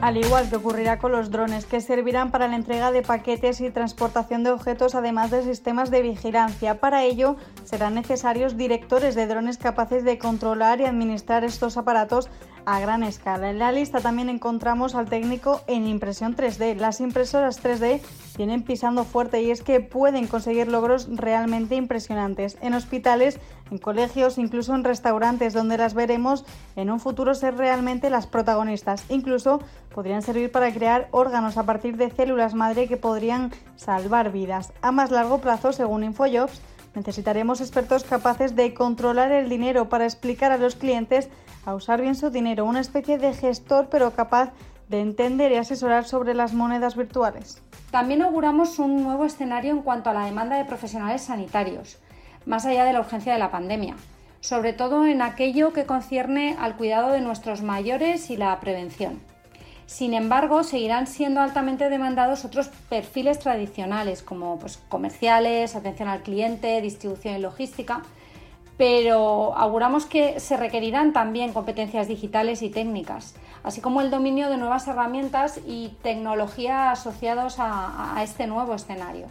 Al 0.07 0.17
igual 0.19 0.49
que 0.49 0.55
ocurrirá 0.55 1.01
con 1.01 1.11
los 1.11 1.33
drones, 1.33 1.67
que 1.67 1.81
servirán 1.81 2.31
para 2.31 2.47
la 2.47 2.55
entrega 2.55 2.93
de 2.93 3.03
paquetes 3.03 3.61
y 3.61 3.71
transportación 3.71 4.45
de 4.45 4.53
objetos, 4.53 4.95
además 4.95 5.33
de 5.33 5.43
sistemas 5.43 5.91
de 5.91 6.01
vigilancia. 6.01 6.79
Para 6.79 7.03
ello, 7.03 7.35
serán 7.65 7.95
necesarios 7.95 8.57
directores 8.57 9.17
de 9.17 9.27
drones 9.27 9.59
capaces 9.59 10.05
de 10.05 10.17
controlar 10.17 10.81
y 10.81 10.85
administrar 10.85 11.43
estos 11.43 11.77
aparatos 11.77 12.29
a 12.67 12.81
gran 12.81 13.05
escala. 13.05 13.49
En 13.51 13.61
la 13.61 13.73
lista 13.73 14.01
también 14.01 14.29
encontramos 14.29 14.95
al 14.97 15.09
técnico 15.09 15.63
en 15.69 15.87
impresión 15.87 16.37
3D. 16.37 16.77
Las 16.77 17.01
impresoras 17.01 17.63
3D 17.63 18.01
vienen 18.37 18.65
pisando 18.65 19.05
fuerte 19.05 19.41
y 19.41 19.53
es 19.53 19.63
que 19.63 19.81
pueden 19.81 20.27
conseguir 20.27 20.69
logros 20.69 21.09
realmente 21.09 21.77
impresionantes 21.77 22.59
en 22.61 22.75
hospitales, 22.75 23.39
en 23.71 23.79
colegios, 23.79 24.37
incluso 24.37 24.75
en 24.75 24.83
restaurantes, 24.85 25.55
donde 25.55 25.79
las 25.79 25.95
veremos 25.95 26.45
en 26.75 26.91
un 26.91 26.99
futuro 26.99 27.35
ser 27.35 27.57
realmente 27.57 28.11
las 28.11 28.27
protagonistas. 28.27 29.05
Incluso 29.09 29.61
podrían 29.95 30.23
servir 30.23 30.51
para 30.51 30.75
crear 30.75 31.09
órganos 31.13 31.57
a 31.57 31.63
partir 31.63 31.97
de 31.97 32.11
células 32.11 32.55
madre 32.55 32.89
que 32.89 32.97
podrían 32.97 33.53
salvar 33.77 34.33
vidas. 34.33 34.73
A 34.83 34.91
más 34.91 35.13
largo 35.13 35.41
plazo, 35.41 35.73
según 35.73 36.03
InfoJobs, 36.03 36.61
necesitaremos 36.97 37.61
expertos 37.61 38.03
capaces 38.03 38.57
de 38.57 38.75
controlar 38.75 39.31
el 39.31 39.49
dinero 39.49 39.89
para 39.89 40.05
explicar 40.05 40.51
a 40.51 40.57
los 40.57 40.75
clientes 40.75 41.29
a 41.67 41.75
usar 41.75 42.01
bien 42.01 42.15
su 42.15 42.31
dinero, 42.31 42.65
una 42.65 42.81
especie 42.81 43.19
de 43.19 43.35
gestor 43.35 43.89
pero 43.91 44.13
capaz 44.13 44.53
de 44.89 45.01
entender 45.01 45.53
y 45.53 45.57
asesorar 45.57 46.05
sobre 46.05 46.33
las 46.33 46.55
monedas 46.55 46.97
virtuales. 46.97 47.61
También 47.91 48.23
auguramos 48.23 48.79
un 48.79 49.03
nuevo 49.03 49.25
escenario 49.25 49.73
en 49.73 49.83
cuanto 49.83 50.09
a 50.09 50.15
la 50.15 50.25
demanda 50.25 50.57
de 50.57 50.65
profesionales 50.65 51.23
sanitarios, 51.23 51.99
más 52.47 52.65
allá 52.65 52.85
de 52.85 52.93
la 52.93 53.01
urgencia 53.01 53.33
de 53.33 53.39
la 53.41 53.51
pandemia, 53.51 53.97
sobre 54.41 54.73
todo 54.73 55.05
en 55.05 55.23
aquello 55.23 55.73
que 55.73 55.87
concierne 55.87 56.57
al 56.61 56.77
cuidado 56.77 57.11
de 57.11 57.21
nuestros 57.21 57.63
mayores 57.63 58.31
y 58.31 58.37
la 58.37 58.59
prevención. 58.61 59.21
Sin 59.87 60.15
embargo, 60.15 60.65
seguirán 60.65 61.07
siendo 61.07 61.41
altamente 61.41 61.89
demandados 61.89 62.45
otros 62.45 62.69
perfiles 62.89 63.39
tradicionales 63.39 64.23
como 64.23 64.59
pues, 64.59 64.79
comerciales, 64.89 65.77
atención 65.77 66.09
al 66.09 66.23
cliente, 66.23 66.81
distribución 66.81 67.37
y 67.37 67.39
logística, 67.39 68.03
pero 68.77 69.57
auguramos 69.57 70.05
que 70.05 70.39
se 70.39 70.57
requerirán 70.57 71.13
también 71.13 71.53
competencias 71.53 72.09
digitales 72.09 72.63
y 72.63 72.69
técnicas, 72.69 73.35
así 73.63 73.81
como 73.81 74.01
el 74.01 74.11
dominio 74.11 74.51
de 74.51 74.59
nuevas 74.59 74.87
herramientas 74.87 75.61
y 75.67 75.97
tecnología 76.03 76.91
asociados 76.91 77.57
a, 77.59 78.21
este 78.23 78.47
nuevo 78.47 78.75
escenario. 78.75 79.27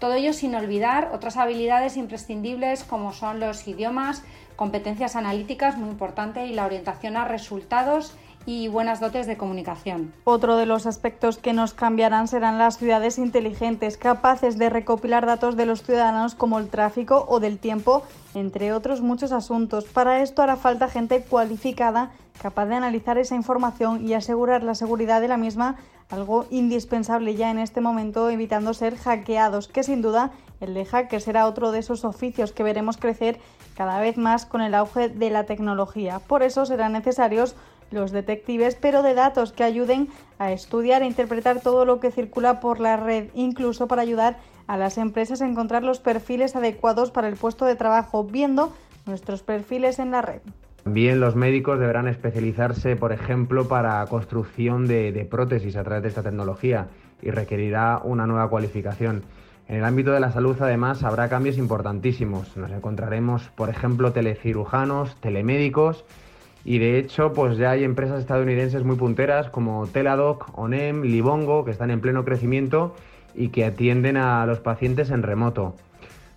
Todo 0.00 0.14
ello 0.14 0.32
sin 0.32 0.56
olvidar 0.56 1.10
otras 1.14 1.36
habilidades 1.36 1.96
imprescindibles 1.96 2.82
como 2.82 3.12
son 3.12 3.38
los 3.38 3.68
idiomas, 3.68 4.24
competencias 4.56 5.14
analíticas, 5.14 5.78
muy 5.78 5.90
importante, 5.90 6.46
y 6.46 6.54
la 6.54 6.66
orientación 6.66 7.16
a 7.16 7.24
resultados 7.24 8.16
y 8.46 8.68
buenas 8.68 9.00
dotes 9.00 9.26
de 9.26 9.36
comunicación. 9.36 10.12
Otro 10.24 10.56
de 10.56 10.66
los 10.66 10.86
aspectos 10.86 11.38
que 11.38 11.52
nos 11.52 11.74
cambiarán 11.74 12.28
serán 12.28 12.58
las 12.58 12.78
ciudades 12.78 13.18
inteligentes, 13.18 13.96
capaces 13.96 14.58
de 14.58 14.70
recopilar 14.70 15.26
datos 15.26 15.56
de 15.56 15.66
los 15.66 15.82
ciudadanos 15.82 16.34
como 16.34 16.58
el 16.58 16.68
tráfico 16.68 17.24
o 17.28 17.40
del 17.40 17.58
tiempo, 17.58 18.02
entre 18.34 18.72
otros 18.72 19.00
muchos 19.00 19.32
asuntos. 19.32 19.84
Para 19.84 20.22
esto 20.22 20.42
hará 20.42 20.56
falta 20.56 20.88
gente 20.88 21.22
cualificada, 21.22 22.10
capaz 22.40 22.66
de 22.66 22.74
analizar 22.74 23.18
esa 23.18 23.34
información 23.34 24.06
y 24.06 24.14
asegurar 24.14 24.62
la 24.62 24.74
seguridad 24.74 25.20
de 25.20 25.28
la 25.28 25.36
misma, 25.36 25.76
algo 26.10 26.46
indispensable 26.50 27.34
ya 27.36 27.50
en 27.50 27.58
este 27.58 27.80
momento, 27.80 28.28
evitando 28.28 28.74
ser 28.74 28.96
hackeados, 28.96 29.68
que 29.68 29.82
sin 29.82 30.02
duda 30.02 30.32
el 30.60 30.74
de 30.74 30.84
hacker 30.84 31.20
será 31.20 31.46
otro 31.46 31.72
de 31.72 31.80
esos 31.80 32.04
oficios 32.04 32.52
que 32.52 32.62
veremos 32.62 32.96
crecer 32.96 33.40
cada 33.74 33.98
vez 33.98 34.16
más 34.16 34.46
con 34.46 34.60
el 34.60 34.74
auge 34.74 35.08
de 35.08 35.30
la 35.30 35.44
tecnología. 35.44 36.20
Por 36.20 36.42
eso 36.42 36.66
serán 36.66 36.92
necesarios 36.92 37.56
los 37.92 38.10
detectives, 38.10 38.74
pero 38.74 39.02
de 39.02 39.14
datos 39.14 39.52
que 39.52 39.64
ayuden 39.64 40.08
a 40.38 40.52
estudiar 40.52 41.02
e 41.02 41.06
interpretar 41.06 41.60
todo 41.60 41.84
lo 41.84 42.00
que 42.00 42.10
circula 42.10 42.60
por 42.60 42.80
la 42.80 42.96
red, 42.96 43.28
incluso 43.34 43.86
para 43.86 44.02
ayudar 44.02 44.38
a 44.66 44.76
las 44.76 44.98
empresas 44.98 45.42
a 45.42 45.48
encontrar 45.48 45.82
los 45.82 46.00
perfiles 46.00 46.56
adecuados 46.56 47.10
para 47.10 47.28
el 47.28 47.36
puesto 47.36 47.64
de 47.64 47.76
trabajo, 47.76 48.24
viendo 48.24 48.72
nuestros 49.06 49.42
perfiles 49.42 49.98
en 49.98 50.10
la 50.10 50.22
red. 50.22 50.40
También 50.84 51.20
los 51.20 51.36
médicos 51.36 51.78
deberán 51.78 52.08
especializarse, 52.08 52.96
por 52.96 53.12
ejemplo, 53.12 53.68
para 53.68 54.04
construcción 54.06 54.88
de, 54.88 55.12
de 55.12 55.24
prótesis 55.24 55.76
a 55.76 55.84
través 55.84 56.02
de 56.02 56.08
esta 56.08 56.22
tecnología 56.22 56.88
y 57.20 57.30
requerirá 57.30 58.00
una 58.02 58.26
nueva 58.26 58.48
cualificación. 58.48 59.22
En 59.68 59.76
el 59.76 59.84
ámbito 59.84 60.10
de 60.10 60.18
la 60.18 60.32
salud, 60.32 60.56
además, 60.60 61.04
habrá 61.04 61.28
cambios 61.28 61.56
importantísimos. 61.56 62.56
Nos 62.56 62.72
encontraremos, 62.72 63.48
por 63.54 63.70
ejemplo, 63.70 64.12
telecirujanos, 64.12 65.14
telemédicos 65.20 66.04
y 66.64 66.78
de 66.78 66.98
hecho, 66.98 67.32
pues 67.32 67.58
ya 67.58 67.72
hay 67.72 67.84
empresas 67.84 68.20
estadounidenses 68.20 68.84
muy 68.84 68.96
punteras 68.96 69.50
como 69.50 69.86
Teladoc, 69.86 70.56
Onem, 70.56 71.02
Libongo, 71.02 71.64
que 71.64 71.72
están 71.72 71.90
en 71.90 72.00
pleno 72.00 72.24
crecimiento 72.24 72.94
y 73.34 73.48
que 73.48 73.64
atienden 73.64 74.16
a 74.16 74.46
los 74.46 74.60
pacientes 74.60 75.10
en 75.10 75.22
remoto. 75.22 75.74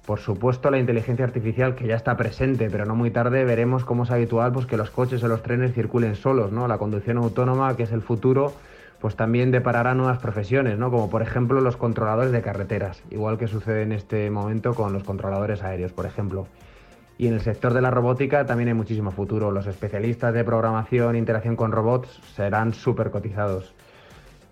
Por 0.06 0.20
supuesto, 0.20 0.70
la 0.70 0.78
inteligencia 0.78 1.26
artificial 1.26 1.76
que 1.76 1.88
ya 1.88 1.96
está 1.96 2.16
presente, 2.16 2.70
pero 2.70 2.86
no 2.86 2.96
muy 2.96 3.10
tarde 3.10 3.44
veremos 3.44 3.86
cómo 3.86 4.04
es 4.04 4.12
habitual 4.12 4.52
pues, 4.52 4.68
que 4.68 4.78
los 4.78 4.92
coches 4.92 5.24
o 5.24 5.28
los 5.28 5.42
trenes 5.42 5.74
circulen 5.74 6.16
solos, 6.16 6.52
¿no? 6.52 6.68
La 6.68 6.78
conducción 6.78 7.18
autónoma, 7.18 7.76
que 7.76 7.84
es 7.84 7.92
el 7.92 8.02
futuro, 8.02 8.54
pues 9.00 9.16
también 9.16 9.52
deparará 9.52 9.96
nuevas 9.96 10.20
profesiones, 10.20 10.78
¿no? 10.78 10.92
Como 10.92 11.10
por 11.10 11.22
ejemplo 11.22 11.60
los 11.60 11.76
controladores 11.78 12.32
de 12.32 12.42
carreteras, 12.42 13.02
igual 13.10 13.38
que 13.38 13.48
sucede 13.48 13.82
en 13.82 13.92
este 13.92 14.30
momento 14.30 14.76
con 14.76 14.94
los 14.94 15.04
controladores 15.04 15.64
aéreos, 15.64 15.92
por 15.92 16.06
ejemplo. 16.06 16.48
Y 17.18 17.28
en 17.28 17.34
el 17.34 17.42
sector 17.42 17.74
de 17.74 17.82
la 17.82 17.92
robótica 17.92 18.46
también 18.46 18.70
hay 18.70 18.74
muchísimo 18.74 19.12
futuro. 19.12 19.52
Los 19.52 19.68
especialistas 19.68 20.34
de 20.34 20.44
programación 20.44 21.16
e 21.16 21.20
interacción 21.20 21.56
con 21.56 21.72
robots 21.72 22.20
serán 22.36 22.74
súper 22.74 23.10
cotizados. 23.10 23.74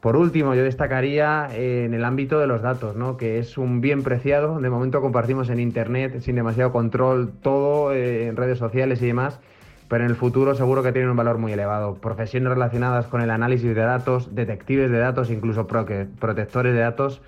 Por 0.03 0.17
último, 0.17 0.53
yo 0.53 0.63
destacaría 0.63 1.47
en 1.53 1.93
el 1.93 2.03
ámbito 2.03 2.37
de 2.37 2.45
los 2.45 2.61
datos, 2.61 2.97
¿no? 2.97 3.15
que 3.15 3.39
es 3.39 3.57
un 3.57 3.79
bien 3.79 4.03
preciado. 4.03 4.59
De 4.59 4.69
momento 4.69 4.99
compartimos 4.99 5.49
en 5.49 5.61
Internet 5.61 6.19
sin 6.19 6.35
demasiado 6.35 6.73
control 6.73 7.31
todo, 7.41 7.93
eh, 7.93 8.27
en 8.27 8.35
redes 8.35 8.59
sociales 8.59 9.01
y 9.01 9.07
demás, 9.07 9.39
pero 9.87 10.03
en 10.03 10.09
el 10.09 10.17
futuro 10.17 10.55
seguro 10.55 10.83
que 10.83 10.91
tienen 10.91 11.09
un 11.09 11.15
valor 11.15 11.37
muy 11.37 11.53
elevado. 11.53 11.95
Profesiones 11.95 12.49
relacionadas 12.49 13.07
con 13.07 13.21
el 13.21 13.31
análisis 13.31 13.73
de 13.73 13.81
datos, 13.81 14.35
detectives 14.35 14.91
de 14.91 14.99
datos, 14.99 15.29
incluso 15.29 15.67
protectores 15.67 16.73
de 16.73 16.79
datos, 16.79 17.21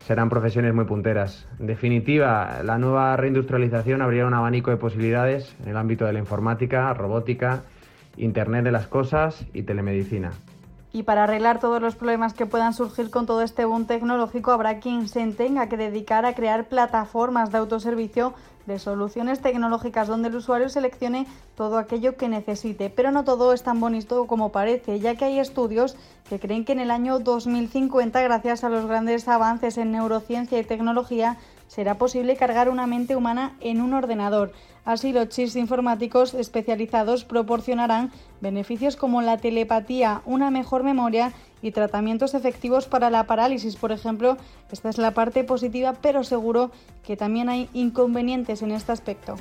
serán 0.00 0.28
profesiones 0.28 0.74
muy 0.74 0.84
punteras. 0.84 1.46
En 1.58 1.66
definitiva, 1.66 2.62
la 2.64 2.78
nueva 2.78 3.16
reindustrialización 3.16 4.02
abrirá 4.02 4.26
un 4.26 4.34
abanico 4.34 4.70
de 4.70 4.76
posibilidades 4.76 5.54
en 5.62 5.70
el 5.70 5.76
ámbito 5.76 6.04
de 6.06 6.12
la 6.12 6.18
informática, 6.18 6.92
robótica, 6.94 7.62
Internet 8.16 8.64
de 8.64 8.72
las 8.72 8.86
Cosas 8.86 9.46
y 9.52 9.62
telemedicina. 9.62 10.32
Y 10.92 11.04
para 11.04 11.24
arreglar 11.24 11.60
todos 11.60 11.80
los 11.80 11.94
problemas 11.94 12.34
que 12.34 12.46
puedan 12.46 12.74
surgir 12.74 13.10
con 13.10 13.24
todo 13.24 13.42
este 13.42 13.64
boom 13.64 13.86
tecnológico, 13.86 14.50
habrá 14.50 14.80
quien 14.80 15.06
se 15.06 15.24
tenga 15.32 15.68
que 15.68 15.76
dedicar 15.76 16.26
a 16.26 16.34
crear 16.34 16.68
plataformas 16.68 17.52
de 17.52 17.58
autoservicio 17.58 18.34
de 18.66 18.78
soluciones 18.78 19.40
tecnológicas 19.40 20.08
donde 20.08 20.28
el 20.28 20.36
usuario 20.36 20.68
seleccione 20.68 21.26
todo 21.56 21.78
aquello 21.78 22.16
que 22.16 22.28
necesite. 22.28 22.90
Pero 22.90 23.10
no 23.10 23.24
todo 23.24 23.52
es 23.52 23.62
tan 23.62 23.80
bonito 23.80 24.26
como 24.26 24.52
parece, 24.52 25.00
ya 25.00 25.14
que 25.14 25.24
hay 25.24 25.38
estudios 25.38 25.96
que 26.28 26.38
creen 26.38 26.64
que 26.64 26.72
en 26.72 26.80
el 26.80 26.90
año 26.90 27.18
2050, 27.18 28.20
gracias 28.22 28.64
a 28.64 28.68
los 28.68 28.86
grandes 28.86 29.28
avances 29.28 29.78
en 29.78 29.92
neurociencia 29.92 30.58
y 30.58 30.64
tecnología, 30.64 31.38
será 31.66 31.98
posible 31.98 32.36
cargar 32.36 32.68
una 32.68 32.86
mente 32.86 33.14
humana 33.14 33.56
en 33.60 33.80
un 33.80 33.94
ordenador. 33.94 34.52
Así, 34.84 35.12
los 35.12 35.28
chips 35.28 35.56
informáticos 35.56 36.34
especializados 36.34 37.24
proporcionarán 37.24 38.10
beneficios 38.40 38.96
como 38.96 39.22
la 39.22 39.36
telepatía, 39.36 40.22
una 40.24 40.50
mejor 40.50 40.82
memoria 40.82 41.32
y 41.62 41.72
tratamientos 41.72 42.34
efectivos 42.34 42.86
para 42.86 43.10
la 43.10 43.24
parálisis, 43.24 43.76
por 43.76 43.92
ejemplo. 43.92 44.36
Esta 44.70 44.88
es 44.88 44.98
la 44.98 45.12
parte 45.12 45.44
positiva, 45.44 45.94
pero 46.00 46.24
seguro 46.24 46.70
que 47.04 47.16
también 47.16 47.48
hay 47.48 47.68
inconvenientes 47.72 48.62
en 48.62 48.72
este 48.72 48.92
aspecto. 48.92 49.36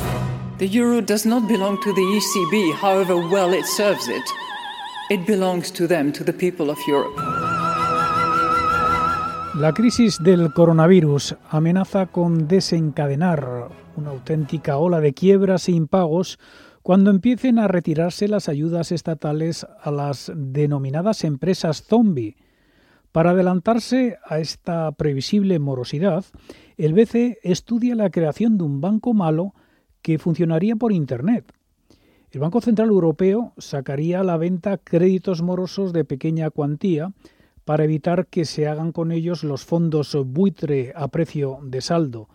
The 0.58 0.66
euro 0.66 1.00
does 1.00 1.24
not 1.24 1.46
belong 1.46 1.80
to 1.82 1.92
the 1.92 2.02
ECB, 2.02 2.74
however 2.74 3.16
well 3.16 3.54
it 3.54 3.64
serves 3.64 4.08
it. 4.08 4.24
It 5.10 5.24
belongs 5.26 5.70
to 5.72 5.86
them, 5.86 6.12
to 6.12 6.24
the 6.24 6.32
people 6.32 6.68
of 6.68 6.78
Europe. 6.86 7.16
La 9.54 9.72
crisis 9.72 10.18
del 10.22 10.52
coronavirus 10.52 11.36
amenaza 11.50 12.06
con 12.06 12.46
desencadenar 12.46 13.68
una 13.98 14.10
auténtica 14.10 14.78
ola 14.78 15.00
de 15.00 15.12
quiebras 15.12 15.68
e 15.68 15.72
impagos 15.72 16.38
cuando 16.82 17.10
empiecen 17.10 17.58
a 17.58 17.68
retirarse 17.68 18.28
las 18.28 18.48
ayudas 18.48 18.92
estatales 18.92 19.66
a 19.82 19.90
las 19.90 20.32
denominadas 20.34 21.24
empresas 21.24 21.82
zombie. 21.82 22.36
Para 23.12 23.30
adelantarse 23.30 24.16
a 24.24 24.38
esta 24.38 24.92
previsible 24.92 25.58
morosidad, 25.58 26.24
el 26.76 26.94
BCE 26.94 27.38
estudia 27.42 27.94
la 27.94 28.10
creación 28.10 28.56
de 28.56 28.64
un 28.64 28.80
banco 28.80 29.12
malo 29.12 29.54
que 30.00 30.18
funcionaría 30.18 30.76
por 30.76 30.92
Internet. 30.92 31.52
El 32.30 32.40
Banco 32.40 32.60
Central 32.60 32.88
Europeo 32.88 33.52
sacaría 33.58 34.20
a 34.20 34.24
la 34.24 34.36
venta 34.36 34.78
créditos 34.78 35.42
morosos 35.42 35.92
de 35.92 36.04
pequeña 36.04 36.50
cuantía 36.50 37.12
para 37.64 37.84
evitar 37.84 38.28
que 38.28 38.44
se 38.44 38.68
hagan 38.68 38.92
con 38.92 39.12
ellos 39.12 39.44
los 39.44 39.64
fondos 39.64 40.16
buitre 40.26 40.92
a 40.94 41.08
precio 41.08 41.58
de 41.62 41.80
saldo. 41.80 42.28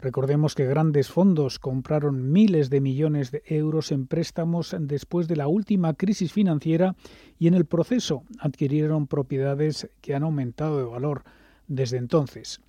Recordemos 0.00 0.54
que 0.54 0.64
grandes 0.64 1.08
fondos 1.08 1.58
compraron 1.58 2.30
miles 2.30 2.70
de 2.70 2.80
millones 2.80 3.32
de 3.32 3.42
euros 3.46 3.90
en 3.90 4.06
préstamos 4.06 4.76
después 4.78 5.26
de 5.26 5.34
la 5.34 5.48
última 5.48 5.94
crisis 5.94 6.32
financiera 6.32 6.94
y 7.36 7.48
en 7.48 7.54
el 7.54 7.64
proceso 7.64 8.22
adquirieron 8.38 9.08
propiedades 9.08 9.90
que 10.00 10.14
han 10.14 10.22
aumentado 10.22 10.78
de 10.78 10.84
valor 10.84 11.24
desde 11.66 11.96
entonces. 11.96 12.60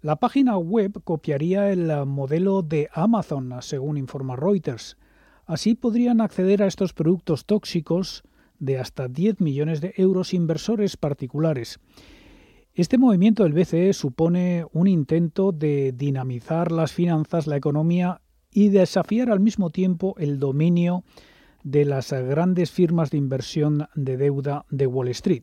La 0.00 0.16
página 0.16 0.58
web 0.58 1.00
copiaría 1.04 1.70
el 1.70 2.04
modelo 2.04 2.62
de 2.62 2.88
Amazon, 2.92 3.54
según 3.60 3.96
informa 3.96 4.34
Reuters. 4.34 4.96
Así 5.46 5.76
podrían 5.76 6.20
acceder 6.20 6.64
a 6.64 6.66
estos 6.66 6.92
productos 6.92 7.46
tóxicos 7.46 8.24
de 8.58 8.78
hasta 8.78 9.06
10 9.06 9.40
millones 9.40 9.80
de 9.80 9.94
euros 9.96 10.34
inversores 10.34 10.96
particulares. 10.96 11.78
Este 12.74 12.96
movimiento 12.96 13.42
del 13.42 13.52
BCE 13.52 13.92
supone 13.92 14.64
un 14.72 14.86
intento 14.86 15.52
de 15.52 15.92
dinamizar 15.92 16.72
las 16.72 16.90
finanzas, 16.90 17.46
la 17.46 17.58
economía 17.58 18.22
y 18.50 18.70
desafiar 18.70 19.30
al 19.30 19.40
mismo 19.40 19.68
tiempo 19.68 20.14
el 20.16 20.38
dominio 20.38 21.04
de 21.64 21.84
las 21.84 22.14
grandes 22.14 22.70
firmas 22.70 23.10
de 23.10 23.18
inversión 23.18 23.88
de 23.94 24.16
deuda 24.16 24.64
de 24.70 24.86
Wall 24.86 25.08
Street. 25.08 25.42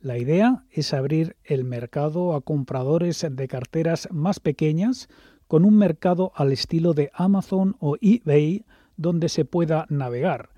La 0.00 0.16
idea 0.16 0.64
es 0.70 0.94
abrir 0.94 1.36
el 1.44 1.64
mercado 1.64 2.34
a 2.34 2.40
compradores 2.40 3.26
de 3.30 3.46
carteras 3.46 4.08
más 4.10 4.40
pequeñas 4.40 5.10
con 5.46 5.66
un 5.66 5.76
mercado 5.76 6.32
al 6.34 6.50
estilo 6.50 6.94
de 6.94 7.10
Amazon 7.12 7.76
o 7.78 7.96
eBay 8.00 8.64
donde 8.96 9.28
se 9.28 9.44
pueda 9.44 9.84
navegar. 9.90 10.48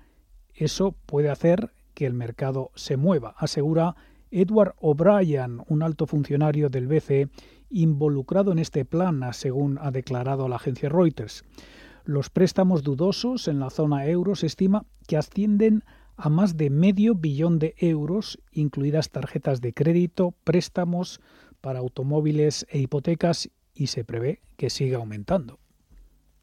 Eso 0.53 0.95
puede 1.05 1.29
hacer 1.29 1.73
que 1.93 2.05
el 2.05 2.13
mercado 2.13 2.71
se 2.75 2.95
mueva, 2.95 3.35
asegura 3.37 3.97
Edward 4.31 4.75
O'Brien, 4.79 5.61
un 5.67 5.83
alto 5.83 6.05
funcionario 6.05 6.69
del 6.69 6.87
BCE 6.87 7.29
involucrado 7.69 8.51
en 8.51 8.59
este 8.59 8.85
plan, 8.85 9.21
según 9.33 9.77
ha 9.81 9.91
declarado 9.91 10.47
la 10.47 10.55
agencia 10.57 10.89
Reuters. 10.89 11.43
Los 12.05 12.29
préstamos 12.29 12.83
dudosos 12.83 13.47
en 13.47 13.59
la 13.59 13.69
zona 13.69 14.05
euro 14.05 14.35
se 14.35 14.47
estima 14.47 14.85
que 15.07 15.17
ascienden 15.17 15.83
a 16.15 16.29
más 16.29 16.57
de 16.57 16.69
medio 16.69 17.15
billón 17.15 17.59
de 17.59 17.75
euros, 17.77 18.39
incluidas 18.51 19.11
tarjetas 19.11 19.61
de 19.61 19.73
crédito, 19.73 20.33
préstamos 20.43 21.19
para 21.61 21.79
automóviles 21.79 22.65
e 22.69 22.79
hipotecas, 22.79 23.49
y 23.73 23.87
se 23.87 24.03
prevé 24.03 24.41
que 24.57 24.69
siga 24.69 24.97
aumentando. 24.97 25.59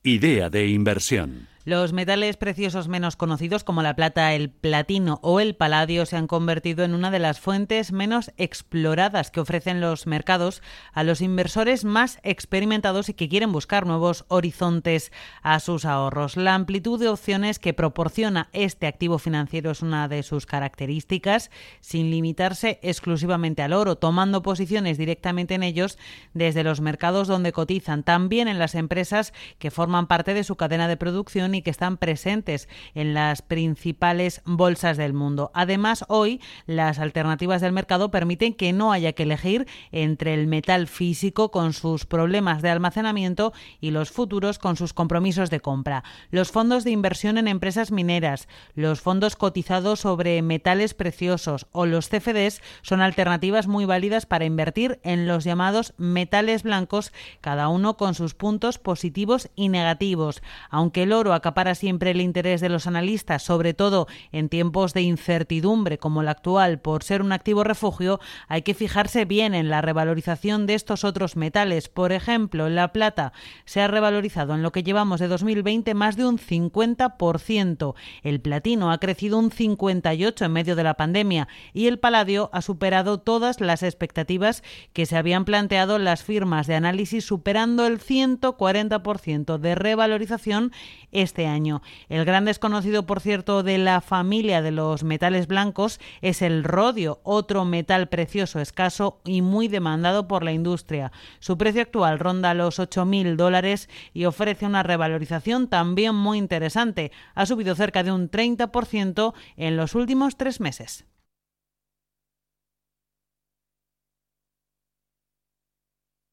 Idea 0.04 0.50
de 0.50 0.68
inversión. 0.68 1.48
Los 1.66 1.94
metales 1.94 2.36
preciosos 2.36 2.88
menos 2.88 3.16
conocidos 3.16 3.64
como 3.64 3.82
la 3.82 3.96
plata, 3.96 4.34
el 4.34 4.50
platino 4.50 5.18
o 5.22 5.40
el 5.40 5.56
paladio 5.56 6.04
se 6.04 6.14
han 6.14 6.26
convertido 6.26 6.84
en 6.84 6.92
una 6.92 7.10
de 7.10 7.18
las 7.18 7.40
fuentes 7.40 7.90
menos 7.90 8.32
exploradas 8.36 9.30
que 9.30 9.40
ofrecen 9.40 9.80
los 9.80 10.06
mercados 10.06 10.60
a 10.92 11.04
los 11.04 11.22
inversores 11.22 11.86
más 11.86 12.18
experimentados 12.22 13.08
y 13.08 13.14
que 13.14 13.30
quieren 13.30 13.50
buscar 13.50 13.86
nuevos 13.86 14.26
horizontes 14.28 15.10
a 15.40 15.58
sus 15.58 15.86
ahorros. 15.86 16.36
La 16.36 16.54
amplitud 16.54 17.00
de 17.00 17.08
opciones 17.08 17.58
que 17.58 17.72
proporciona 17.72 18.50
este 18.52 18.86
activo 18.86 19.18
financiero 19.18 19.70
es 19.70 19.80
una 19.80 20.06
de 20.06 20.22
sus 20.22 20.44
características, 20.44 21.50
sin 21.80 22.10
limitarse 22.10 22.78
exclusivamente 22.82 23.62
al 23.62 23.72
oro, 23.72 23.96
tomando 23.96 24.42
posiciones 24.42 24.98
directamente 24.98 25.54
en 25.54 25.62
ellos 25.62 25.96
desde 26.34 26.62
los 26.62 26.82
mercados 26.82 27.26
donde 27.26 27.52
cotizan, 27.52 28.02
también 28.02 28.48
en 28.48 28.58
las 28.58 28.74
empresas 28.74 29.32
que 29.58 29.70
forman 29.70 30.08
parte 30.08 30.34
de 30.34 30.44
su 30.44 30.56
cadena 30.56 30.88
de 30.88 30.98
producción 30.98 31.53
y 31.54 31.62
que 31.62 31.70
están 31.70 31.96
presentes 31.96 32.68
en 32.94 33.14
las 33.14 33.42
principales 33.42 34.42
bolsas 34.44 34.96
del 34.96 35.12
mundo. 35.12 35.50
Además, 35.54 36.04
hoy 36.08 36.40
las 36.66 36.98
alternativas 36.98 37.60
del 37.60 37.72
mercado 37.72 38.10
permiten 38.10 38.54
que 38.54 38.72
no 38.72 38.92
haya 38.92 39.12
que 39.12 39.24
elegir 39.24 39.66
entre 39.92 40.34
el 40.34 40.46
metal 40.46 40.86
físico 40.86 41.50
con 41.50 41.72
sus 41.72 42.06
problemas 42.06 42.62
de 42.62 42.70
almacenamiento 42.70 43.52
y 43.80 43.90
los 43.90 44.10
futuros 44.10 44.58
con 44.58 44.76
sus 44.76 44.92
compromisos 44.92 45.50
de 45.50 45.60
compra. 45.60 46.04
Los 46.30 46.50
fondos 46.50 46.84
de 46.84 46.90
inversión 46.90 47.38
en 47.38 47.48
empresas 47.48 47.90
mineras, 47.90 48.48
los 48.74 49.00
fondos 49.00 49.36
cotizados 49.36 50.00
sobre 50.00 50.40
metales 50.42 50.94
preciosos 50.94 51.66
o 51.72 51.86
los 51.86 52.08
CFDs 52.08 52.60
son 52.82 53.00
alternativas 53.00 53.66
muy 53.66 53.84
válidas 53.84 54.26
para 54.26 54.44
invertir 54.44 55.00
en 55.02 55.26
los 55.26 55.44
llamados 55.44 55.94
metales 55.98 56.62
blancos, 56.62 57.12
cada 57.40 57.68
uno 57.68 57.96
con 57.96 58.14
sus 58.14 58.34
puntos 58.34 58.78
positivos 58.78 59.50
y 59.54 59.68
negativos. 59.68 60.42
Aunque 60.70 61.02
el 61.04 61.12
oro 61.12 61.32
acapara 61.44 61.74
siempre 61.74 62.12
el 62.12 62.22
interés 62.22 62.62
de 62.62 62.70
los 62.70 62.86
analistas, 62.86 63.42
sobre 63.42 63.74
todo 63.74 64.06
en 64.32 64.48
tiempos 64.48 64.94
de 64.94 65.02
incertidumbre 65.02 65.98
como 65.98 66.22
el 66.22 66.28
actual 66.28 66.80
por 66.80 67.04
ser 67.04 67.20
un 67.20 67.32
activo 67.32 67.64
refugio, 67.64 68.18
hay 68.48 68.62
que 68.62 68.72
fijarse 68.72 69.26
bien 69.26 69.54
en 69.54 69.68
la 69.68 69.82
revalorización 69.82 70.66
de 70.66 70.72
estos 70.72 71.04
otros 71.04 71.36
metales. 71.36 71.90
Por 71.90 72.12
ejemplo, 72.12 72.70
la 72.70 72.94
plata 72.94 73.34
se 73.66 73.82
ha 73.82 73.88
revalorizado 73.88 74.54
en 74.54 74.62
lo 74.62 74.72
que 74.72 74.82
llevamos 74.82 75.20
de 75.20 75.28
2020 75.28 75.92
más 75.92 76.16
de 76.16 76.24
un 76.24 76.38
50%. 76.38 77.94
El 78.22 78.40
platino 78.40 78.90
ha 78.90 78.96
crecido 78.96 79.38
un 79.38 79.50
58% 79.50 80.46
en 80.46 80.52
medio 80.52 80.76
de 80.76 80.82
la 80.82 80.94
pandemia 80.94 81.46
y 81.74 81.88
el 81.88 81.98
paladio 81.98 82.48
ha 82.54 82.62
superado 82.62 83.20
todas 83.20 83.60
las 83.60 83.82
expectativas 83.82 84.62
que 84.94 85.04
se 85.04 85.18
habían 85.18 85.44
planteado 85.44 85.98
las 85.98 86.22
firmas 86.22 86.66
de 86.66 86.76
análisis, 86.76 87.26
superando 87.26 87.86
el 87.86 88.00
140% 88.00 89.58
de 89.58 89.74
revalorización 89.74 90.72
este 91.12 91.33
año. 91.42 91.82
El 92.08 92.24
gran 92.24 92.44
desconocido, 92.44 93.06
por 93.06 93.20
cierto, 93.20 93.62
de 93.62 93.78
la 93.78 94.00
familia 94.00 94.62
de 94.62 94.70
los 94.70 95.02
metales 95.02 95.46
blancos 95.46 96.00
es 96.22 96.40
el 96.42 96.64
rodio, 96.64 97.20
otro 97.24 97.64
metal 97.64 98.08
precioso, 98.08 98.60
escaso 98.60 99.20
y 99.24 99.42
muy 99.42 99.68
demandado 99.68 100.28
por 100.28 100.44
la 100.44 100.52
industria. 100.52 101.12
Su 101.40 101.58
precio 101.58 101.82
actual 101.82 102.18
ronda 102.18 102.54
los 102.54 102.78
8.000 102.78 103.36
dólares 103.36 103.88
y 104.12 104.26
ofrece 104.26 104.66
una 104.66 104.82
revalorización 104.82 105.68
también 105.68 106.14
muy 106.14 106.38
interesante. 106.38 107.10
Ha 107.34 107.46
subido 107.46 107.74
cerca 107.74 108.04
de 108.04 108.12
un 108.12 108.30
30% 108.30 109.34
en 109.56 109.76
los 109.76 109.94
últimos 109.94 110.36
tres 110.36 110.60
meses. 110.60 111.04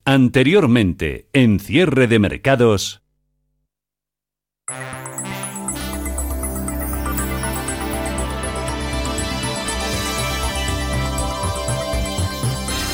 Anteriormente, 0.03 1.29
en 1.31 1.59
cierre 1.59 2.07
de 2.07 2.17
mercados. 2.17 3.03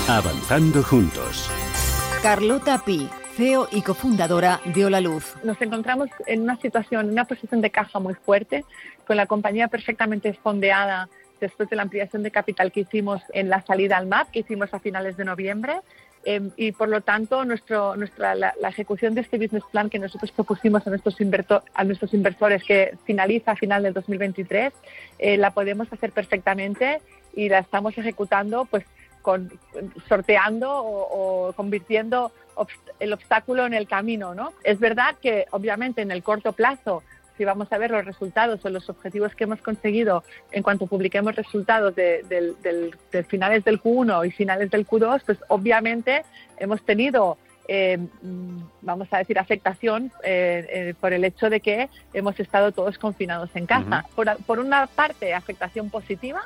Avanzando 0.09 0.81
juntos. 0.83 1.49
Carlota 2.23 2.81
Pi, 2.85 3.09
CEO 3.35 3.67
y 3.71 3.81
cofundadora 3.81 4.61
de 4.63 4.85
Hola 4.85 5.01
Luz. 5.01 5.35
Nos 5.43 5.61
encontramos 5.61 6.09
en 6.25 6.41
una 6.43 6.55
situación, 6.55 7.07
en 7.07 7.11
una 7.11 7.25
posición 7.25 7.61
de 7.61 7.69
caja 7.69 7.99
muy 7.99 8.13
fuerte, 8.13 8.63
con 9.05 9.17
la 9.17 9.25
compañía 9.25 9.67
perfectamente 9.67 10.33
fondeada 10.33 11.09
después 11.41 11.69
de 11.69 11.75
la 11.75 11.83
ampliación 11.83 12.23
de 12.23 12.31
capital 12.31 12.71
que 12.71 12.79
hicimos 12.79 13.21
en 13.33 13.49
la 13.49 13.61
salida 13.61 13.97
al 13.97 14.07
MAP, 14.07 14.31
que 14.31 14.39
hicimos 14.39 14.73
a 14.73 14.79
finales 14.79 15.17
de 15.17 15.25
noviembre. 15.25 15.81
Eh, 16.25 16.49
y 16.57 16.71
por 16.71 16.89
lo 16.89 17.01
tanto, 17.01 17.45
nuestro, 17.45 17.95
nuestra, 17.95 18.35
la, 18.35 18.53
ejecución 18.67 19.15
de 19.15 19.21
este 19.21 19.37
business 19.37 19.63
plan 19.71 19.89
que 19.89 19.99
nosotros 19.99 20.31
propusimos 20.31 20.85
a 20.85 20.89
nuestros, 20.89 21.15
a 21.73 21.83
nuestros 21.83 22.13
inversores, 22.13 22.63
que 22.63 22.97
finaliza 23.05 23.51
a 23.51 23.55
final 23.55 23.83
del 23.83 23.93
2023, 23.93 24.73
eh, 25.19 25.37
la 25.37 25.51
podemos 25.51 25.91
hacer 25.91 26.11
perfectamente 26.11 27.01
y 27.35 27.49
la 27.49 27.59
estamos 27.59 27.97
ejecutando 27.97 28.65
pues 28.65 28.83
sorteando 30.07 30.71
o, 30.71 31.53
convirtiendo 31.53 32.31
el 32.99 33.13
obstáculo 33.13 33.65
en 33.65 33.73
el 33.73 33.87
camino, 33.87 34.33
¿no? 34.33 34.53
Es 34.63 34.79
verdad 34.79 35.15
que 35.21 35.45
obviamente 35.51 36.01
en 36.01 36.11
el 36.11 36.23
corto 36.23 36.53
plazo 36.53 37.03
si 37.37 37.45
vamos 37.45 37.71
a 37.71 37.77
ver 37.77 37.91
los 37.91 38.03
resultados 38.03 38.63
o 38.65 38.69
los 38.69 38.89
objetivos 38.89 39.35
que 39.35 39.43
hemos 39.43 39.61
conseguido 39.61 40.23
en 40.51 40.63
cuanto 40.63 40.87
publiquemos 40.87 41.35
resultados 41.35 41.95
de, 41.95 42.93
finales 43.27 43.63
del 43.63 43.81
Q1 43.81 44.27
y 44.27 44.31
finales 44.31 44.71
del 44.71 44.85
Q2, 44.85 45.21
pues 45.25 45.37
obviamente 45.47 46.23
hemos 46.57 46.81
tenido, 46.83 47.37
eh, 47.67 47.99
vamos 48.81 49.07
a 49.11 49.19
decir, 49.19 49.37
afectación 49.37 50.11
eh, 50.23 50.65
eh, 50.69 50.93
por 50.99 51.13
el 51.13 51.23
hecho 51.23 51.49
de 51.49 51.59
que 51.59 51.89
hemos 52.13 52.39
estado 52.39 52.71
todos 52.71 52.97
confinados 52.97 53.49
en 53.55 53.65
casa. 53.65 54.05
por, 54.15 54.59
una 54.59 54.87
parte, 54.87 55.33
afectación 55.33 55.89
positiva, 55.89 56.41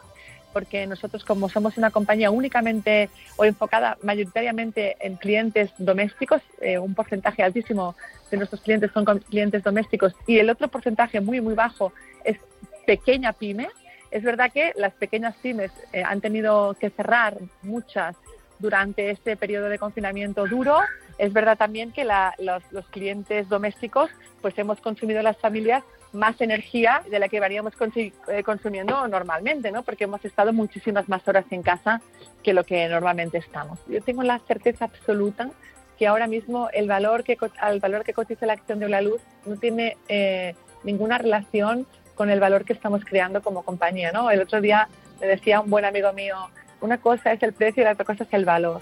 porque 0.52 0.88
nosotros 0.88 1.26
como 1.26 1.50
somos 1.50 1.78
una 1.78 1.92
compañía 1.92 2.32
únicamente 2.32 3.10
o 3.38 3.46
enfocada 3.46 3.98
mayoritariamente 4.04 4.98
en 5.00 5.16
clientes 5.16 5.72
domésticos, 5.78 6.42
eh, 6.62 6.78
un 6.78 6.94
porcentaje 6.94 7.44
altísimo 7.44 7.96
de 8.30 8.38
nuestros 8.38 8.62
clientes 8.62 8.92
son 8.94 9.06
clientes 9.06 9.64
domésticos 9.64 10.14
y 10.28 10.40
el 10.40 10.50
otro 10.50 10.68
porcentaje 10.68 11.22
muy, 11.22 11.42
muy 11.42 11.54
bajo 11.54 11.94
es 12.24 12.38
pequeña 12.86 13.34
pyme. 13.34 13.70
Es 14.10 14.24
verdad 14.24 14.52
que 14.52 14.74
las 14.76 14.94
pequeñas 14.94 15.36
pymes 15.42 15.72
eh, 15.94 16.04
han 16.04 16.22
tenido 16.22 16.76
que 16.80 16.90
cerrar 16.90 17.38
muchas 17.62 18.16
durante 18.60 19.10
este 19.10 19.36
periodo 19.36 19.70
de 19.70 19.80
confinamiento 19.80 20.48
duro. 20.48 20.80
Es 21.18 21.34
verdad 21.34 21.58
también 21.58 21.92
que 21.92 22.04
los, 22.04 22.64
los 22.72 22.86
clientes 22.88 23.50
domésticos, 23.50 24.10
pues 24.42 24.58
hemos 24.58 24.80
consumido 24.80 25.22
las 25.22 25.38
familias 25.38 25.84
más 26.14 26.40
energía 26.42 27.04
de 27.10 27.20
la 27.20 27.30
que 27.30 27.40
varíamos 27.40 27.74
eh, 27.96 28.44
consumiendo 28.44 29.08
normalmente, 29.08 29.72
¿no? 29.72 29.84
Porque 29.84 30.06
hemos 30.06 30.24
estado 30.26 30.54
muchísimas 30.54 31.08
más 31.08 31.26
horas 31.28 31.46
en 31.52 31.62
casa 31.62 32.02
que 32.44 32.54
lo 32.54 32.64
que 32.64 32.88
normalmente 32.88 33.38
estamos. 33.38 33.80
Yo 33.88 34.02
tengo 34.02 34.24
la 34.24 34.40
certeza 34.40 34.86
absoluta 34.86 35.50
que 35.98 36.08
ahora 36.08 36.28
mismo 36.28 36.70
el 36.74 36.88
valor 36.88 37.24
que, 37.24 37.38
al 37.60 37.80
valor 37.80 38.04
que 38.04 38.14
cotiza 38.14 38.46
la 38.46 38.54
acción 38.54 38.80
de 38.80 38.90
la 38.90 39.02
luz 39.02 39.22
no 39.46 39.56
tiene 39.56 39.98
eh, 40.10 40.56
ninguna 40.84 41.18
relación 41.18 41.86
con 42.16 42.30
el 42.30 42.40
valor 42.40 42.66
que 42.66 42.74
estamos 42.74 43.06
creando 43.06 43.42
como 43.42 43.64
compañía. 43.64 44.12
¿no? 44.12 44.32
El 44.32 44.42
otro 44.42 44.62
día 44.62 44.90
me 45.20 45.28
decía 45.28 45.62
un 45.62 45.70
buen 45.70 45.86
amigo 45.86 46.12
mío, 46.14 46.36
una 46.82 46.98
cosa 46.98 47.32
es 47.32 47.44
el 47.44 47.54
precio 47.54 47.82
y 47.82 47.86
la 47.86 47.94
otra 47.94 48.06
cosa 48.06 48.24
es 48.24 48.34
el 48.34 48.46
valor. 48.46 48.82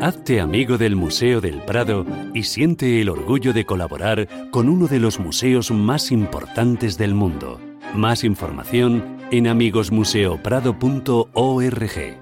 Hazte 0.00 0.40
amigo 0.40 0.78
del 0.78 0.96
Museo 0.96 1.42
del 1.42 1.62
Prado 1.62 2.06
y 2.32 2.44
siente 2.44 3.02
el 3.02 3.10
orgullo 3.10 3.52
de 3.52 3.66
colaborar 3.66 4.26
con 4.50 4.70
uno 4.70 4.86
de 4.86 4.98
los 4.98 5.20
museos 5.20 5.70
más 5.70 6.10
importantes 6.10 6.96
del 6.96 7.14
mundo. 7.14 7.60
Más 7.94 8.24
información 8.24 9.18
en 9.30 9.46
amigosmuseoprado.org. 9.46 12.18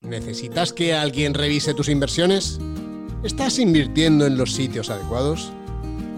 ¿Necesitas 0.00 0.72
que 0.72 0.94
alguien 0.94 1.34
revise 1.34 1.74
tus 1.74 1.88
inversiones? 1.88 2.58
¿Estás 3.22 3.60
invirtiendo 3.60 4.26
en 4.26 4.36
los 4.36 4.52
sitios 4.52 4.90
adecuados? 4.90 5.52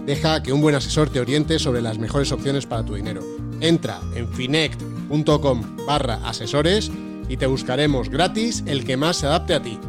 Deja 0.07 0.41
que 0.41 0.53
un 0.53 0.61
buen 0.61 0.73
asesor 0.73 1.11
te 1.11 1.19
oriente 1.19 1.59
sobre 1.59 1.83
las 1.83 1.99
mejores 1.99 2.31
opciones 2.31 2.65
para 2.65 2.83
tu 2.83 2.95
dinero. 2.95 3.21
Entra 3.59 3.99
en 4.15 4.27
finect.com 4.27 5.85
barra 5.85 6.15
asesores 6.27 6.91
y 7.31 7.37
te 7.37 7.47
buscaremos 7.47 8.09
gratis 8.09 8.61
el 8.67 8.83
que 8.83 8.97
más 8.97 9.17
se 9.17 9.25
adapte 9.25 9.53
a 9.53 9.61
ti. 9.61 9.79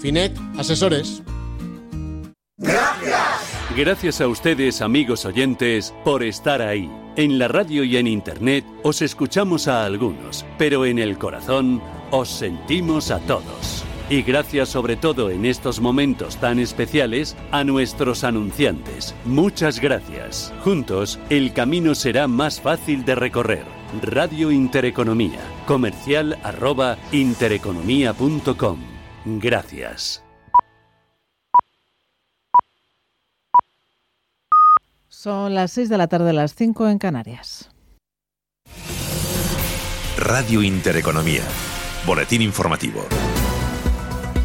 Finet 0.00 0.36
Asesores. 0.58 1.22
Gracias. 2.56 3.70
Gracias 3.76 4.20
a 4.20 4.26
ustedes, 4.26 4.82
amigos 4.82 5.24
oyentes, 5.24 5.94
por 6.04 6.24
estar 6.24 6.60
ahí. 6.60 6.90
En 7.14 7.38
la 7.38 7.46
radio 7.46 7.84
y 7.84 7.96
en 7.96 8.08
internet 8.08 8.64
os 8.82 9.02
escuchamos 9.02 9.68
a 9.68 9.84
algunos, 9.84 10.44
pero 10.58 10.84
en 10.84 10.98
el 10.98 11.16
corazón 11.16 11.80
os 12.10 12.28
sentimos 12.28 13.12
a 13.12 13.20
todos. 13.20 13.84
Y 14.08 14.22
gracias 14.22 14.70
sobre 14.70 14.96
todo 14.96 15.30
en 15.30 15.46
estos 15.46 15.78
momentos 15.78 16.38
tan 16.38 16.58
especiales 16.58 17.36
a 17.52 17.62
nuestros 17.62 18.24
anunciantes. 18.24 19.14
Muchas 19.24 19.78
gracias. 19.78 20.52
Juntos, 20.64 21.20
el 21.30 21.52
camino 21.52 21.94
será 21.94 22.26
más 22.26 22.60
fácil 22.60 23.04
de 23.04 23.14
recorrer. 23.14 23.79
Radio 24.00 24.52
Intereconomía, 24.52 25.40
comercial 25.66 26.38
arroba 26.44 26.96
intereconomía.com. 27.10 28.78
Gracias. 29.24 30.22
Son 35.08 35.54
las 35.54 35.72
6 35.72 35.88
de 35.88 35.98
la 35.98 36.06
tarde, 36.06 36.32
las 36.32 36.54
5 36.54 36.88
en 36.88 36.98
Canarias. 36.98 37.68
Radio 40.16 40.62
Intereconomía. 40.62 41.42
Boletín 42.06 42.42
informativo. 42.42 43.04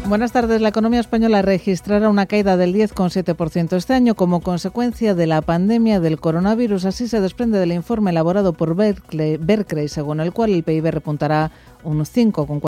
Buenas 0.08 0.30
tardes. 0.30 0.60
La 0.60 0.68
economía 0.68 1.00
española 1.00 1.42
registrará 1.42 2.08
una 2.08 2.26
caída 2.26 2.56
del 2.56 2.72
10,7% 2.72 3.76
este 3.76 3.92
año 3.92 4.14
como 4.14 4.40
consecuencia 4.40 5.16
de 5.16 5.26
la 5.26 5.42
pandemia 5.42 5.98
del 5.98 6.20
coronavirus. 6.20 6.84
Así 6.84 7.08
se 7.08 7.20
desprende 7.20 7.58
del 7.58 7.72
informe 7.72 8.12
elaborado 8.12 8.52
por 8.52 8.76
Berkeley, 8.76 9.88
según 9.88 10.20
el 10.20 10.32
cual 10.32 10.50
el 10.50 10.62
PIB 10.62 10.92
repuntará 10.92 11.50
un 11.82 11.98
5,4%. 11.98 12.60